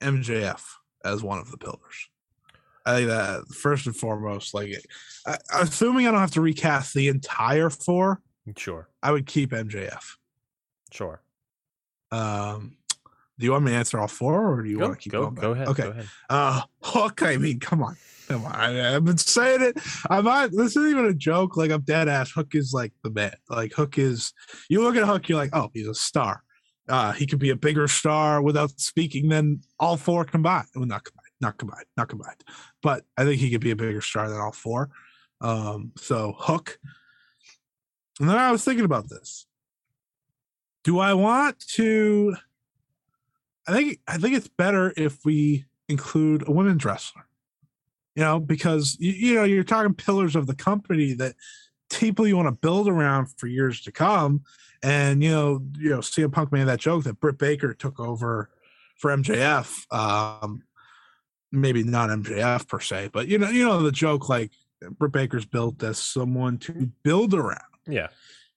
[0.00, 0.62] MJF
[1.04, 2.08] as one of the pillars.
[2.86, 4.74] I think that first and foremost, like,
[5.26, 8.20] I, assuming I don't have to recast the entire four,
[8.56, 8.88] Sure.
[9.02, 10.02] I would keep MJF.
[10.92, 11.22] Sure.
[12.12, 12.76] Um,
[13.38, 15.12] do you want me to answer all four, or do you Go, want to keep
[15.12, 15.34] go, going?
[15.34, 15.42] back?
[15.42, 15.68] go ahead.
[15.68, 15.82] Okay.
[15.84, 16.06] Go ahead.
[16.30, 17.22] Uh, Hook.
[17.22, 17.96] I mean, come on,
[18.28, 18.52] come on.
[18.52, 19.78] I, I've been saying it.
[20.08, 20.50] I'm not.
[20.52, 21.56] This isn't even a joke.
[21.56, 22.30] Like I'm dead ass.
[22.30, 23.34] Hook is like the man.
[23.50, 24.32] Like Hook is.
[24.68, 26.42] You look at Hook, you're like, oh, he's a star.
[26.88, 30.66] Uh, he could be a bigger star without speaking than all four combined.
[30.76, 32.44] Well, not combined, not combined, not combined.
[32.82, 34.90] But I think he could be a bigger star than all four.
[35.40, 36.78] Um, so Hook.
[38.20, 39.46] And then I was thinking about this.
[40.84, 42.36] Do I want to?
[43.66, 47.26] I think I think it's better if we include a women's wrestler.
[48.14, 51.34] You know, because you, you know you're talking pillars of the company that
[51.90, 54.42] people you want to build around for years to come.
[54.82, 58.50] And you know, you know, CM Punk made that joke that Britt Baker took over
[58.96, 59.92] for MJF.
[59.92, 60.62] Um,
[61.50, 64.50] maybe not MJF per se, but you know, you know the joke like
[64.98, 67.62] Britt Baker's built as someone to build around.
[67.86, 68.08] Yeah.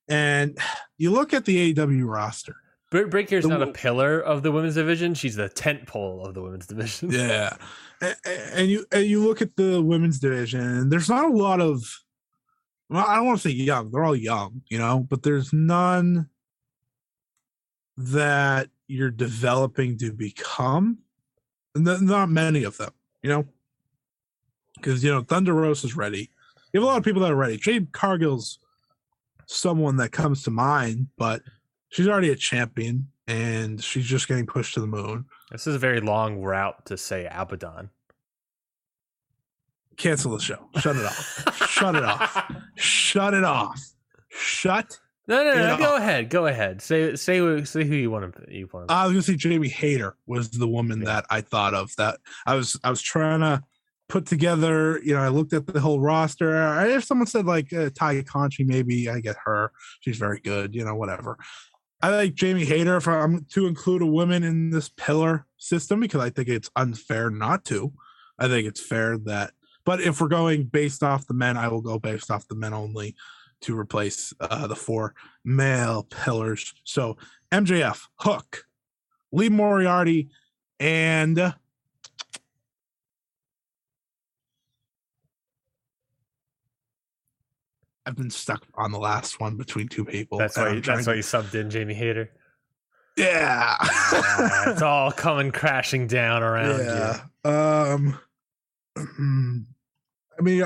[0.07, 0.57] And
[0.97, 2.55] you look at the AEW roster.
[2.89, 5.13] Britt Baker's The not a pillar of the women's division.
[5.13, 7.11] She's the tent pole of the women's division.
[7.11, 7.57] Yeah,
[8.01, 11.33] A- a- and you and you look at the women's division, and there's not a
[11.33, 11.83] lot of.
[12.89, 16.29] Well, I don't want to say young; they're all young, you know, but there's none
[17.97, 20.99] that you're developing to become.
[21.75, 22.91] Not many of them,
[23.21, 23.45] you know,
[24.77, 26.29] because you know Thunder Rose is ready.
[26.71, 27.57] You have a lot of people that are ready.
[27.57, 28.59] Jade Cargill's
[29.47, 31.41] someone that comes to mind, but
[31.89, 35.25] she's already a champion, and she's just getting pushed to the moon.
[35.51, 37.89] This is a very long route to say Abaddon.
[39.97, 40.59] cancel the show.
[40.79, 41.67] Shut it off.
[41.67, 42.51] Shut it off.
[42.75, 43.79] Shut it off.
[44.29, 44.99] Shut.
[45.27, 45.59] No, no, no.
[45.61, 45.77] Yeah.
[45.77, 46.29] Go ahead.
[46.29, 46.81] Go ahead.
[46.81, 48.45] Say, say, who- say who you want to.
[48.53, 48.87] You want.
[48.89, 48.93] To.
[48.93, 51.93] I was gonna say Jamie Hayter was the woman that I thought of.
[51.97, 53.63] That I was I was trying to
[54.09, 54.99] put together.
[55.03, 56.85] You know, I looked at the whole roster.
[56.88, 59.71] If someone said like uh, Tay Conti, maybe I get her.
[60.01, 60.75] She's very good.
[60.75, 61.38] You know, whatever.
[62.01, 66.21] I like Jamie Hayter if I'm to include a woman in this pillar system because
[66.21, 67.91] I think it's unfair not to.
[68.38, 69.51] I think it's fair that,
[69.84, 72.73] but if we're going based off the men, I will go based off the men
[72.73, 73.15] only
[73.61, 76.73] to replace uh, the four male pillars.
[76.84, 77.17] So
[77.51, 78.65] MJF, Hook,
[79.31, 80.29] Lee Moriarty,
[80.79, 81.55] and
[88.07, 90.38] I've been stuck on the last one between two people.
[90.38, 90.71] That's why.
[90.71, 92.25] You, that's why you subbed in Jamie Hayter.
[92.25, 92.31] to-
[93.21, 93.75] Yeah.
[93.81, 97.19] Ah, it's all coming crashing down around yeah.
[97.43, 98.17] Um.
[100.39, 100.63] I mean,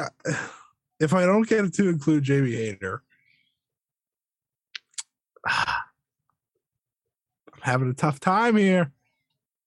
[1.00, 3.02] if I don't get to include Jamie Hayter,
[5.48, 5.64] I'm
[7.62, 8.92] having a tough time here.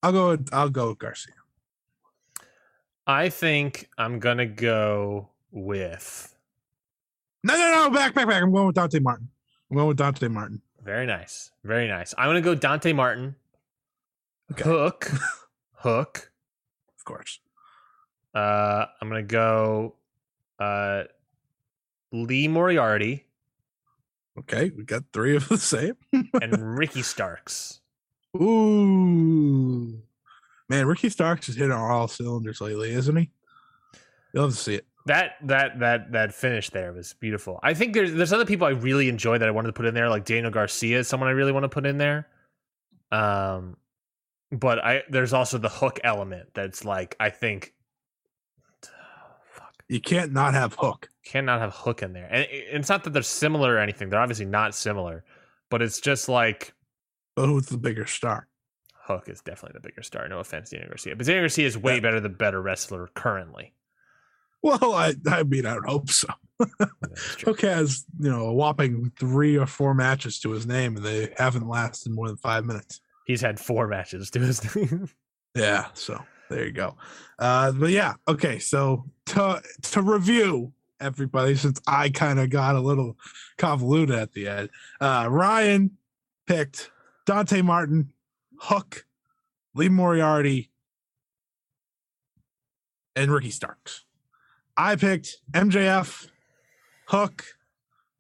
[0.05, 0.29] I'll go.
[0.29, 1.35] With, I'll go with Garcia.
[3.05, 6.34] I think I'm gonna go with
[7.45, 7.91] No, no, no.
[7.91, 8.43] Back, back, back.
[8.43, 9.29] I'm going with Dante Martin.
[9.71, 10.61] I'm going with Dante Martin.
[10.83, 12.15] very nice, very nice.
[12.19, 13.37] I'm gonna go Dante Martin,
[14.53, 14.65] Okay.
[14.65, 15.11] Hook,
[15.75, 16.31] Hook.
[16.99, 17.39] Of course.
[18.35, 19.95] Uh, I'm gonna go
[20.59, 21.05] uh,
[22.13, 23.25] Lee Moriarty
[24.39, 25.95] Okay, we got three of the same.
[26.13, 27.81] and Ricky Starks.
[28.37, 30.03] Ooh,
[30.69, 33.31] man, Ricky Starks is hitting on all cylinders lately, isn't he?
[34.33, 34.87] You'll have to see it.
[35.07, 37.61] That that that that finish there was beautiful.
[37.63, 39.95] I think there's there's other people I really enjoy that I wanted to put in
[39.95, 42.27] there, like Daniel Garcia is someone I really want to put in there.
[43.13, 43.77] Um,
[44.51, 47.75] but I there's also the hook element that's like I think.
[49.53, 51.09] Fuck, You can't not have Hook.
[51.25, 54.09] cannot have hook in there, and it's not that they're similar or anything.
[54.09, 55.25] They're obviously not similar,
[55.71, 56.73] but it's just like
[57.37, 58.49] But who's the bigger star?
[58.95, 60.27] Hook is definitely the bigger star.
[60.29, 62.01] No offense, Daniel Garcia, but Daniel Garcia is way Yeah.
[62.01, 63.75] better the better wrestler currently.
[64.65, 66.29] Well, I, I mean, I hope so.
[67.45, 71.35] Hook has, you know, a whopping three or four matches to his name, and they
[71.37, 73.03] haven't lasted more than five minutes.
[73.27, 75.11] He's had four matches to his name.
[75.55, 76.19] Yeah, so
[76.49, 76.97] there you go.
[77.39, 78.59] Uh, but yeah, okay.
[78.59, 83.19] So to to review everybody, since I kind of got a little
[83.59, 85.91] convoluted at the end, uh, Ryan
[86.47, 86.91] picked
[87.27, 88.15] Dante Martin,
[88.61, 89.05] Hook,
[89.75, 90.71] Lee Moriarty,
[93.15, 94.07] and Ricky Starks.
[94.77, 96.29] I picked MJF,
[97.07, 97.45] Hook,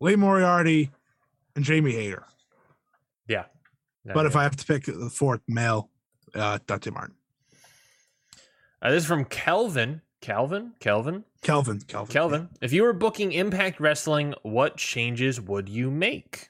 [0.01, 0.90] Lee Moriarty,
[1.56, 2.24] and Jamie Hayter.
[3.28, 3.44] Yeah.
[4.05, 5.90] But if I have to pick the fourth male,
[6.35, 7.16] uh, Dante Martin,
[8.82, 10.02] Uh, this is from Kelvin.
[10.20, 10.74] Calvin?
[10.81, 11.24] Kelvin?
[11.43, 12.48] Kelvin, Kelvin, Kelvin.
[12.62, 16.48] If you were booking Impact Wrestling, what changes would you make?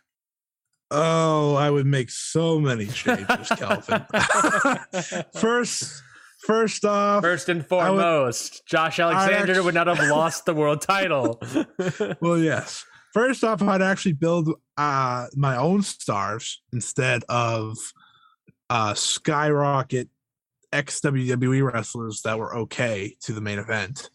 [0.91, 4.05] Oh, I would make so many changes, Kelvin.
[5.35, 6.04] first,
[6.47, 10.81] first off, First and would- foremost, Josh Alexander actu- would not have lost the world
[10.81, 11.41] title.
[12.21, 12.85] well, yes.
[13.13, 17.77] First off, I'd actually build uh, my own stars instead of
[18.71, 20.09] uh, skyrocket
[20.73, 24.11] ex WWE wrestlers that were okay to the main event.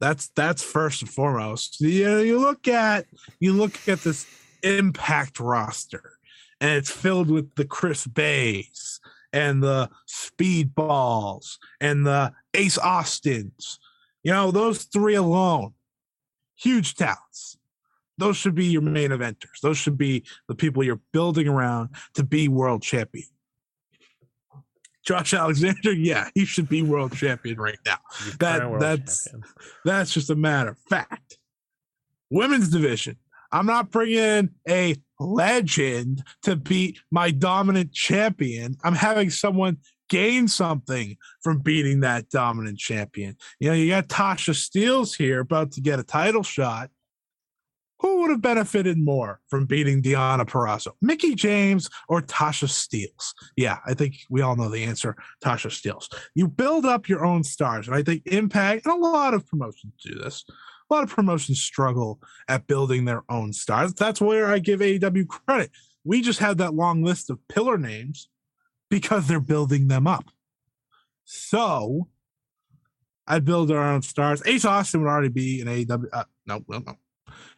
[0.00, 1.80] That's that's first and foremost.
[1.80, 3.06] You know, you look at
[3.40, 4.26] you look at this
[4.64, 6.18] Impact roster,
[6.60, 9.00] and it's filled with the Chris Beys
[9.32, 13.78] and the Speedballs and the Ace Austins.
[14.22, 15.74] You know, those three alone,
[16.56, 17.56] huge talents
[18.18, 19.60] those should be your main eventers.
[19.62, 23.26] Those should be the people you're building around to be world champion.
[25.04, 27.98] Josh Alexander, yeah, he should be world champion right now.
[28.38, 29.42] That- that's- champion.
[29.84, 31.38] That's just a matter of fact.
[32.30, 33.16] Women's division.
[33.52, 38.76] I'm not bringing in a legend to beat my dominant champion.
[38.82, 43.36] I'm having someone gain something from beating that dominant champion.
[43.60, 46.90] You know, you got Tasha Steelz here about to get a title shot.
[48.00, 50.90] Who would have benefited more from beating Deonna Purrazzo?
[51.00, 53.32] Mickie James or Tasha Steelz?
[53.56, 55.16] Yeah, I think we all know the answer.
[55.42, 56.12] Tasha Steelz.
[56.34, 59.92] You build up your own stars, and I think Impact and a lot of promotions
[60.04, 60.44] do this.
[60.92, 63.94] A lot of promotions struggle at building their own stars.
[63.94, 65.70] That's where I give AEW credit.
[66.04, 68.28] We just had that long list of pillar names
[68.90, 70.26] because they're building them up.
[71.24, 72.08] So
[73.26, 74.42] I'd build our own stars.
[74.44, 76.08] Ace Austin would already be an AEW.
[76.12, 76.96] Uh, no, no, no.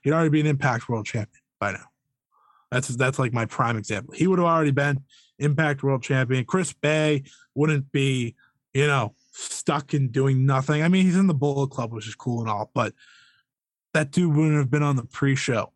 [0.03, 1.87] He'd already be an Impact World Champion by now.
[2.71, 4.15] That's that's like my prime example.
[4.15, 5.03] He would have already been
[5.41, 6.45] Impact World Champion.
[6.45, 7.25] Chris Bey
[7.57, 8.37] wouldn't be,
[8.75, 10.85] you know, stuck in doing nothing.
[10.85, 12.95] I mean, he's in the Bullet Club, which is cool and all, but
[13.95, 15.73] that dude wouldn't have been on the pre-show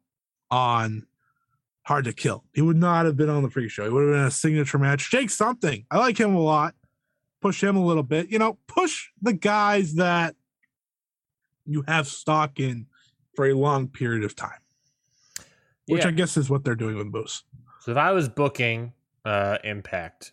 [0.50, 1.06] on
[1.84, 2.44] Hard to Kill.
[2.52, 3.84] He would not have been on the pre-show.
[3.84, 5.10] He would have been a signature match.
[5.10, 5.86] Jake something.
[5.90, 6.74] I like him a lot.
[7.40, 8.30] Push him a little bit.
[8.30, 10.34] You know, push the guys that
[11.64, 12.86] you have stock in
[13.34, 14.58] for a long period of time.
[15.86, 16.08] Which Yeah.
[16.08, 17.44] I guess is what they're doing with Moose.
[17.80, 18.92] So if I was booking
[19.24, 20.32] uh, Impact,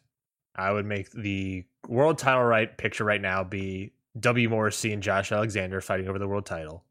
[0.56, 5.32] I would make the world title right picture right now be W Morrissey and Josh
[5.32, 6.84] Alexander fighting over the world title.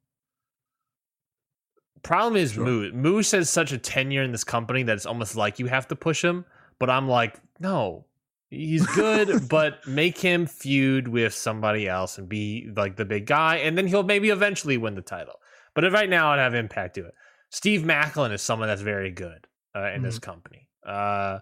[2.05, 2.65] Problem is Sure.
[2.65, 2.93] Moose.
[2.95, 5.97] Moose has such a tenure in this company that it's almost like you have to
[5.97, 6.45] push him.
[6.79, 8.05] But I'm like, no,
[8.51, 13.57] he's good, but make him feud with somebody else and be like the big guy,
[13.57, 15.35] and then he'll maybe eventually win the title.
[15.75, 17.15] But right now I'd have Impact do it.
[17.51, 20.69] Steve Maclin is someone that's very good uh, in this company.
[20.87, 21.39] Uh,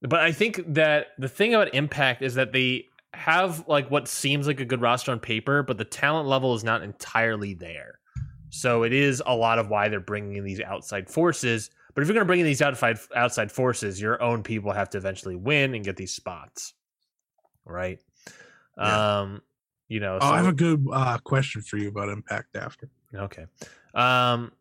[0.00, 4.46] but I think that the thing about Impact is that they have like what seems
[4.46, 7.98] like a good roster on paper, but the talent level is not entirely there.
[8.54, 11.70] So it is a lot of why they're bringing in these outside forces.
[11.94, 14.88] But if you're going to bring in these outside outside forces, your own people have
[14.90, 16.74] to eventually win and get these spots,
[17.64, 17.98] right?
[18.78, 19.20] Yeah.
[19.20, 19.42] Um,
[19.88, 20.18] you know.
[20.20, 22.88] Oh, I have a good uh, question for you about Impact after.
[23.14, 23.46] Okay.
[23.94, 24.52] Um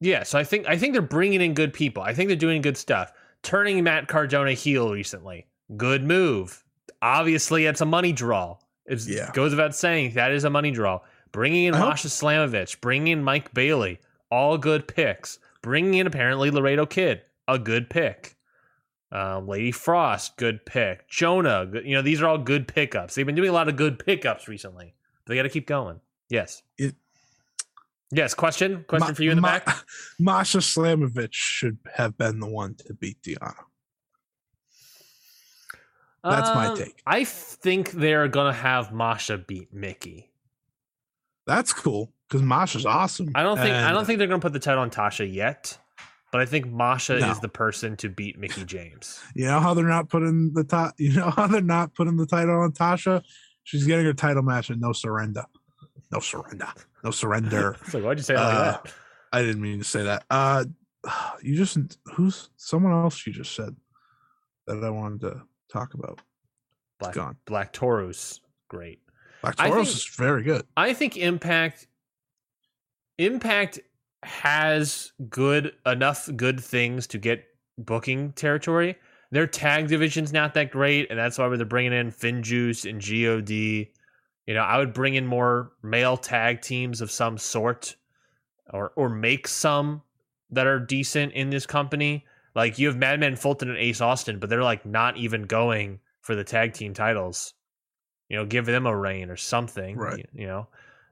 [0.00, 2.02] yeah, so I think I think they're bringing in good people.
[2.02, 3.12] I think they're doing good stuff.
[3.42, 5.46] Turning Matt Cardona heel recently.
[5.76, 6.62] Good move.
[7.00, 8.58] Obviously, it's a money draw.
[8.86, 9.30] It Yeah.
[9.32, 11.00] goes without saying that is a money draw.
[11.36, 14.00] Bringing in I hope- Masha Slamovich, bringing in Mike Bailey,
[14.30, 15.38] all good picks.
[15.60, 18.38] Bringing in apparently Laredo Kid, a good pick.
[19.12, 21.06] Um, Lady Frost, good pick.
[21.10, 23.14] Jonah, good, you know these are all good pickups.
[23.14, 24.94] They've been doing a lot of good pickups recently.
[25.26, 26.00] They got to keep going.
[26.30, 26.62] Yes.
[26.78, 26.96] It-
[28.10, 28.32] yes.
[28.32, 28.86] Question.
[28.88, 29.84] Question Ma- for you in the Ma- back.
[30.18, 33.52] Masha Slamovich should have been the one to beat Deonna.
[36.24, 37.02] That's my Um, take.
[37.06, 40.30] I think they're gonna have Masha beat Mickie.
[41.46, 43.30] That's cool because Masha's awesome.
[43.34, 45.78] I don't think I don't think they're gonna put the title on Tasha yet,
[46.32, 47.30] but I think Masha No.
[47.30, 49.20] is the person to beat Mickie James.
[49.34, 50.94] You know how they're not putting the top.
[50.98, 53.22] You know how they're not putting the title on Tasha.
[53.64, 55.44] She's getting her title match and no surrender.
[56.12, 56.66] No surrender.
[57.04, 57.76] No surrender.
[57.84, 58.92] It's like, why'd you say it like Uh, that?
[59.32, 60.24] I didn't mean to say that.
[60.30, 60.64] Uh,
[61.42, 61.78] you just
[62.14, 63.74] who's someone else you just said
[64.66, 65.42] that I wanted to
[65.72, 66.20] talk about.
[66.98, 67.36] Black, gone.
[67.44, 69.00] Black Taurus, great.
[69.42, 70.66] Black Taurus think- is very good.
[70.76, 71.86] I think Impact
[73.18, 73.80] Impact
[74.22, 77.44] has good enough good things to get
[77.78, 78.96] booking territory.
[79.30, 83.50] Their tag division's not that great, and that's why they're bringing in FinJuice and God.
[84.46, 87.96] You know, I would bring in more male tag teams of some sort,
[88.70, 90.02] or or make some
[90.50, 92.24] that are decent in this company.
[92.54, 96.34] Like you have Madman Fulton and Ace Austin, but they're like not even going for
[96.34, 97.54] the tag team titles.
[98.28, 99.96] You know, give them a reign or something.
[99.96, 100.18] Right.
[100.18, 100.68] You, you know,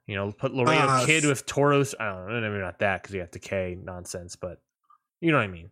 [0.06, 1.94] you know, put Laredo Uh, Kid with Taurus.
[1.98, 4.60] I don't know, maybe not that because you have decay nonsense, but
[5.20, 5.70] you know what I mean.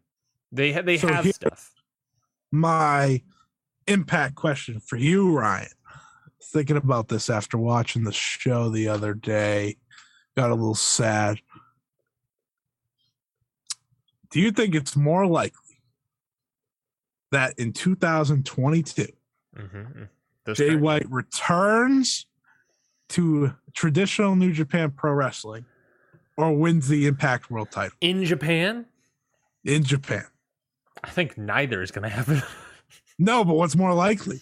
[0.53, 1.73] They ha- they So have stuff.
[2.51, 3.23] My
[3.87, 5.69] impact question for you, Ryan.
[6.43, 9.77] Thinking about this after watching the show the other day,
[10.37, 11.41] got a little sad.
[14.31, 15.81] Do you think it's more likely
[17.31, 19.07] that in 2022
[19.55, 20.05] Mm-hmm.
[20.45, 22.27] Those Jay kind- White returns
[23.11, 25.65] to traditional New Japan Pro Wrestling
[26.37, 28.87] or wins the Impact World title in Japan.
[29.65, 30.25] in Japan?
[31.05, 32.43] I think neither is going to happen.
[33.19, 34.41] No, but what's more likely?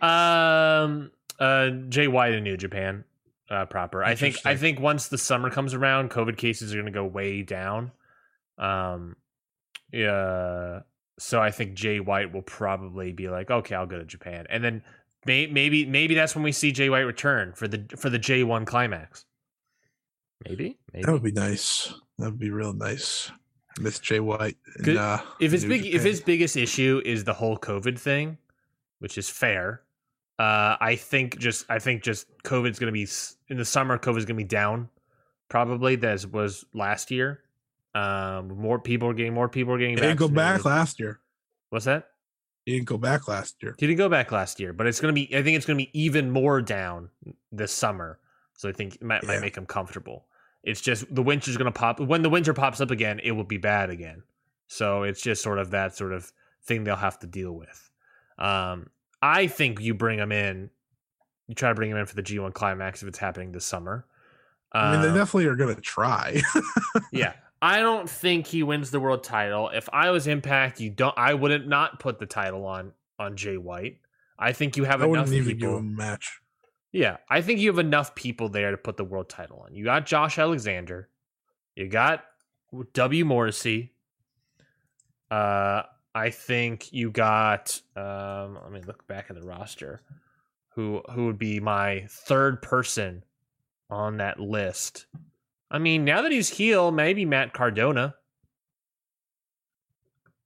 [0.00, 3.04] Um, uh, Jay White in New Japan,
[3.50, 4.02] uh, proper.
[4.04, 4.38] I think.
[4.46, 7.90] I think once the summer comes around, COVID cases are going to go way down.
[8.56, 9.16] Um,
[9.92, 10.80] yeah.
[11.18, 14.62] So I think Jay White will probably be like, okay, I'll go to Japan, and
[14.64, 14.82] then may,
[15.26, 19.24] maybe maybe that's when we see Jay White return for the for the G1 climax.
[20.46, 21.04] Maybe, maybe.
[21.04, 21.92] That would be nice.
[22.18, 23.30] That would be real nice.
[23.80, 24.56] Miss Jay White.
[24.76, 28.38] and, uh, if his New big if his biggest issue is the whole COVID thing,
[29.00, 29.82] which is fair,
[30.38, 33.08] uh, I think just I think just COVID's going to be
[33.48, 33.98] in the summer.
[33.98, 34.88] COVID's going to be down,
[35.48, 37.40] probably as was last year.
[37.94, 39.96] Um, more people are getting more people are getting.
[39.96, 41.20] he didn't go back last year.
[41.70, 42.08] What's that?
[42.64, 43.74] He didn't go back last year.
[43.78, 45.36] He didn't go back last year, but it's going to be.
[45.36, 47.10] I think it's going to be even more down
[47.52, 48.18] this summer.
[48.54, 50.26] So I think it might, might make him comfortable.
[50.62, 52.00] It's just the winter's going to pop.
[52.00, 54.22] When the winter pops up again, it will be bad again.
[54.68, 56.32] So it's just sort of that sort of
[56.64, 57.90] thing they'll have to deal with.
[58.38, 58.88] Um,
[59.20, 60.70] I think you bring him in.
[61.48, 64.06] You try to bring him in for the G1 climax if it's happening this summer.
[64.72, 66.40] I mean, they Um, definitely are going to try.
[67.12, 67.34] yeah.
[67.64, 69.70] I don't think he wins the world title.
[69.72, 71.16] If I was Impact, you don't.
[71.16, 74.00] I wouldn't not put the title on on Jay White.
[74.38, 75.78] I think you have I enough wouldn't even give people.
[75.78, 76.40] him a match.
[76.92, 79.74] Yeah, I think you have enough people there to put the world title on.
[79.74, 81.08] You got Josh Alexander,
[81.74, 82.24] you got
[82.92, 83.94] W Morrissey.
[85.30, 85.84] Uh,
[86.14, 87.80] I think you got.
[87.96, 90.02] Um, let me look back at the roster.
[90.74, 93.24] Who who would be my third person
[93.88, 95.06] on that list?
[95.74, 98.14] I mean, now that he's heel, maybe Matt Cardona.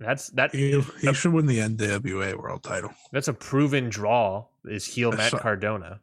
[0.01, 0.55] That's that.
[0.55, 2.95] He, he should win the NWA World title.
[3.13, 4.47] That's a proven draw.
[4.65, 6.01] Is heel I Matt saw- Cardona?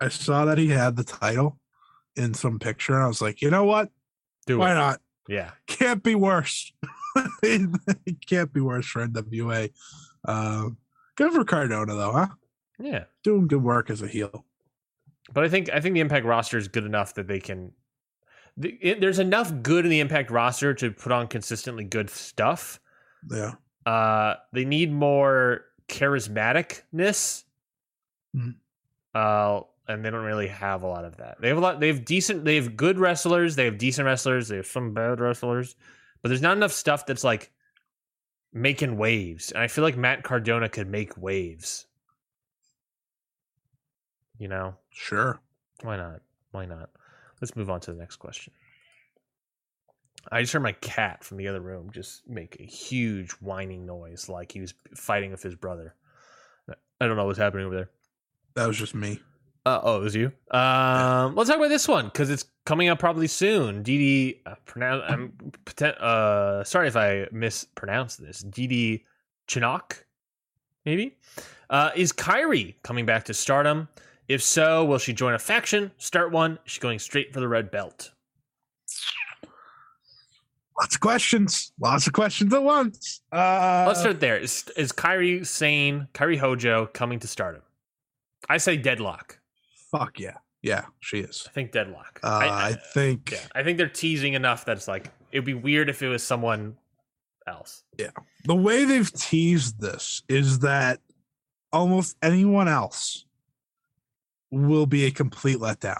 [0.00, 1.58] I saw that he had the title
[2.16, 2.94] in some picture.
[2.94, 3.90] And I was like, you know what?
[4.46, 4.76] Do Why it.
[4.76, 5.00] not?
[5.28, 5.50] Yeah.
[5.66, 6.72] Can't be worse.
[7.42, 9.70] it can't be worse for NWA.
[10.24, 10.78] Um,
[11.16, 12.28] good for Cardona, though, huh?
[12.78, 13.04] Yeah.
[13.22, 14.46] Doing good work as a heel.
[15.34, 17.72] But I think I think the Impact roster is good enough that they can
[18.56, 22.80] the, it, there's enough good in the Impact roster to put on consistently good stuff.
[23.30, 23.52] Yeah.
[23.86, 27.44] Uh, they need more charismaticness.
[28.34, 28.50] Hmm.
[29.14, 31.40] Uh, and they don't really have a lot of that.
[31.40, 31.80] They have a lot.
[31.80, 32.44] They have decent.
[32.44, 33.56] They have good wrestlers.
[33.56, 34.48] They have decent wrestlers.
[34.48, 35.74] They have some bad wrestlers,
[36.22, 37.50] but there's not enough stuff that's like
[38.52, 39.50] making waves.
[39.50, 41.86] And I feel like Matt Cardona could make waves.
[44.38, 45.40] You know, Sure.
[45.82, 46.20] why not?
[46.52, 46.90] Why not?
[47.42, 48.52] Let's move on to the next question.
[50.30, 54.28] I just heard my cat from the other room just make a huge whining noise
[54.28, 55.96] like he was fighting with his brother.
[57.00, 57.90] I don't know what's happening over there.
[58.54, 59.18] That was just me.
[59.66, 60.26] Uh, oh, it was you.
[60.52, 63.82] Um, let's talk about this one because it's coming up probably soon.
[63.82, 65.02] DD, uh, pronounce.
[65.08, 65.32] I'm
[65.98, 68.44] uh, sorry if I mispronounce this.
[68.44, 69.02] DD
[69.48, 70.06] Chinook,
[70.86, 71.16] maybe.
[71.70, 73.88] Uh, is Kairi coming back to Stardom?
[74.28, 75.90] If so, will she join a faction?
[75.98, 76.58] Start one.
[76.64, 78.12] Is she going straight for the red belt?
[80.80, 81.72] Lots of questions.
[81.78, 83.20] Lots of questions at once.
[83.30, 84.38] Uh, Let's start there.
[84.38, 87.62] Is, is Kairi Sane, Kairi Hojo coming to Stardom?
[88.48, 89.38] I say deadlock.
[89.90, 90.36] Fuck yeah.
[90.62, 91.44] Yeah, she is.
[91.48, 92.20] I think deadlock.
[92.22, 95.44] Uh, I, I, I- think yeah, I think they're teasing enough that it's like it'd
[95.44, 96.76] be weird if it was someone
[97.48, 97.82] else.
[97.98, 98.10] Yeah,
[98.44, 101.00] the way they've teased this is that
[101.72, 103.24] almost anyone else
[104.52, 105.98] will be a complete letdown.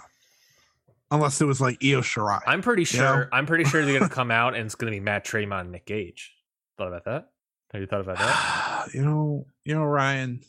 [1.11, 2.39] Unless it was like Io Shirai.
[2.47, 3.13] I'm pretty You know?
[3.15, 3.29] sure.
[3.33, 5.85] I'm pretty sure they're gonna come out and it's gonna be Matt Tremont and Nick
[5.85, 6.33] Gage.
[6.77, 7.29] Thought about that?
[7.71, 8.89] Have you thought about that?
[8.93, 10.41] you know, you know, Ryan,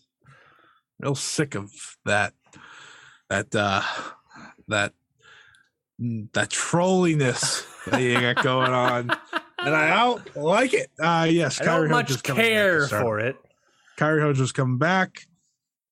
[1.00, 1.70] real sick of
[2.04, 2.34] that,
[3.28, 3.82] that, uh,
[4.68, 4.92] that,
[5.98, 9.10] that trolliness that you got going on,
[9.58, 10.90] and I don't like it.
[10.98, 13.36] Uh, yes, I don't Kairi much Hojo's coming back care for it.
[13.98, 15.26] Kairi Hojo's coming back.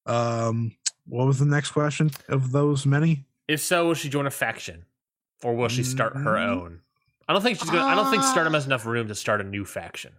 [0.06, 0.72] Um,
[1.07, 3.24] what was the next question of those many?
[3.49, 4.85] If so, will she join a faction,
[5.43, 6.49] or will she start her Mm.
[6.49, 6.81] own?
[7.29, 7.85] I don't think she's gonna.
[7.85, 8.31] I don't think Ah.
[8.33, 10.12] Stardom has enough room to start a new faction.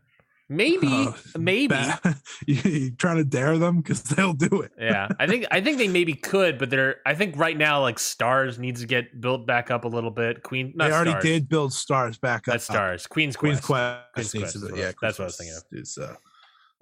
[0.50, 1.76] Maybe, Uh, maybe.
[2.48, 4.72] you, trying to dare them because they'll do it.
[4.78, 6.98] yeah, I think I think they maybe could, but they're.
[7.06, 10.44] I think right now, like Stars needs to get built back up a little bit.
[10.44, 11.24] Queen, not they already Stars.
[11.24, 12.54] did build stars back up.
[12.54, 13.08] That's Stars.
[13.08, 14.04] Queen's Queen's Quest.
[14.14, 15.64] Quest, Queen's Quest to is be- what- yeah, that's Queen's what I was thinking of.
[15.72, 16.16] Is, uh,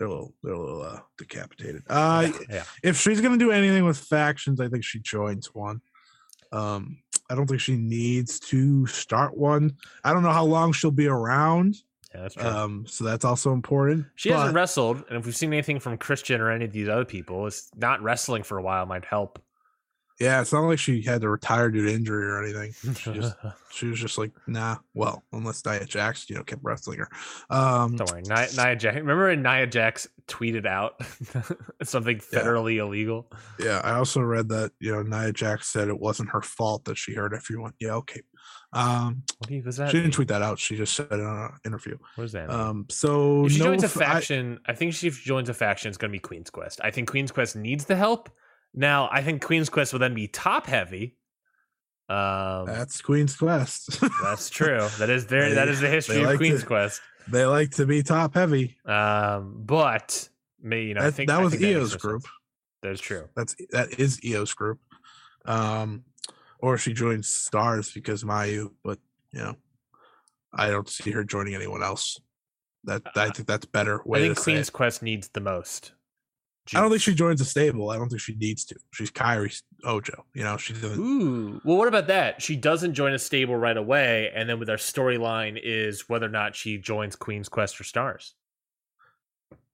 [0.02, 1.84] they're a little, they're a little uh, decapitated.
[1.88, 2.64] Uh, yeah.
[2.82, 5.80] if she's gonna do anything with factions, I think she joins one.
[6.52, 6.98] Um,
[7.30, 9.78] I don't think she needs to start one.
[10.04, 11.76] I don't know how long she'll be around.
[12.16, 12.48] Yeah, that's true.
[12.48, 14.08] Um, so that's also important.
[14.16, 17.06] she hasn't wrestled, and if we've seen anything from Christian or any of these other
[17.06, 19.40] people, it's not wrestling for a while might help.
[20.20, 22.74] Yeah, it's not like she had to retire due to injury or anything.
[22.96, 23.36] She just,
[23.72, 24.78] she was just like, nah.
[24.94, 27.10] Well, unless Nia Jax, you know, kept wrestling her.
[27.50, 28.96] Um, Don't worry, Nia, Nia Jax.
[28.98, 31.02] Remember when Nia Jax tweeted out
[31.84, 32.40] something Yeah.
[32.42, 33.32] federally illegal?
[33.60, 36.98] Yeah, I also read that you know Nia Jax said it wasn't her fault that
[36.98, 37.74] she hurt everyone.
[37.80, 38.22] Yeah, okay.
[38.74, 39.92] Um, What do you- was that?
[39.92, 40.58] she didn't tweet that out.
[40.60, 41.98] She just said it on an interview.
[42.16, 42.58] What does that mean?
[42.60, 45.98] Um, so if she no joins a faction, I, think she joins a faction, it's
[45.98, 46.80] going to be Queen's Quest.
[46.84, 48.30] I think Queen's Quest needs the help.
[48.74, 51.18] Now, I think Queen's Quest will then be top heavy.
[52.10, 54.00] Um, that's Queen's Quest.
[54.24, 54.88] that's true.
[55.00, 57.02] That is very that is the history of like Queen's to- Quest.
[57.30, 58.78] they like to be top heavy.
[58.86, 60.28] Um, but
[60.62, 62.22] me, you know, I That, think that I was think Io's more group.
[62.24, 62.34] sense.
[62.84, 63.30] That's true.
[63.36, 64.80] That's that is Io's group.
[65.46, 66.04] Um,
[66.60, 69.00] or she joins Stars because Mayu, but
[69.32, 69.56] you know,
[70.54, 72.20] I don't see her joining anyone else.
[72.84, 74.70] That I think that's better way I think Queen's.
[74.70, 75.94] Quest needs the most.
[76.74, 77.90] I don't think she joins a stable.
[77.90, 78.76] I don't think she needs to.
[78.94, 80.26] She's Kairi Hojo.
[80.34, 81.00] You know, she doesn't.
[81.00, 81.60] Ooh.
[81.66, 82.42] Well, what about that?
[82.42, 86.30] She doesn't join a stable right away, and then with our storyline is whether or
[86.30, 88.36] not she joins Queen's Quest for Stars.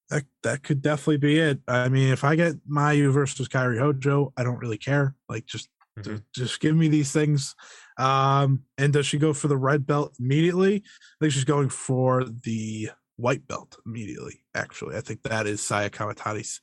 [0.09, 1.59] That that could definitely be it.
[1.67, 5.15] I mean, if I get Mayu versus Kairi Hojo, I don't really care.
[5.27, 6.03] Like, just Mhm.
[6.03, 7.55] just, just give me these things.
[7.97, 10.75] Um, and does she go for the red belt immediately?
[10.85, 14.45] I think she's going for the white belt immediately.
[14.53, 16.61] Actually, I think that is Saya Kamatani's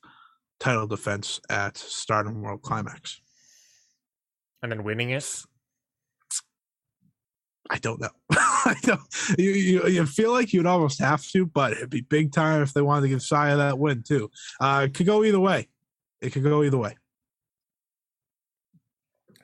[0.60, 3.20] title defense at Stardom World Climax.
[4.62, 5.44] And then winning it.
[7.70, 8.10] I don't know.
[8.30, 9.00] I don't.
[9.38, 12.72] You, you you feel like you'd almost have to, but it'd be big time if
[12.72, 14.30] they wanted to give Saya that win too.
[14.60, 15.68] Uh, it could go either way.
[16.20, 16.96] It could go either way.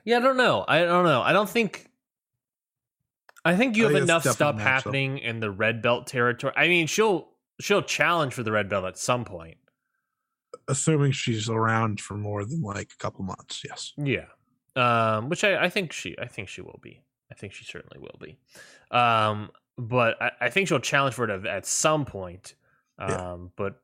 [0.03, 0.65] Yeah, I don't know.
[0.67, 1.21] I don't know.
[1.21, 1.87] I don't think.
[3.43, 6.53] I think you I have think enough stuff happening in the red belt territory.
[6.55, 7.29] I mean, she'll
[7.59, 9.57] she'll challenge for the red belt at some point.
[10.67, 13.63] Assuming she's around for more than like a couple months.
[13.67, 13.93] Yes.
[13.97, 14.25] Yeah.
[14.75, 17.01] Um, which I, I think she I think she will be.
[17.31, 18.37] I think she certainly will be.
[18.95, 22.55] Um, but I, I think she'll challenge for it at, at some point.
[22.99, 23.37] Um, Yeah.
[23.57, 23.81] but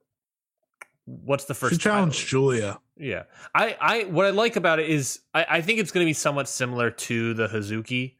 [1.06, 2.30] what's the first she challenged title?
[2.30, 2.80] Julia.
[2.98, 3.24] Yeah.
[3.56, 6.48] I, I what I like about it is I, I think it's gonna be somewhat
[6.50, 8.16] similar to the Hazuki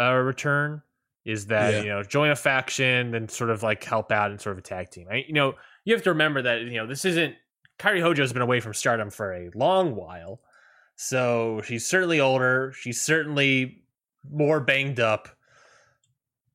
[0.00, 0.82] uh, return
[1.24, 1.80] is that Yeah.
[1.82, 4.62] you know join a faction and sort of like help out and sort of a
[4.62, 5.06] tag team.
[5.10, 5.54] I, you know
[5.84, 7.34] you have to remember that you know this isn't
[7.82, 10.40] Kairi Hojo's been away from Stardom for a long while,
[10.94, 12.72] so she's certainly older.
[12.78, 13.82] She's certainly
[14.30, 15.28] more banged up,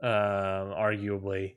[0.02, 1.56] um, arguably.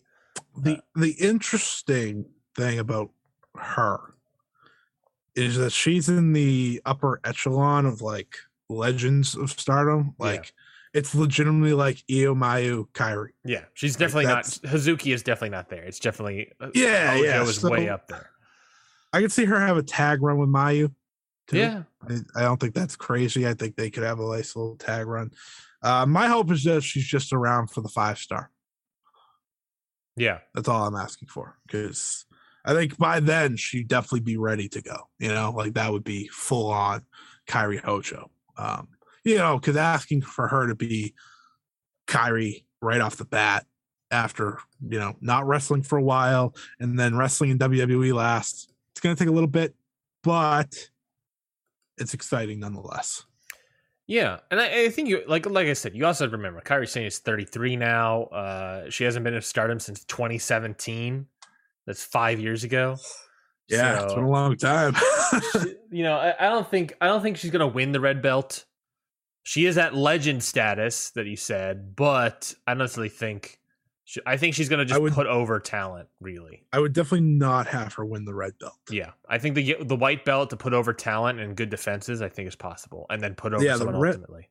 [0.57, 2.25] the the interesting
[2.57, 3.11] thing about
[3.57, 4.15] her
[5.37, 8.35] is that she's in the upper echelon of like
[8.69, 10.27] legends of stardom Yeah.
[10.27, 10.53] like
[10.93, 14.45] it's legitimately like Io Mayu Kairi Yeah, she's Like, definitely not.
[14.45, 15.85] that's- Hazuki is definitely not there.
[15.85, 18.31] It's definitely uh, Yeah, Hojo yeah, is way up there.
[19.13, 20.93] I could see her have a tag run with Mayu
[21.49, 21.59] too.
[21.59, 24.77] Yeah, I, I don't think that's crazy I think they could have a nice little
[24.77, 25.33] tag run
[25.83, 28.51] uh my hope is that she's just around for the five star
[30.21, 31.57] yeah, That's all I'm asking for.
[31.67, 32.27] Because
[32.65, 35.09] I think by then she'd definitely be ready to go.
[35.19, 37.07] You know, like that would be full on
[37.49, 38.31] Kairi Hojo.
[38.59, 38.89] Um,
[39.25, 41.15] you know, because asking for her to be
[42.07, 43.65] Kairi right off the bat
[44.11, 48.70] after, you know, not wrestling for a while and then wrestling in WWE last,
[49.01, 49.75] it's going to take a little bit,
[50.23, 50.75] but
[51.97, 53.25] it's exciting nonetheless.
[54.07, 54.41] yeah.
[54.51, 57.19] And I, I think you like like I said, you also remember Kairi Sane is
[57.19, 58.25] 33 now.
[58.25, 61.25] Uh, she hasn't been in Stardom since 2017.
[61.87, 62.97] That's five years ago.
[63.69, 64.95] Yeah, it's been a long time.
[65.53, 68.21] she- you know, I, I don't think I don't think she's gonna win the red
[68.21, 68.67] belt.
[69.45, 73.60] She is at legend status that you said, but I don't necessarily think.
[74.11, 76.09] She, I think she's gonna just would- put over talent.
[76.21, 78.75] Really, I would definitely not have her win the red belt.
[78.91, 79.11] yeah.
[79.29, 82.49] I think the the white belt to put over talent and good defenses, I think
[82.49, 84.51] is possible, and then put over Yeah, the someone red- ultimately.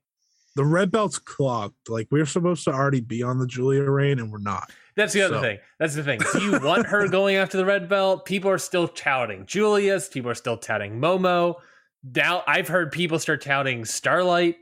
[0.55, 1.75] the red belt's clogged.
[1.89, 4.71] Like we're supposed to already be on the Julia reign, and we're not.
[4.95, 5.57] That's the other So- thing.
[5.77, 6.21] That's the thing.
[6.31, 8.23] Do you want her going after the red belt?
[8.25, 10.07] People are still touting Julius.
[10.07, 11.55] People are still touting Momo.
[12.15, 14.55] Now I've heard people start touting Starlight.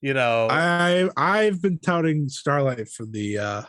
[0.00, 3.62] You know, I I've been touting Starlight for the uh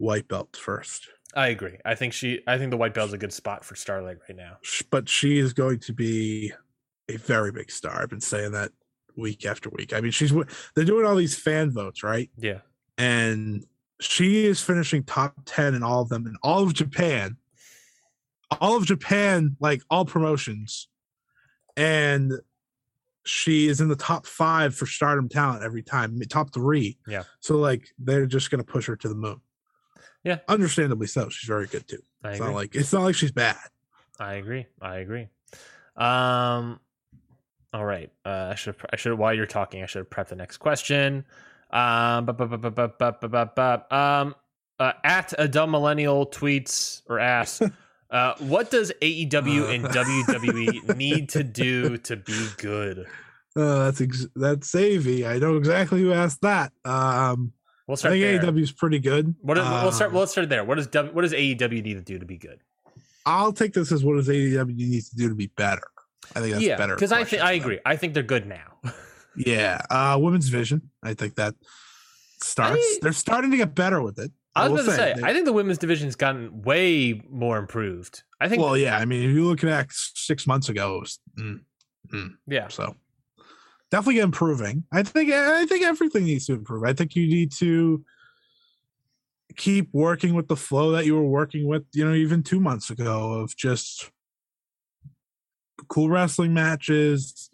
[0.00, 1.78] white belt first, I agree.
[1.84, 2.40] I think she.
[2.46, 4.56] I think the white belt's a good spot for Starlight right now.
[4.90, 6.52] But she is going to be
[7.08, 8.02] a very big star.
[8.02, 8.72] I've been saying that
[9.16, 9.92] week after week.
[9.92, 10.32] I mean, she's
[10.74, 12.30] they're doing all these fan votes, right?
[12.36, 12.60] Yeah,
[12.98, 13.64] And
[14.00, 17.36] she is finishing top ten in all of them in all of Japan.
[18.60, 20.88] All of Japan, like all promotions,
[21.76, 22.32] and
[23.24, 26.98] she is in the top five for stardom talent every time, top three.
[27.06, 27.22] Yeah.
[27.38, 29.40] So like they're just gonna push her to the moon.
[30.24, 30.38] Yeah.
[30.48, 31.28] Understandably so.
[31.28, 32.02] She's very good too.
[32.22, 32.48] I it's agree.
[32.48, 33.56] not like it's not like she's bad.
[34.18, 34.66] I agree.
[34.80, 35.28] I agree.
[35.96, 36.80] Um
[37.72, 38.10] all right.
[38.24, 41.24] Uh, I should I should while you're talking, I should have prepped the next question.
[41.70, 44.34] Um but but but but but but but, um
[44.78, 47.60] uh, at a dumb millennial tweets or asks
[48.10, 49.68] uh, what does AEW uh.
[49.68, 53.06] and WWE need to do to be good?
[53.54, 55.26] Uh, that's ex- that's Savy.
[55.26, 56.72] I know exactly who asked that.
[56.84, 57.52] Um,
[57.90, 58.42] We'll I think.
[58.42, 59.34] AEW is pretty good.
[59.42, 60.12] What is, we'll start.
[60.12, 60.64] Well, let's start there.
[60.64, 62.60] What does w, what does AEW need to do to be good?
[63.26, 65.82] I'll take this as what does AEW needs to do to be better.
[66.34, 66.94] I think that's yeah, better.
[66.94, 67.60] because I think I them.
[67.62, 67.78] agree.
[67.84, 68.78] I think they're good now.
[69.36, 70.90] Yeah, uh, women's vision.
[71.02, 71.54] I think that
[72.42, 72.80] starts.
[72.80, 74.32] I- they're starting to get better with it.
[74.56, 78.24] I was going to say, They- I think the women's division's gotten way more improved.
[78.40, 78.60] I think.
[78.60, 78.98] well, yeah.
[78.98, 82.66] I mean, if you look back six months ago, it was mm, yeah.
[82.68, 82.96] so
[83.90, 84.84] definitely improving.
[84.92, 85.30] I think.
[85.32, 86.84] I think everything needs to improve.
[86.84, 88.04] I think you need to
[89.56, 91.84] keep working with the flow that you were working with.
[91.92, 94.10] You know, even two months ago of just
[95.88, 97.50] cool wrestling matches.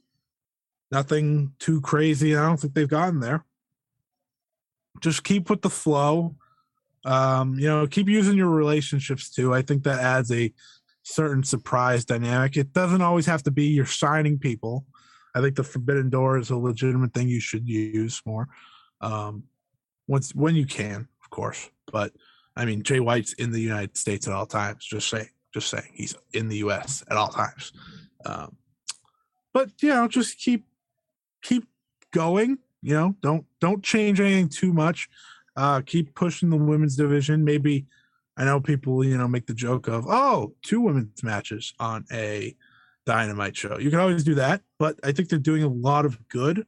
[0.93, 2.37] Nothing too crazy.
[2.37, 3.45] I don't think they've gotten there.
[5.01, 6.37] Just keep with the flow.
[7.05, 9.55] Um, you know, keep using your relationships too.
[9.55, 10.53] I think that adds a
[11.03, 12.57] certain surprise dynamic.
[12.57, 14.85] It doesn't always have to be you're signing people.
[15.37, 18.49] I think the forbidden door is a legitimate thing you should use more.
[19.03, 19.45] Um,
[20.09, 21.69] once when you can, of course.
[21.93, 22.13] But
[22.57, 24.87] I mean, Jay White's in the United States at all times.
[24.87, 27.05] Just saying, just saying, he's in the U.S.
[27.11, 27.73] at all times.
[28.25, 28.57] Um,
[29.53, 30.65] but you know, just keep
[31.43, 31.69] keep
[32.13, 32.59] going.
[32.81, 35.11] You know, don't don't change anything too much.
[35.55, 37.45] Uh, keep pushing the women's division.
[37.45, 37.87] Maybe
[38.39, 42.55] I know people, you know, make the joke of, oh, two women's matches on a
[43.07, 43.79] dynamite show.
[43.79, 46.67] You can always do that, but I think they're doing a lot of good.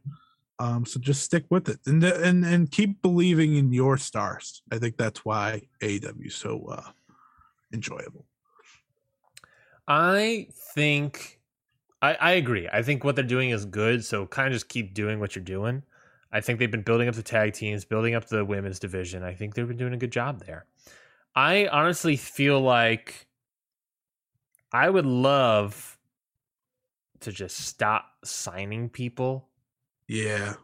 [0.60, 4.62] Um, so just stick with it and and and keep believing in your stars.
[4.72, 6.90] I think that's why AEW is so uh,
[7.72, 8.24] enjoyable.
[9.86, 11.38] I think
[12.02, 12.68] I, I agree.
[12.72, 14.04] I think what they're doing is good.
[14.04, 15.82] So kind of just keep doing what you're doing.
[16.32, 19.22] I think they've been building up the tag teams, building up the women's division.
[19.22, 20.66] I think they've been doing a good job there.
[21.34, 23.26] I honestly feel like
[24.72, 25.97] I would love
[27.20, 29.48] to just stop signing people.
[30.06, 30.54] Yeah,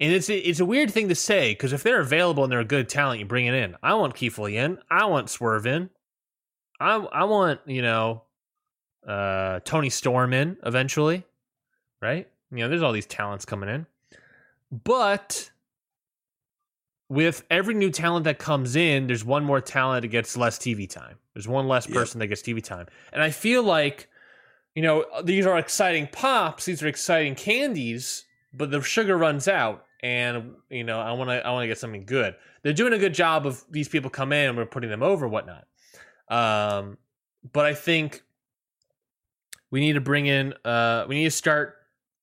[0.00, 2.60] And it's a, it's a weird thing to say because if they're available and they're
[2.60, 3.76] a good talent, you bring it in.
[3.82, 4.78] I want Keith in.
[4.90, 5.90] I want Swerve in.
[6.80, 8.22] I I want you know,
[9.06, 11.24] uh, Toni Storm in eventually,
[12.00, 12.26] right?
[12.50, 13.86] You know, there's all these talents coming in,
[14.70, 15.50] but
[17.08, 20.88] with every new talent that comes in, there's one more talent that gets less TV
[20.88, 21.18] time.
[21.34, 21.94] There's one less Yep.
[21.94, 24.08] person that gets TV time, and I feel like,
[24.74, 26.64] you know, these are exciting pops.
[26.64, 31.46] These are exciting candies, but the sugar runs out, and you know, I want to
[31.46, 32.34] I want to get something good.
[32.62, 35.28] They're doing a good job of these people come in and we're putting them over,
[35.28, 35.66] whatnot.
[36.28, 36.98] Um,
[37.52, 38.22] but I think
[39.70, 40.54] we need to bring in.
[40.64, 41.76] Uh, we need to start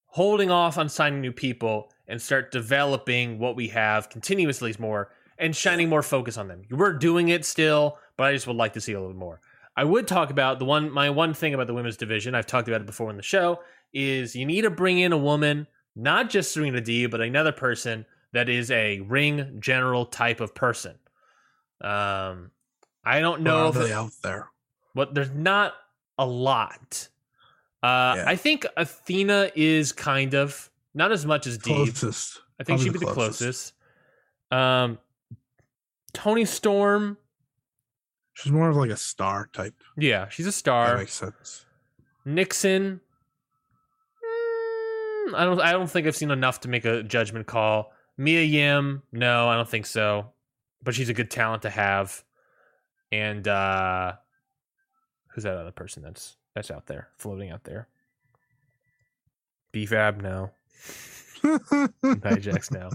[0.07, 5.55] holding off on signing new people and start developing what we have continuously more and
[5.55, 6.63] shining more focus on them.
[6.69, 9.39] We're doing it still, but I just would like to see a little more.
[9.75, 12.35] I would talk about the one my one thing about the women's division.
[12.35, 13.61] I've talked about it before in the show
[13.93, 18.05] is you need to bring in a woman, not just Serena Deeb, but another person
[18.33, 20.95] that is a ring general type of person.
[21.81, 22.51] Um,
[23.03, 24.49] I don't know if they out there?
[24.93, 25.73] but there's not
[26.17, 27.07] a lot.
[27.83, 28.23] Uh, Yeah.
[28.27, 31.75] I think Athena is kind of not as much as Deeb.
[31.75, 32.39] Closest.
[32.59, 33.39] I think probably she'd the be the closest.
[33.39, 33.73] closest.
[34.51, 34.99] Um,
[36.13, 37.17] Toni Storm,
[38.33, 39.75] She's more of like a star type.
[39.97, 40.91] yeah, she's a star.
[40.91, 41.65] That makes sense.
[42.25, 43.01] Nixon,
[44.23, 45.59] mm, I don't.
[45.59, 47.91] I don't think I've seen enough to make a judgment call.
[48.17, 50.31] Mia Yim, no, I don't think so.
[50.83, 52.23] But she's a good talent to have.
[53.11, 54.13] And uh
[55.29, 57.87] who's that other person that's that's out there floating out there?
[59.73, 60.51] BFAB, no.
[62.03, 62.89] Dijax, no.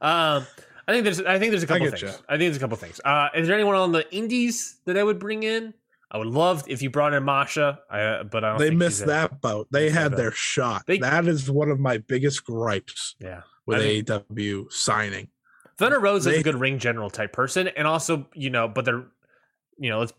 [0.00, 0.46] Um,
[0.90, 2.12] I think there's I think there's a I couple get things.
[2.12, 2.18] ya.
[2.28, 3.00] I think there's a couple things.
[3.04, 5.72] Uh, is there anyone on the indies that I would bring in?
[6.10, 8.58] I would love if you brought in Masha, I, but I don't.
[8.58, 9.68] they think missed she's a- that boat.
[9.70, 10.16] They that had boat.
[10.16, 10.82] their shot.
[10.86, 15.28] They- that is one of my biggest gripes Yeah, with I think- AEW signing.
[15.78, 19.04] Thunder Rosa is a good ring general type person, and also you know, but they're
[19.78, 20.12] you know let's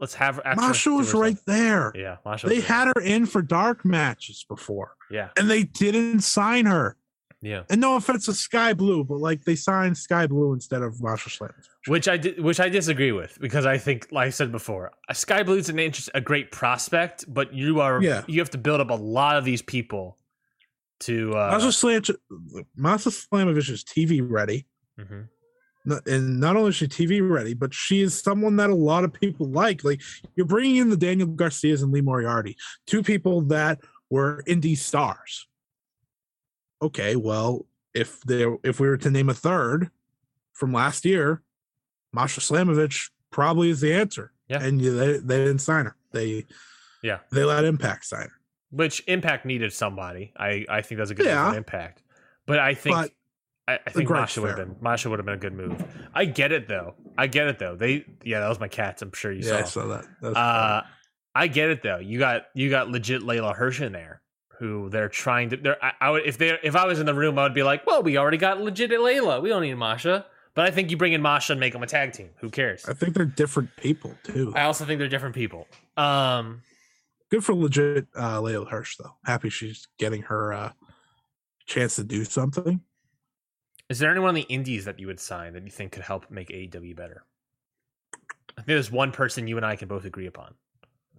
[0.00, 1.92] let's have Masha was right there.
[1.94, 2.48] Yeah, Masha.
[2.48, 2.66] They there.
[2.68, 6.96] had her in for dark matches before, yeah, and they didn't sign her.
[7.44, 7.64] Yeah.
[7.68, 11.28] And no offense to Skye Blue, but like they signed Skye Blue instead of Masha
[11.28, 11.66] Slammers.
[11.88, 15.42] Which I di- which I disagree with because I think, like I said before, Skye
[15.42, 18.22] Blue's an interest, a great prospect, but you are Yeah.
[18.28, 20.18] you have to build up a lot of these people
[21.00, 21.32] to.
[21.34, 22.02] Uh, Masha Slam,
[22.76, 24.66] Masha Slamovich is TV ready.
[24.98, 25.28] mhm.
[26.06, 29.12] And not only is she TV ready, but she is someone that a lot of
[29.12, 29.82] people like.
[29.82, 30.00] Like
[30.36, 32.56] you're bringing in the Daniel Garcias and Lee Moriarty,
[32.86, 35.48] two people that were indie stars.
[36.82, 39.90] Okay, well, if there if we were to name a third
[40.52, 41.42] from last year,
[42.12, 44.32] Masha Slamovich probably is the answer.
[44.48, 44.62] Yeah.
[44.62, 45.96] and they they didn't sign her.
[46.12, 46.44] They
[47.02, 47.20] Yeah.
[47.30, 48.32] they let Impact sign her.
[48.70, 50.32] Which Impact needed somebody.
[50.36, 51.54] I I think that's a good move Yeah.
[51.54, 52.02] Impact,
[52.46, 52.96] but I think.
[52.96, 53.10] But
[53.68, 55.82] I, I think Masha would have been Masha would have been a good move.
[56.14, 56.94] I get it though.
[57.16, 57.76] I get it though.
[57.76, 59.02] They yeah, that was my cats.
[59.02, 59.82] I'm sure you yeah, I saw.
[59.82, 60.04] saw that.
[60.20, 60.82] that Uh,
[61.34, 61.98] I get it though.
[61.98, 64.20] You got you got legit Leyla Hirsch in there,
[64.62, 65.56] who they're trying to.
[65.56, 67.64] They're, I, I would if they if I was in the room, I would be
[67.64, 69.42] like, well, we already got legit Leyla.
[69.42, 70.24] We don't need Masha.
[70.54, 72.30] But I think you bring in Masha and make them a tag team.
[72.38, 72.84] Who cares?
[72.86, 74.52] I think they're different people too.
[74.54, 75.66] I also think they're different people.
[75.96, 76.62] Um,
[77.28, 79.16] good for legit uh Leyla Hirsch though.
[79.24, 80.72] Happy she's getting her uh
[81.66, 82.80] chance to do something.
[83.88, 86.30] is there anyone on the indies that you would sign that you think could help
[86.30, 87.24] make AEW better?
[88.56, 90.54] I think there's one person you and I can both agree upon.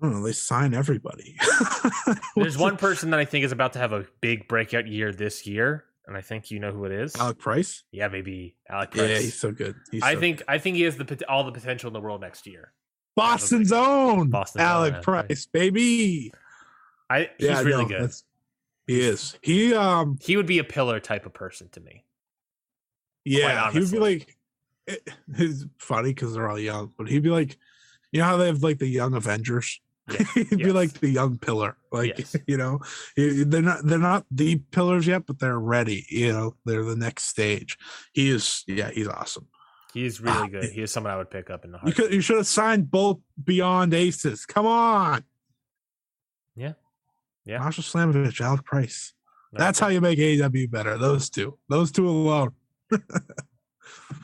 [0.03, 1.37] I don't know, they sign everybody.
[2.35, 5.47] There's one person that I think is about to have a big breakout year this
[5.47, 7.15] year, and I think you know who it is.
[7.15, 7.83] Alec Price.
[7.89, 9.09] yeah, maybe Alec Price.
[9.09, 9.75] Yeah, he's so good.
[9.91, 12.19] He's I so- think I think he has the all the potential in the world
[12.19, 12.73] next year.
[13.15, 15.03] Boston's own Boston Alec.
[15.03, 16.33] Price, baby.
[17.09, 18.11] I he's yeah, really no, good.
[18.87, 19.37] He is.
[19.41, 22.03] He um He would be a pillar type of person to me.
[23.23, 24.35] yeah, he would be like
[24.85, 27.57] it, it's funny because they're all young, but he'd be like
[28.11, 29.79] you know how they have like the young Avengers?
[30.09, 30.73] Yeah, he'd be yes.
[30.73, 31.77] like the young pillar.
[31.91, 32.35] Like Yes.
[32.47, 32.79] you know,
[33.15, 36.05] they're not they're not the pillars yet, but they're ready.
[36.09, 37.77] You know, they're the next stage.
[38.13, 39.47] He is yeah, he's awesome.
[39.93, 40.65] He's really Ah, good.
[40.71, 41.95] He is someone I would pick up in the You heart.
[41.95, 44.45] could you should have signed both Beyond Aces.
[44.45, 45.23] Come on.
[46.55, 46.73] Yeah.
[47.45, 47.59] Yeah.
[47.59, 49.13] Masha Slamovich, Alec Price.
[49.55, 50.97] That's how you make AEW better.
[50.97, 51.59] Those two.
[51.69, 52.53] Those two alone.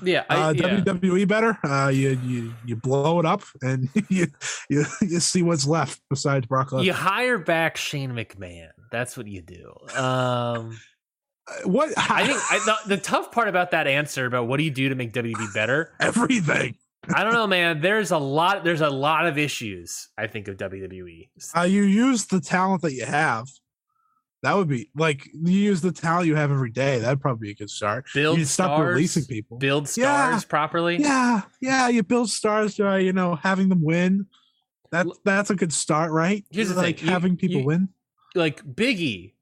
[0.04, 0.80] Yeah, I, Uh, yeah.
[0.82, 1.58] WWE better.
[1.64, 4.28] Uh, you you you blow it up and you
[4.70, 6.86] you, you see what's left besides Brock Lesnar.
[6.86, 8.70] you hire back Shane McMahon.
[8.92, 9.74] That's what you do.
[9.96, 10.80] Um,
[11.48, 14.64] Uh, What I think I, the, the tough part about that answer about what do
[14.64, 15.94] you do to make WWE better.
[16.00, 16.76] everything.
[17.16, 17.82] I don't know, man.
[17.82, 18.64] There's a lot.
[18.64, 20.10] There's a lot of issues.
[20.18, 21.30] I think of WWE.
[21.58, 23.48] Uh, you use the talent that you have.
[24.42, 27.00] That would be like you use the talent you have every day.
[27.00, 28.06] That'd probably be a good start.
[28.14, 29.58] Build you stop stars, releasing people.
[29.58, 30.30] build Yeah.
[30.30, 30.98] stars properly.
[30.98, 31.90] Yeah, yeah.
[31.90, 34.28] You build stars by you know having them win.
[34.92, 36.46] That's that's a good start, right?
[36.52, 37.90] Here's the like thing, you- having people you- win.
[38.34, 39.34] like Biggie,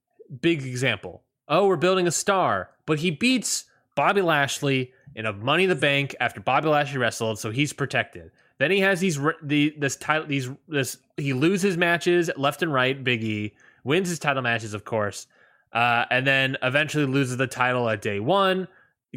[0.41, 1.23] big example.
[1.47, 3.65] Oh, we're building a star, but he beats
[3.95, 8.31] Bobby Lashley in a Money in the Bank after Bobby Lashley wrestled, so he's protected.
[8.57, 13.01] Then he has these the this title these this he loses matches left and right.
[13.03, 13.51] Biggie
[13.87, 15.25] wins his title matches, of course,
[15.73, 18.67] uh, and then eventually loses the title at day one,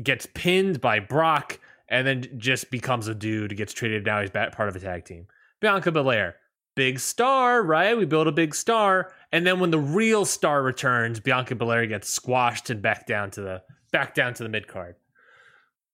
[0.03, 3.57] gets pinned by Brock, and then just becomes a dude.
[3.57, 4.21] Gets traded now.
[4.21, 5.27] He's part of a tag team.
[5.61, 6.37] Bianca Belair,
[6.77, 7.99] big star, right?
[7.99, 12.09] We build a big star, and then when the real star returns, Bianca Belair gets
[12.09, 14.95] squashed and back down to the back down to the mid card.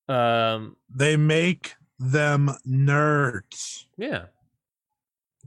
[0.09, 3.87] Um, They make them nerds.
[3.97, 4.27] yeah.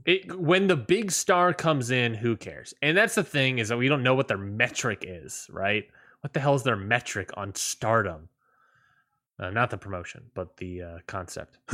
[0.04, 2.74] It when the big star comes in, who cares?
[2.82, 5.88] And that's the thing is that we don't know what their metric is, right?
[6.20, 8.28] What the hell is their metric on stardom?
[9.38, 11.58] Uh, not the promotion, but the uh, concept.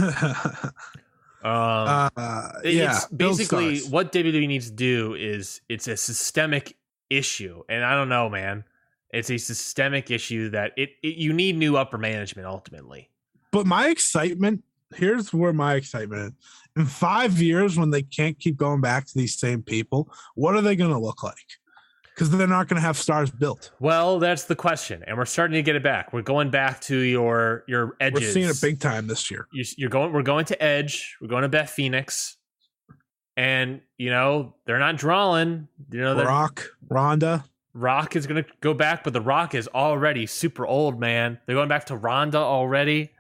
[1.47, 6.77] Um, uh, yeah, it's basically what WWE needs to do is it's a systemic
[7.09, 8.65] issue, and I don't know, man.
[9.11, 13.11] It's a systemic issue that it, it you need new upper management ultimately.
[13.53, 16.33] But my excitement here's where my excitement is.
[16.77, 20.61] In five years, when they can't keep going back to these same people, what are
[20.61, 21.35] they going to look like?
[22.15, 23.73] Because they're not going to have stars built.
[23.81, 26.13] Well, that's the question, and we're starting to get it back.
[26.15, 28.21] We're going back to your your edges.
[28.23, 29.47] We're seeing it big time this year.
[29.53, 30.13] You- You're going.
[30.13, 31.17] We're going to Edge.
[31.21, 32.37] We're going to Beth Phoenix,
[33.37, 35.69] and you know they're not drawing.
[35.91, 37.45] You know, Rock, Ronda.
[37.75, 41.39] Rock is going to go back, but the Rock is already super old, man.
[41.45, 43.11] They're going back to Ronda already.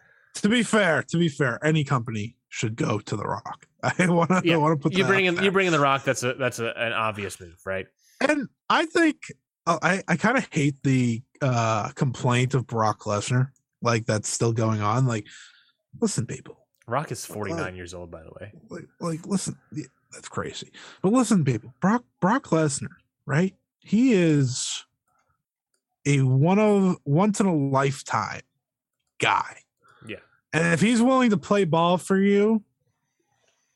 [0.43, 3.67] To be fair, to be fair, any company should go to the Rock.
[3.83, 4.43] I want to.
[4.45, 6.05] Yeah, I want to put you bring in you bring in the Rock.
[6.05, 7.87] That's a that's a, an obvious move, right?
[8.21, 9.17] And I think
[9.67, 13.49] uh, I I kind of hate the uh complaint of Brock Lesnar,
[13.83, 15.07] like that's still going on.
[15.07, 15.27] Like,
[16.01, 18.53] listen, people, Rock is forty nine years old, by the way.
[18.71, 20.73] like, like listen, yeah, that's crazy.
[21.03, 22.97] But listen, people, Brock Brock Lesnar,
[23.27, 23.55] right?
[23.81, 24.85] He is
[26.07, 28.43] a one of once in a lifetime
[29.19, 29.59] guy.
[30.53, 32.63] And if he's willing to play ball for you,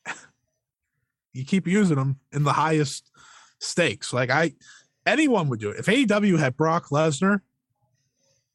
[1.33, 3.11] you keep using him in the highest
[3.59, 4.13] stakes.
[4.13, 4.53] Like I
[5.05, 5.79] anyone would do it.
[5.79, 7.41] If AEW had Brock Lesnar,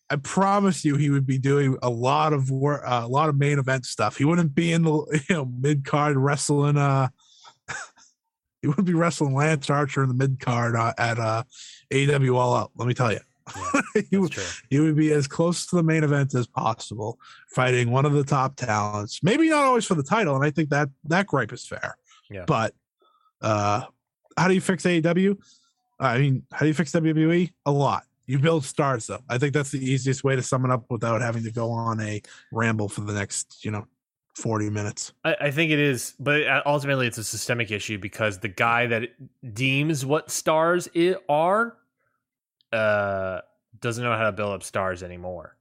[0.09, 3.37] I promise you he would be doing a lot of work, uh, a lot of
[3.37, 4.17] main event stuff.
[4.17, 4.93] He wouldn't be in the
[5.29, 6.77] you know mid card wrestling.
[6.77, 7.09] Uh,
[8.63, 11.43] he wouldn't be wrestling Lance Archer in the mid card uh, at uh,
[11.93, 12.71] AEW All Out.
[12.77, 13.21] Let me tell you,
[13.55, 14.37] Yeah, he, that's would,
[14.71, 17.19] he would be as close to the main event as possible,
[17.49, 19.23] fighting one of the top talents.
[19.23, 21.97] Maybe not always for the title, and I think that that gripe is fair.
[22.31, 22.45] Yeah.
[22.47, 22.75] But
[23.41, 23.85] uh,
[24.37, 25.37] how do you fix AEW?
[25.99, 27.53] I mean, how do you fix WWE?
[27.67, 28.05] A lot.
[28.27, 29.21] You build stars, though.
[29.29, 32.01] I think that's the easiest way to sum it up without having to go on
[32.01, 32.21] a
[32.53, 33.87] ramble for the next, you know,
[34.35, 35.13] 40 minutes.
[35.25, 38.87] I, I think it is, but uh, ultimately it's a systemic issue because the guy
[38.89, 39.11] that
[39.55, 41.77] deems what stars it are
[42.73, 43.41] uh,
[43.81, 45.57] doesn't know how to build up stars anymore,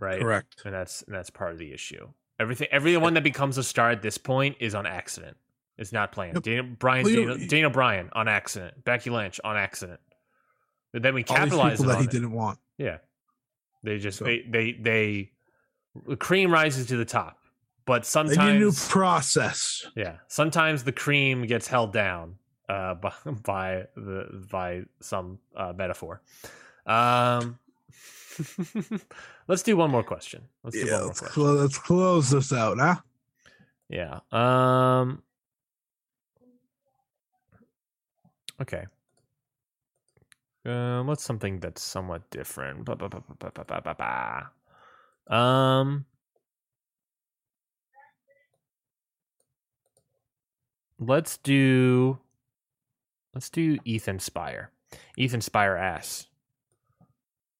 [0.00, 0.20] right?
[0.20, 0.62] Correct.
[0.64, 2.08] and that's and that's part of the issue.
[2.40, 5.36] Everything, everyone that becomes a star at this point is on accident.
[5.78, 6.34] It's not planned.
[6.34, 6.42] Yep.
[6.44, 8.84] Daniel, Well, Daniel, Daniel Bryan on accident.
[8.84, 10.00] Becky Lynch on accident.
[10.92, 12.12] But then we capitalize people that on he it.
[12.12, 12.58] didn't want.
[12.78, 12.98] Yeah,
[13.82, 15.30] they just So- they they they
[16.06, 17.38] the cream rises to the top,
[17.86, 19.86] but They need a new process.
[19.96, 22.36] yeah, sometimes the cream gets held down
[22.68, 23.12] uh, by,
[23.44, 26.22] by the by some uh, metaphor.
[26.86, 27.58] Um,
[29.48, 30.42] let's do one more question.
[30.64, 31.34] Let's do Yeah, one more let's, question.
[31.34, 32.96] clo- let's close this out, huh?
[33.88, 34.20] Yeah.
[34.32, 35.22] Um.
[38.60, 38.86] Okay.
[40.66, 41.06] Um.
[41.06, 42.84] What's something that's somewhat different?
[42.84, 44.50] Ba, ba, ba, ba, ba, ba, ba,
[45.28, 45.34] ba.
[45.34, 46.06] Um.
[51.00, 52.18] Let's do.
[53.34, 54.70] Let's do Ethan Spire.
[55.16, 56.28] Ethan Spire asks,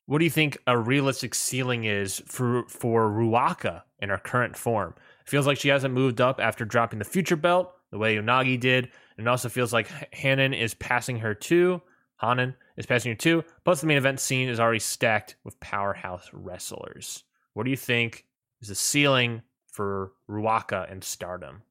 [0.07, 4.95] "What do you think a realistic ceiling is for for Ruaka in her current form?
[5.21, 8.59] It feels like she hasn't moved up after dropping the future belt the way Unagi
[8.59, 11.83] did, and it also feels like Hanan is passing her too.
[12.21, 13.45] Hanan is passing her too.
[13.65, 17.25] Plus, the main event scene is already stacked with powerhouse wrestlers.
[17.55, 18.27] What do you think
[18.61, 21.63] is the ceiling for Ruaka and Stardom?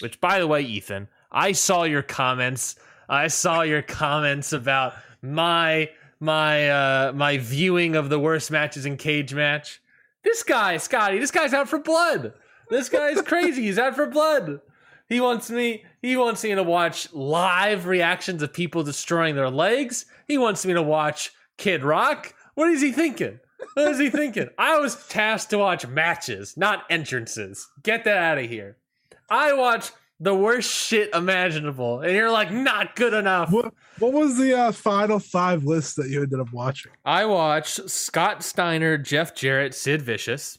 [0.00, 2.76] Which, by the way, Ethan, I saw your comments.
[3.12, 8.96] I saw your comments about my my uh my viewing of the worst matches in
[8.96, 9.82] cage match.
[10.24, 12.32] This guy, Scotty, this guy's out for blood.
[12.70, 13.64] This guy's crazy.
[13.64, 14.62] He's out for blood.
[15.10, 15.84] He wants me.
[16.00, 20.06] He wants me to watch live reactions of people destroying their legs.
[20.26, 22.34] He wants me to watch Kid Rock.
[22.54, 23.40] What is he thinking?
[23.74, 24.48] What is he thinking?
[24.56, 27.68] I was tasked to watch matches, not entrances.
[27.82, 28.78] Get that out of here.
[29.28, 29.90] I watch
[30.22, 33.50] the worst shit imaginable, and you're like, not good enough.
[33.50, 36.92] What What was the uh, final five list that you ended up watching?
[37.04, 40.58] I watched Scott Steiner, Jeff Jarrett, Sid Vicious,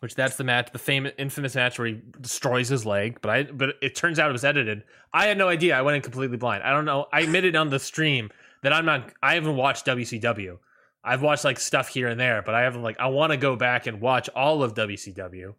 [0.00, 3.20] which that's the match, the famous, infamous match where he destroys his leg.
[3.22, 4.82] But I, but it turns out it was edited.
[5.12, 5.78] I had no idea.
[5.78, 6.64] I went in completely blind.
[6.64, 7.06] I don't know.
[7.12, 8.30] I admitted on the stream
[8.62, 9.12] that I'm not.
[9.22, 10.58] I haven't watched WCW.
[11.04, 12.98] I've watched like stuff here and there, but I haven't like.
[12.98, 15.54] I want to go back and watch all of WCW.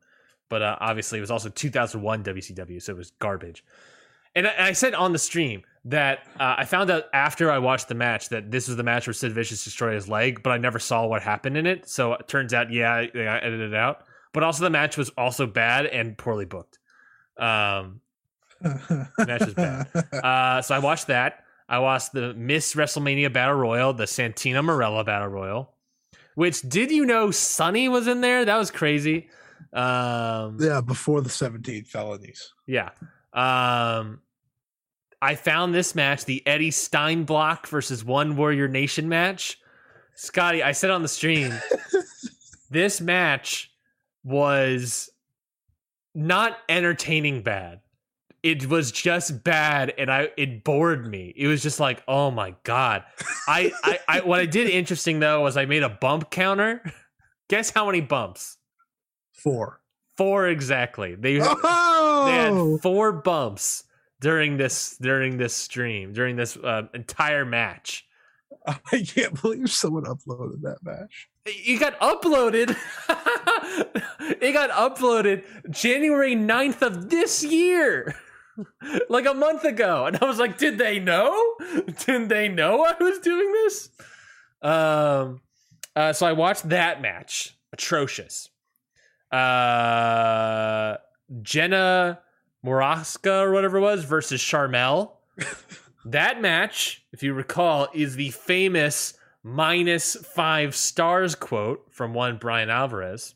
[0.49, 3.63] But uh, obviously, it was also 2001 WCW, so it was garbage.
[4.35, 7.59] And I, and I said on the stream that uh, I found out after I
[7.59, 10.51] watched the match that this was the match where Sid Vicious destroyed his leg, but
[10.51, 11.87] I never saw what happened in it.
[11.87, 14.03] So it turns out, yeah, I, I edited it out.
[14.33, 16.79] But also, the match was also bad and poorly booked.
[17.37, 18.01] Um,
[18.61, 19.87] match was bad.
[20.11, 21.45] Uh, so I watched that.
[21.67, 25.71] I watched the Miss WrestleMania Battle Royal, the Santina Marella Battle Royal.
[26.35, 28.43] Which did you know Sunny was in there?
[28.45, 29.29] That was crazy.
[29.73, 32.53] Um, yeah, before the 17 felonies.
[32.65, 32.89] yeah.
[33.33, 34.21] Um,
[35.21, 39.59] I found this match, the Eddie Steinblock versus One Warrior Nation match.
[40.15, 41.53] Scotty, I said on the stream,
[42.69, 43.71] this match
[44.23, 45.09] was
[46.13, 47.81] not entertaining bad.
[48.43, 51.33] It was just bad and I it bored me.
[51.35, 53.03] It was just like, oh my god.
[53.47, 56.83] I, I, I what I did interesting though was I made a bump counter.
[57.49, 58.57] Guess how many bumps?
[59.45, 59.79] Four.
[60.17, 61.15] Four exactly.
[61.15, 62.25] They they Oh!
[62.75, 63.83] had four bumps
[64.19, 68.05] during this during this stream during this uh, entire match.
[68.67, 71.29] I can't believe someone uploaded that match.
[71.45, 72.75] It got uploaded.
[74.41, 78.15] it got uploaded January 9th of this year.
[79.09, 80.05] like a month ago.
[80.07, 81.55] And I was like, did they know?
[82.05, 83.89] Did they know I was doing this?
[84.61, 85.41] Um
[85.95, 87.55] uh, so I watched that match.
[87.71, 88.49] Atrocious.
[89.35, 90.97] Uh
[91.41, 92.19] Jenna
[92.65, 95.11] Morasca or whatever it was versus Sharmell.
[96.05, 102.69] that match, if you recall, is the famous minus five stars quote from one Bryan
[102.69, 103.35] Alvarez.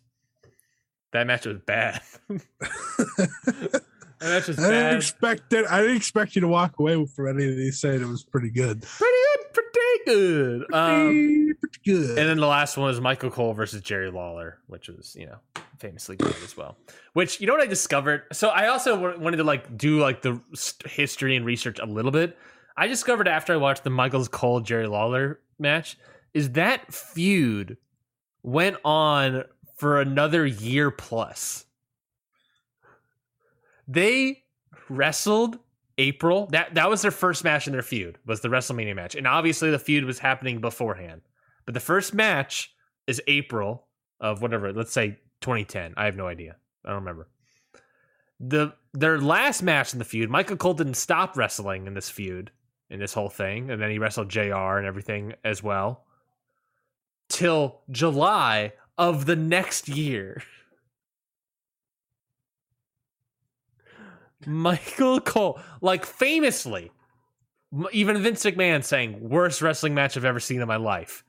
[1.11, 2.01] That match was bad.
[2.30, 3.81] that
[4.21, 5.65] match was I didn't expect it.
[5.69, 8.51] I didn't expect you to walk away from any of these saying it was pretty
[8.51, 8.81] good.
[8.81, 9.28] Pretty good,
[10.06, 10.74] pretty good.
[10.74, 12.18] Um, Pretty, good.
[12.18, 15.38] and then the last one was Michael Cole versus Jerry Lawler, which was you know
[15.78, 16.78] famously good as well.
[17.14, 18.24] Which you know what I discovered?
[18.32, 20.40] So I also wa- wanted to like do like the
[20.86, 22.38] history and research a little bit.
[22.78, 25.98] I discovered after I watched the Michael Cole Jerry Lawler match
[26.34, 27.78] is that feud
[28.44, 29.44] went on
[29.76, 31.66] for another year plus.
[33.88, 34.44] They
[34.88, 35.60] wrestled
[35.99, 36.47] April.
[36.47, 38.17] That that was their first match in their feud.
[38.26, 41.21] Was the WrestleMania match, and obviously the feud was happening beforehand.
[41.65, 42.73] But the first match
[43.05, 43.85] is April
[44.19, 44.73] of whatever.
[44.73, 45.93] Let's say 2010.
[45.97, 46.55] I have no idea.
[46.85, 47.27] I don't remember.
[48.39, 52.51] The their last match in the feud, Michael Cole didn't stop wrestling in this feud,
[52.89, 56.05] in this whole thing, and then he wrestled JR and everything as well.
[57.27, 60.41] Till July of the next year.
[64.45, 66.91] Michael Cole, like famously,
[67.91, 71.24] even Vince McMahon saying, worst wrestling match I've ever seen in my life.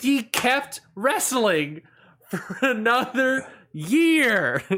[0.00, 1.82] He kept wrestling
[2.28, 4.62] for another year.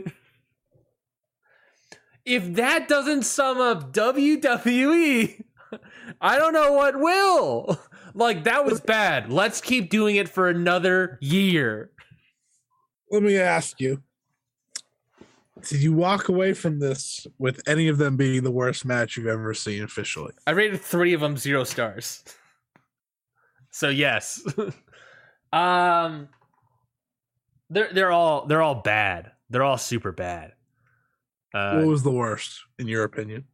[2.25, 5.43] if that doesn't sum up WWE,
[6.21, 7.81] I don't know what will.
[8.15, 9.33] Like, that was bad.
[9.33, 11.91] Let's keep doing it for another year.
[13.11, 14.03] Let me ask you.
[15.67, 19.27] Did you walk away from this with any of them being the worst match you've
[19.27, 20.33] ever seen officially?
[20.47, 22.23] I rated three of them zero stars.
[23.71, 24.43] So yes,
[25.53, 26.29] um,
[27.71, 29.33] they're they're all they're all bad.
[29.51, 30.53] They're all super bad.
[31.55, 33.45] Uh, what was the worst, in your opinion?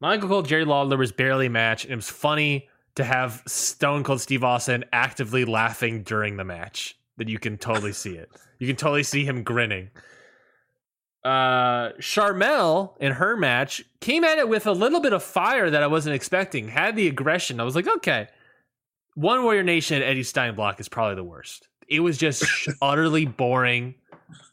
[0.00, 4.04] Michael Cole Jerry Lawler was barely a match, and it was funny to have Stone
[4.04, 6.98] Cold Steve Austin actively laughing during the match.
[7.18, 8.30] That you can totally see it.
[8.58, 9.90] You can totally see him grinning.
[11.24, 15.82] Uh, Sharmell in her match came at it with a little bit of fire that
[15.82, 16.68] I wasn't expecting.
[16.68, 17.58] Had the aggression.
[17.58, 18.28] I was like, okay,
[19.14, 21.66] One Warrior Nation Eddie Steinblock is probably the worst.
[21.88, 22.44] It was just
[22.80, 23.96] utterly boring,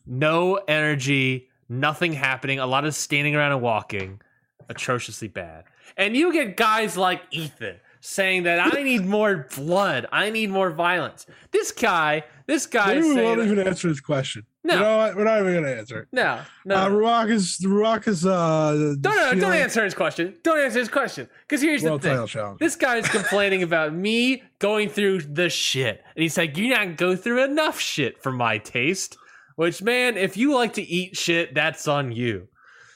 [0.07, 2.57] no energy, nothing happening.
[2.57, 4.19] A lot of standing around and walking,
[4.67, 5.65] atrociously bad.
[5.95, 10.71] And you get guys like Ethan saying that I need more blood, I need more
[10.71, 11.25] violence.
[11.51, 14.45] This guy, this guy Maybe we won't even answer his question.
[14.63, 14.73] No.
[14.73, 15.15] You know what?
[15.15, 16.07] We're not even going to answer it.
[16.11, 16.75] no, no.
[16.75, 18.95] Uh, Ruak is Ruak is uh.
[18.99, 20.35] don't, no, don't answer his question.
[20.43, 21.27] Don't answer his question.
[21.41, 22.13] Because here's World the thing.
[22.13, 22.59] title challenge.
[22.59, 26.01] This guy's complaining about me going through the shit.
[26.15, 29.17] And he's like, You're not go through enough shit for my taste.
[29.55, 32.47] Which, man, if you like to eat shit, that's on you.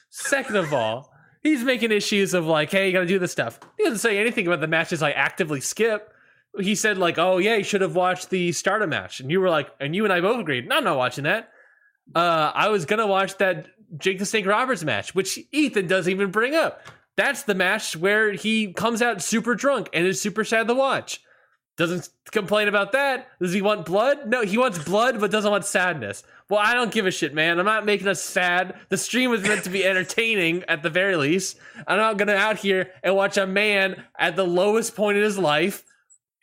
[0.09, 1.11] Second of all,
[1.43, 3.59] he's making issues of like, Hey, you gotta do this stuff.
[3.77, 6.13] He doesn't say anything about the matches I actively skip.
[6.59, 9.19] He said, like, Oh, yeah, you should have watched the Stardom match.
[9.19, 11.49] And you were like, And you and I both agreed, No, I'm not watching that.
[12.15, 13.67] Uh, I was gonna watch that
[13.97, 16.81] Jake the Snake Roberts match, which Ethan doesn't even bring up.
[17.15, 21.21] That's the match where he comes out super drunk and is super sad to watch.
[21.77, 23.27] Doesn't complain about that.
[23.39, 24.27] Does he want blood?
[24.27, 26.23] No, he wants blood, but doesn't want sadness.
[26.49, 27.59] Well, I don't give a shit, man.
[27.59, 28.75] I'm not making us sad.
[28.89, 31.57] The stream was meant to be entertaining at the very least.
[31.85, 35.37] I'm not gonna out here and watch a man at the lowest point in his
[35.37, 35.83] life,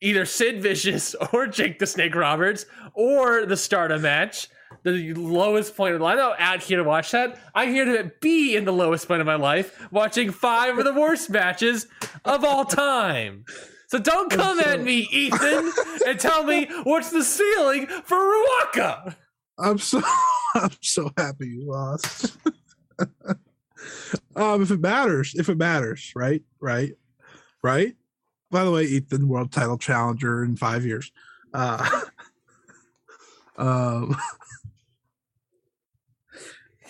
[0.04, 4.48] either Sid Vicious or Jake the Snake Roberts or the Stardom match
[4.82, 6.14] the lowest point of life.
[6.14, 7.38] I'm not out here to watch that.
[7.54, 10.92] I'm here to be in the lowest point of my life, watching five of the
[10.92, 11.86] worst matches
[12.24, 13.44] of all time.
[13.88, 15.72] So don't come at me, Ethan,
[16.06, 19.16] and tell me what's the ceiling for Ruaka.
[19.58, 20.02] I'm so
[20.54, 22.36] I'm so happy you lost.
[24.36, 26.92] um, if it matters, if it matters, right, right,
[27.62, 27.94] right.
[28.50, 31.10] By the way, Ethan, world title challenger in five years.
[31.52, 32.00] Uh,
[33.58, 34.16] um,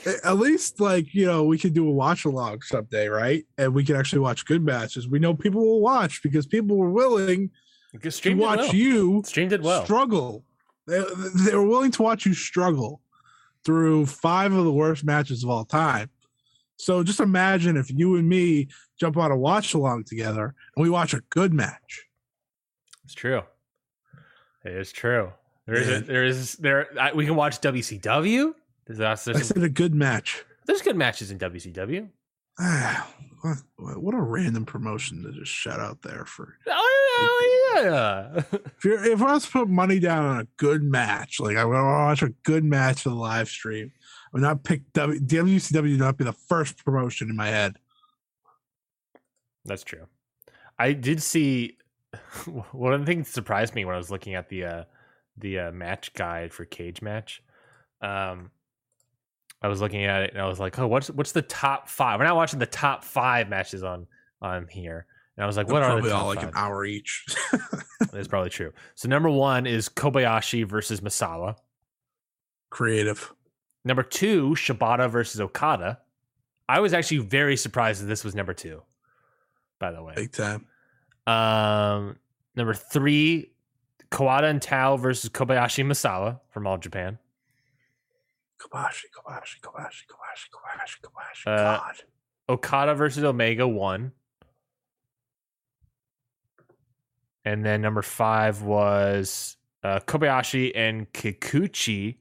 [0.24, 3.44] at least like you know we could do a watch along someday, right?
[3.58, 5.08] And we can actually watch good matches.
[5.08, 7.50] We know people will watch because people were willing
[8.00, 8.74] to watch well.
[8.74, 9.84] you Stream did well.
[9.84, 10.44] struggle.
[10.86, 11.02] They,
[11.46, 13.00] they were willing to watch you struggle
[13.64, 16.10] through five of the worst matches of all time.
[16.76, 18.68] So just imagine if you and me
[18.98, 22.06] jump on a watch along together and we watch a good match.
[23.04, 23.42] It's true.
[24.64, 25.32] It is true.
[25.66, 26.88] There is a, there is there.
[27.00, 28.54] I, we can watch WCW.
[28.86, 30.44] There's, I there's, said a good match.
[30.66, 32.08] there's good matches in WCW.
[32.56, 33.08] Ah,
[33.76, 36.56] what, what a random promotion to just shout out there for.
[36.68, 38.42] Oh yeah.
[38.76, 41.64] If you're if I was to put money down on a good match, like I
[41.64, 43.92] want to watch a good match for the live stream,
[44.34, 47.76] I would not pick w, WCW not be the first promotion in my head.
[49.64, 50.06] That's true.
[50.76, 51.78] I did see
[52.72, 54.84] one of the things that surprised me when I was looking at the uh
[55.38, 57.42] the uh, match guide for cage match.
[58.00, 58.50] Um
[59.62, 62.18] I was looking at it and I was like, "Oh, what's what's the top 5?"
[62.18, 64.06] We're not watching the top 5 matches on
[64.42, 65.06] on here.
[65.36, 66.48] And I was like, They're "What are probably the top all like five?
[66.48, 67.24] an hour each.
[68.12, 68.72] That's probably true.
[68.96, 71.56] So number 1 is Kobayashi versus Misawa.
[72.70, 73.32] Creative.
[73.84, 76.00] Number 2, Shibata versus Okada.
[76.68, 78.82] I was actually very surprised that this was number 2.
[79.78, 80.14] By the way.
[80.16, 80.66] Big time.
[81.26, 82.16] Um,
[82.54, 83.52] number three,
[84.10, 87.18] Kawada and Taue versus Kobayashi Misawa from All Japan.
[88.60, 91.46] Kobashi, Kobashi, Kobashi, Kobashi, Kobashi, Kobashi.
[91.46, 91.94] Uh, God.
[92.48, 94.12] Okada versus Omega one.
[97.44, 102.16] And then number five was uh, Kobayashi and Kikuchi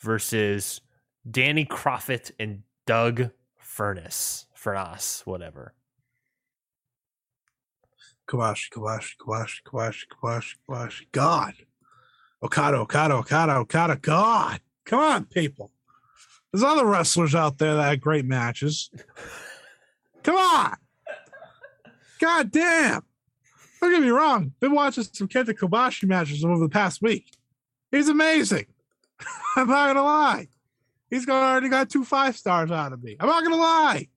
[0.00, 0.80] versus
[1.28, 3.30] Danny Kroffat and Doug
[3.62, 4.46] Furnas.
[4.56, 5.74] Furnas, whatever.
[8.28, 11.06] Kobashi, Kobashi, Kobashi, Kobashi, Kobashi, Kobashi.
[11.12, 11.54] God.
[12.42, 13.96] Okada, Okada, Okada, Okada.
[13.96, 14.60] God.
[14.84, 15.70] Come on, people.
[16.52, 18.90] There's other wrestlers out there that had great matches.
[20.22, 20.76] Come on.
[22.20, 23.02] God damn.
[23.80, 24.52] Don't get me wrong.
[24.60, 27.32] Been watching some Kenta Kobashi matches over the past week.
[27.90, 28.66] He's amazing.
[29.56, 30.48] I'm not gonna lie.
[31.12, 33.16] He's already got two five stars out of me.
[33.20, 34.08] I'm not gonna lie.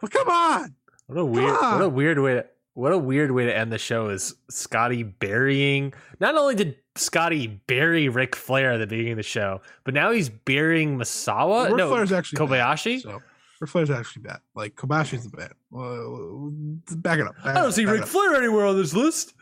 [0.00, 0.76] But come on.
[1.08, 2.34] What a weird, what a weird way.
[2.34, 5.92] To, what a weird way to end the show is Scotty burying.
[6.20, 10.12] Not only did Scotty bury Ric Flair at the beginning of the show, but now
[10.12, 11.66] he's burying Misawa.
[11.66, 13.02] Ric no, Flair's actually bad, Kobayashi.
[13.02, 13.20] so
[13.60, 14.38] Ric Flair's actually bad.
[14.54, 15.50] Like Kobashi's the bad.
[15.72, 16.52] Well,
[16.98, 17.34] back it up.
[17.36, 18.04] back I don't up, see Ric.
[18.04, 19.34] Flair anywhere on this list.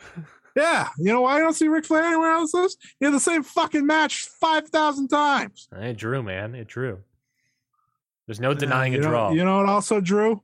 [0.55, 2.53] Yeah, you know why I don't see Ric Flair anywhere else?
[2.53, 5.69] This he had the same fucking match five thousand times.
[5.73, 6.55] It drew, man.
[6.55, 7.01] It drew.
[8.27, 9.31] There's no denying uh, you a know, draw.
[9.33, 10.43] You know what also drew?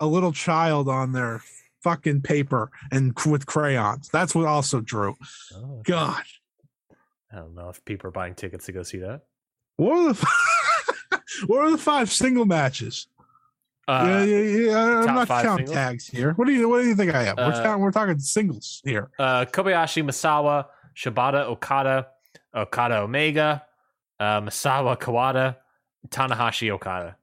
[0.00, 1.40] A little child on their
[1.82, 4.08] fucking paper and with crayons.
[4.08, 5.16] That's what also drew.
[5.54, 6.22] Oh, God,
[7.32, 9.22] I don't know if people are buying tickets to go see that.
[9.76, 10.28] what are the
[11.46, 13.06] what are the five single matches?
[13.86, 14.98] Uh, yeah, yeah, yeah.
[15.06, 15.70] I'm not counting singles?
[15.74, 16.32] tags here.
[16.34, 17.36] What do you what do you think I am?
[17.36, 19.10] we're, Uh, counting, we're talking singles here.
[19.18, 20.66] uh, Kobayashi, Misawa,
[20.96, 22.06] Shibata, Okada,
[22.54, 23.62] Okada, Omega,
[24.18, 25.56] uh, Misawa, Kawada,
[26.08, 27.16] Tanahashi, Okada.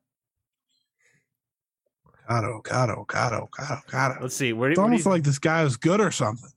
[2.29, 4.17] Okada, Okada, Okada, Okada, Okada.
[4.21, 4.53] Let's see.
[4.53, 6.49] Where, It's where almost you- like this guy is good or something.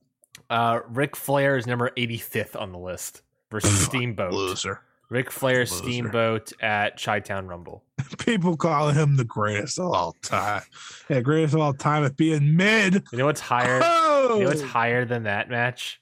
[0.51, 4.33] uh, Ric Flair is number 85th on the list versus Steamboat.
[4.33, 4.81] Loser.
[5.15, 5.65] Ric Flair.
[5.65, 7.85] Steamboat at Chi Town Rumble.
[8.19, 10.63] People call him the greatest of all time.
[11.09, 12.95] Yeah, greatest of all time at being mid.
[13.13, 13.79] You know what's higher?
[13.81, 14.39] Oh!
[14.39, 16.01] You know what's higher than that match?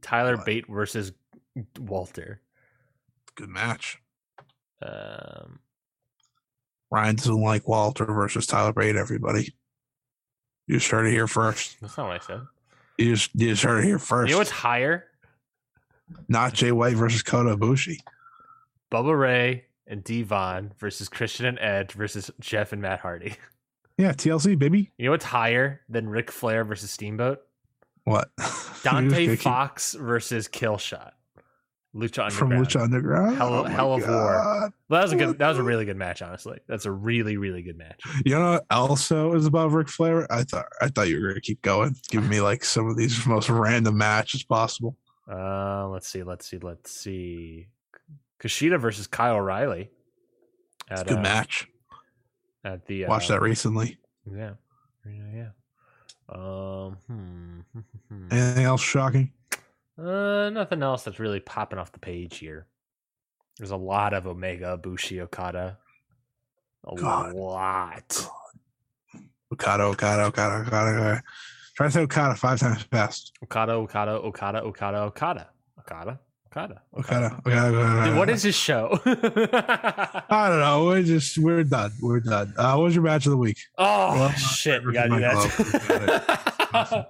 [0.00, 0.46] Tyler What?
[0.46, 1.12] Bate versus
[1.78, 2.40] Walter.
[3.34, 3.98] Good match.
[4.80, 5.58] Um,
[6.90, 9.54] Ryan doesn't like Walter versus Tyler Bate, everybody.
[10.66, 11.76] You just heard it here first.
[11.82, 12.40] that's not what I said.
[12.96, 14.30] You just, you just heard it here first.
[14.30, 15.04] You know what's higher?
[16.28, 17.98] Not Jay White versus Kota Ibushi.
[18.92, 23.34] Bubba Ray and Devon versus Christian and Edge versus Jeff and Matt Hardy.
[23.98, 24.90] Yeah, TLC, baby.
[24.96, 27.40] You know what's higher than Ric Flair versus Steamboat?
[28.04, 28.30] What?
[28.82, 31.10] Dante You're just gonna keep- Fox versus Killshot.
[31.94, 32.32] Lucha Underground.
[32.32, 33.36] from Lucha Underground.
[33.36, 34.32] Hell- Oh Hell of War.
[34.32, 35.38] Well, that was a good.
[35.38, 36.22] That was a really good match.
[36.22, 38.00] Honestly, that's a really, really good match.
[38.24, 40.26] You know what also is above Ric Flair?
[40.32, 43.26] I thought I thought you were gonna keep going, giving me like some of these
[43.26, 44.96] most random matches possible.
[45.30, 47.66] Uh, let's see, let's see, let's see.
[48.42, 49.90] Kushida versus Kyle O'Reilly.
[50.90, 51.68] It's a good uh, match.
[52.64, 53.98] At the Watched uh, that recently.
[54.30, 54.52] Yeah,
[55.06, 55.48] yeah, yeah.
[56.28, 57.60] Um, hmm.
[58.30, 59.32] Anything else shocking?
[59.98, 62.66] Uh, nothing else that's really popping off the page here.
[63.58, 65.78] There's a lot of Omega Bushi Okada.
[66.86, 67.34] A God.
[67.34, 68.26] lot.
[69.52, 71.22] Okada, Okada, Okada, Okada, Okada.
[71.76, 73.32] Try to say Okada five times fast.
[73.42, 76.20] Okada, Okada, Okada, Okada, Okada, Okada, Okada,
[76.52, 78.04] Okada, Okada, Okada.
[78.04, 79.00] Dude, what is this show?
[79.06, 80.84] I don't know.
[80.84, 81.92] We're just we're done.
[82.02, 82.52] We're done.
[82.58, 83.56] Uh, what was your match of the week?
[83.78, 84.84] Oh Well, shit!
[84.84, 87.08] We gotta do that.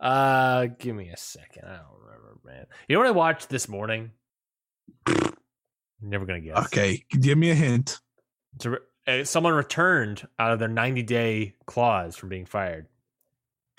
[0.00, 1.64] uh, give me a second.
[1.64, 2.66] I don't remember, man.
[2.86, 4.10] You know what I watched this morning?
[6.02, 6.66] Never gonna guess.
[6.66, 8.00] Okay, give me a hint.
[8.56, 12.86] It's a re- uh, someone returned out of their 90 day clause from being fired.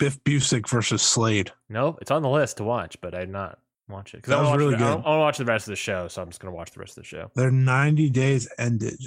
[0.02, 1.52] Biff Busick versus Slade.
[1.68, 4.40] No, it's on the list to watch, but I did not watch it because I
[4.40, 5.04] was to really watch, the- I good.
[5.04, 6.98] want to watch the rest of the show, so I'm just gonna watch the rest
[6.98, 7.30] of the show.
[7.36, 8.98] Their 90 days ended.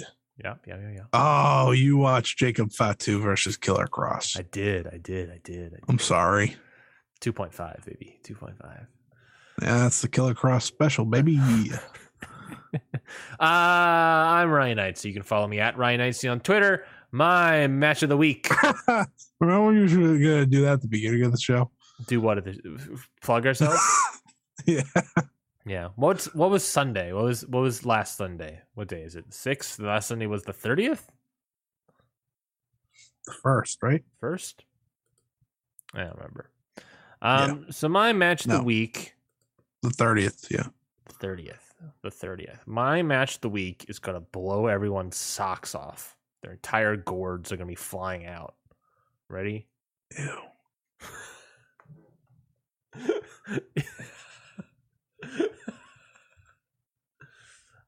[0.42, 1.00] Yeah, yeah, yeah, yeah.
[1.12, 4.38] Oh, you watched Jacob Fatu versus Killer Kross.
[4.38, 5.74] I did, I did, I did.
[5.74, 6.56] I I'm sorry.
[7.20, 8.18] 2.5, baby.
[8.24, 8.54] 2.5.
[9.62, 11.38] Yeah, that's the Killer Kross special, baby.
[12.74, 12.78] uh,
[13.40, 16.84] I'm Ryan Knight, so you can follow me at Ryan Knightsy on Twitter.
[17.16, 18.46] My match of the week.
[19.40, 21.70] Remember when you were gonna do that at the beginning of the show?
[22.08, 22.36] Do what?
[22.36, 23.80] At the, plug ourselves?
[24.66, 24.82] yeah.
[25.64, 25.88] yeah.
[25.96, 27.14] What's what was Sunday?
[27.14, 28.60] What was what was last Sunday?
[28.74, 29.32] What day is it?
[29.32, 29.78] Sixth.
[29.78, 31.10] The last Sunday was the thirtieth.
[33.24, 34.04] The first, right?
[34.20, 34.66] First.
[35.94, 36.50] I don't remember.
[37.22, 37.64] Um.
[37.70, 38.58] So my match of No.
[38.58, 39.14] the week.
[39.80, 40.66] The 30th, yeah.
[41.06, 41.72] The thirtieth.
[42.02, 42.60] The thirtieth.
[42.66, 46.15] My match of the week is gonna blow everyone's socks off.
[46.42, 48.54] Their entire gourds are gonna be flying out.
[49.28, 49.66] Ready?
[50.18, 50.40] Ew.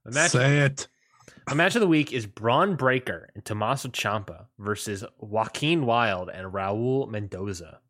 [0.05, 0.89] The match, Say it.
[1.49, 6.53] the match of the week is Bron Breakker and Tommaso Ciampa versus Joaquin Wilde and
[6.53, 7.81] Raul Mendoza.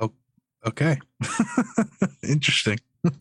[0.00, 0.12] Oh,
[0.66, 0.98] Okay.
[2.22, 2.78] Interesting.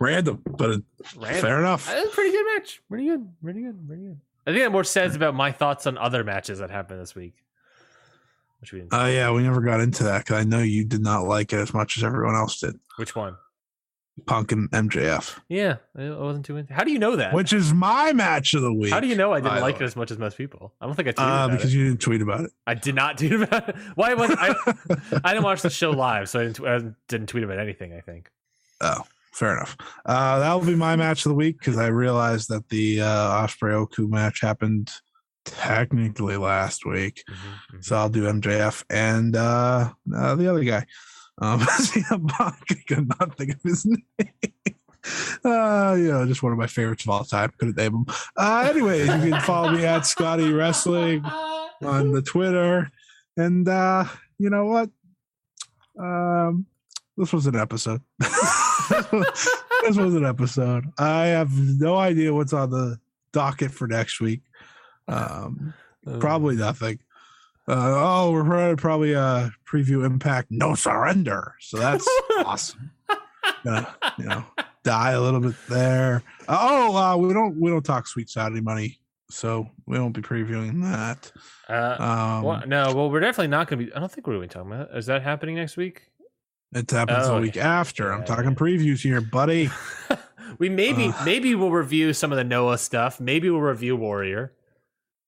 [0.00, 0.80] random, but
[1.16, 1.40] Random.
[1.42, 1.86] fair enough.
[1.86, 2.80] That was a pretty good match.
[2.88, 3.28] Pretty good.
[3.42, 3.86] Pretty good.
[3.86, 4.20] Pretty good.
[4.46, 7.34] I think that more says about my thoughts on other matches that happened this week.
[8.60, 8.92] Which we didn't.
[8.94, 11.58] Oh yeah, we never got into that because I know you did not like it
[11.58, 12.74] as much as everyone else did.
[12.96, 13.36] Which one?
[14.26, 16.74] Punk and MJF, Yeah, I wasn't too into.
[16.74, 17.32] How do you know that?
[17.32, 18.90] which is my match of the week.
[18.92, 20.74] How do you know I didn't by the like it as much as most people?
[20.80, 21.76] I don't think I tweeted Uh, about because it.
[21.78, 22.50] you didn't tweet about it.
[22.66, 23.76] I did not tweet about it.
[23.94, 24.56] Why was I?
[25.22, 27.92] I didn't watch the show live, so I didn't, I didn't tweet about anything.
[27.92, 28.28] I think.
[28.80, 29.04] Oh,
[29.38, 29.76] fair enough.
[30.04, 33.06] Uh, that will be my match of the week because I realized that the uh,
[33.46, 34.90] Ospreay Oku match happened
[35.44, 37.22] technically last week.
[37.30, 40.84] Mhm, So I'll do MJF and uh, uh, the other guy.
[41.40, 42.52] Um, I
[42.88, 43.86] could not think of his
[44.18, 44.32] name.
[45.44, 47.50] Uh, you know, just one of my favorites of all time.
[47.58, 48.06] Couldn't name him.
[48.36, 51.24] Uh, anyways, you can follow me at Scotty Wrestling
[51.82, 52.90] on the Twitter.
[53.36, 54.04] And uh,
[54.38, 54.90] you know what?
[55.98, 56.66] Um,
[57.16, 58.02] this was an episode.
[58.88, 60.86] this was an episode.
[60.98, 61.50] I have
[61.80, 62.98] no idea what's on the
[63.32, 64.40] docket for next week.
[65.06, 65.74] Um,
[66.06, 66.20] mhm.
[66.20, 66.98] probably nothing.
[67.66, 71.54] Uh, oh, we're probably, probably uh preview Impact No Surrender.
[71.60, 72.08] So that's
[72.38, 72.90] awesome.
[73.64, 74.44] Gonna, you know,
[74.84, 76.22] die a little bit there.
[76.48, 79.00] Oh, uh, we don't we don't talk Sweet Saturday Money,
[79.30, 81.30] so we won't be previewing that.
[81.68, 83.92] Uh, Um, well, no, well, we're definitely not going to be.
[83.94, 84.96] I don't think we're going to be talking about.
[84.96, 86.10] Is that happening next week?
[86.72, 88.12] It happens Oh, the week after.
[88.12, 88.56] I'm yeah, talking yeah.
[88.56, 89.70] previews here, buddy.
[90.58, 91.24] We maybe Uh.
[91.24, 93.20] maybe we'll review some of the Noah stuff.
[93.20, 94.52] Maybe we'll review Warrior.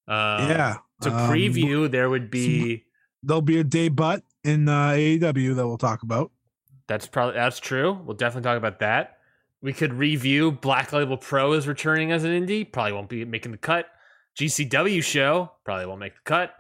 [0.09, 0.77] Uh, yeah.
[1.03, 2.85] To Um, preview, there would be.
[3.23, 6.33] there'll be a day debut in uh, AEW that we'll talk about.
[6.89, 7.93] That's probably that's true.
[8.05, 9.19] We'll definitely talk about that.
[9.63, 12.71] We could review Black Label Pro is returning as an indie.
[12.73, 13.87] Probably won't be making the cut.
[14.37, 16.55] GCW show probably won't make the cut.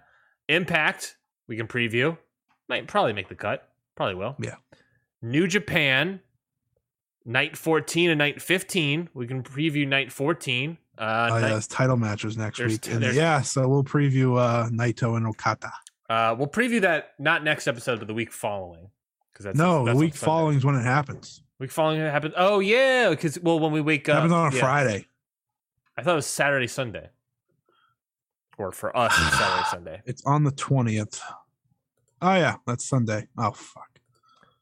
[0.48, 1.16] Impact
[1.48, 2.16] we can preview.
[2.69, 3.69] Might probably make the cut.
[4.01, 4.35] Probably will.
[4.40, 4.55] Yeah.
[5.20, 6.20] New Japan
[7.27, 9.10] night 14 and night 15.
[9.12, 10.78] We can preview night 14.
[10.97, 12.86] Uh, Uh, night- yeah, title matches next There's- week.
[12.89, 15.70] And there's- yeah, so we'll preview uh, Naito and Okada.
[16.09, 18.89] uh, we'll preview that not next episode, but the week following.
[19.35, 21.43] Because that's no, that's the week following is when it happens.
[21.59, 22.32] Week following it happens.
[22.39, 24.60] Oh yeah, because well, when we wake It up, happens on a yeah.
[24.62, 25.06] Friday.
[25.98, 27.10] I thought it was Saturday, Sunday,
[28.56, 30.02] or for us, it's Saturday, Sunday.
[30.06, 31.20] It's on the 20th.
[32.22, 33.28] Oh, yeah, that's Sunday.
[33.39, 33.89] Oh, fuck.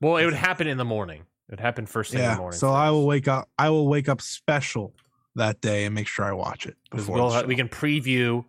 [0.00, 1.22] Well, it would happen in the morning.
[1.48, 2.58] It would happen first thing in the Yeah, morning.
[2.58, 3.48] so I will wake up.
[3.58, 4.94] I will wake up special
[5.34, 6.76] that day and make sure I watch it.
[6.90, 8.44] before we'll we can preview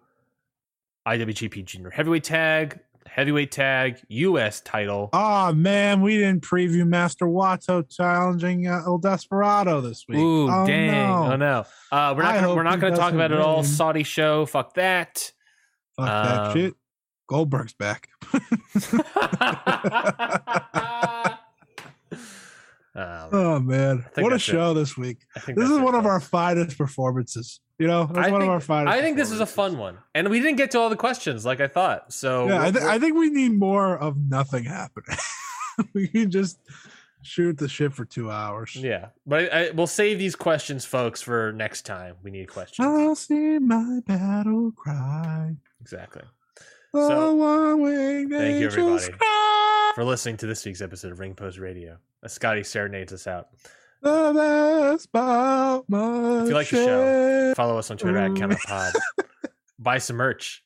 [1.08, 4.62] IWGP Junior Heavyweight Tag, Heavyweight Tag, U.S.
[4.62, 5.10] Title.
[5.14, 10.20] Oh man, we didn't preview Master Wato challenging uh, El Desperado this week.
[10.20, 10.92] Ooh, oh, dang!
[10.92, 11.30] No.
[11.32, 13.64] Oh no, uh, we're not gonna, we're not going to talk about it all.
[13.64, 15.32] Saudi show, fuck that.
[15.96, 16.74] Fuck that Um, shit.
[17.28, 18.10] Goldberg's back.
[22.96, 24.42] Um, oh man, what a it.
[24.42, 25.20] show this week!
[25.48, 27.60] This is one of our finest performances.
[27.78, 28.98] You know, that's I one think- of our finest.
[28.98, 31.46] I think this is a fun one, and we didn't get to all the questions
[31.46, 32.12] like I thought.
[32.12, 35.18] So Yeah, I, th- I think we need more of nothing happening.
[35.94, 36.60] we can just
[37.22, 38.76] shoot the shit for two hours.
[38.76, 42.16] Yeah, but I, I, we'll save these questions, folks, for next time.
[42.24, 42.86] We need questions.
[42.86, 45.56] I'll see my battle cry.
[45.80, 46.24] Exactly.
[46.92, 49.12] The So, you, angels everybody.
[49.20, 49.26] cry.
[50.00, 53.50] For listening to this week's episode of Ring Post Radio, as Scotty serenades us out.
[54.02, 57.54] The best about my If you like the show.
[57.54, 58.56] Follow us on Twitter at Count
[59.80, 60.64] Buy some merch.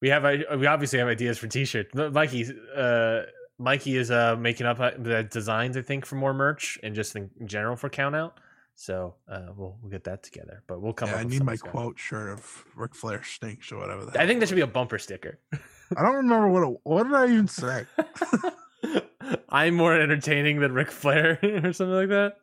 [0.00, 1.92] We have i- we obviously have ideas for T-shirts.
[1.92, 2.46] Mikey,
[2.76, 3.22] uh,
[3.58, 7.16] Mikey is uh, making up uh, the designs, I think, for more merch and just
[7.16, 8.38] in general for Count Out.
[8.76, 10.62] So uh, we'll we'll get that together.
[10.68, 11.08] But we'll come.
[11.08, 14.08] Yeah, I need my quote shirt of Ric Flair stinks or whatever.
[14.16, 15.40] I think that should be a bumper sticker.
[15.96, 16.62] I don't remember what.
[16.68, 17.84] It, what did I even say?
[19.48, 22.36] I'm more entertaining than Ric Flair or something like that.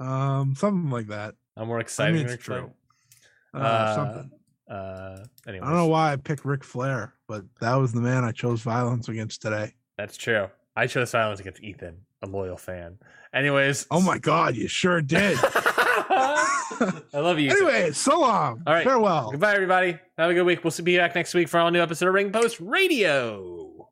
[0.00, 1.34] Um, something like that.
[1.56, 2.70] I'm more I exciting mean, it's Ric true.
[3.52, 3.62] Flair.
[3.62, 4.30] Uh, Uh, something.
[4.68, 8.24] Uh, anyways, I don't know why I picked Ric Flair, but that was the man
[8.24, 9.74] I chose violence against today.
[9.98, 10.48] That's true.
[10.74, 12.98] I chose silence against Ethan, a loyal fan.
[13.32, 13.86] Anyways.
[13.90, 15.38] Oh my god, you sure did.
[16.80, 17.50] I love you.
[17.50, 18.62] Anyway, so long.
[18.66, 18.84] All right.
[18.84, 19.30] Farewell.
[19.30, 19.98] Goodbye, everybody.
[20.18, 20.64] Have a good week.
[20.64, 23.90] We'll be back next week for all new episode of Ring Post Radio.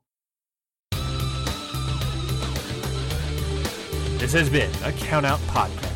[4.18, 5.91] This has been a Count Out Podcast.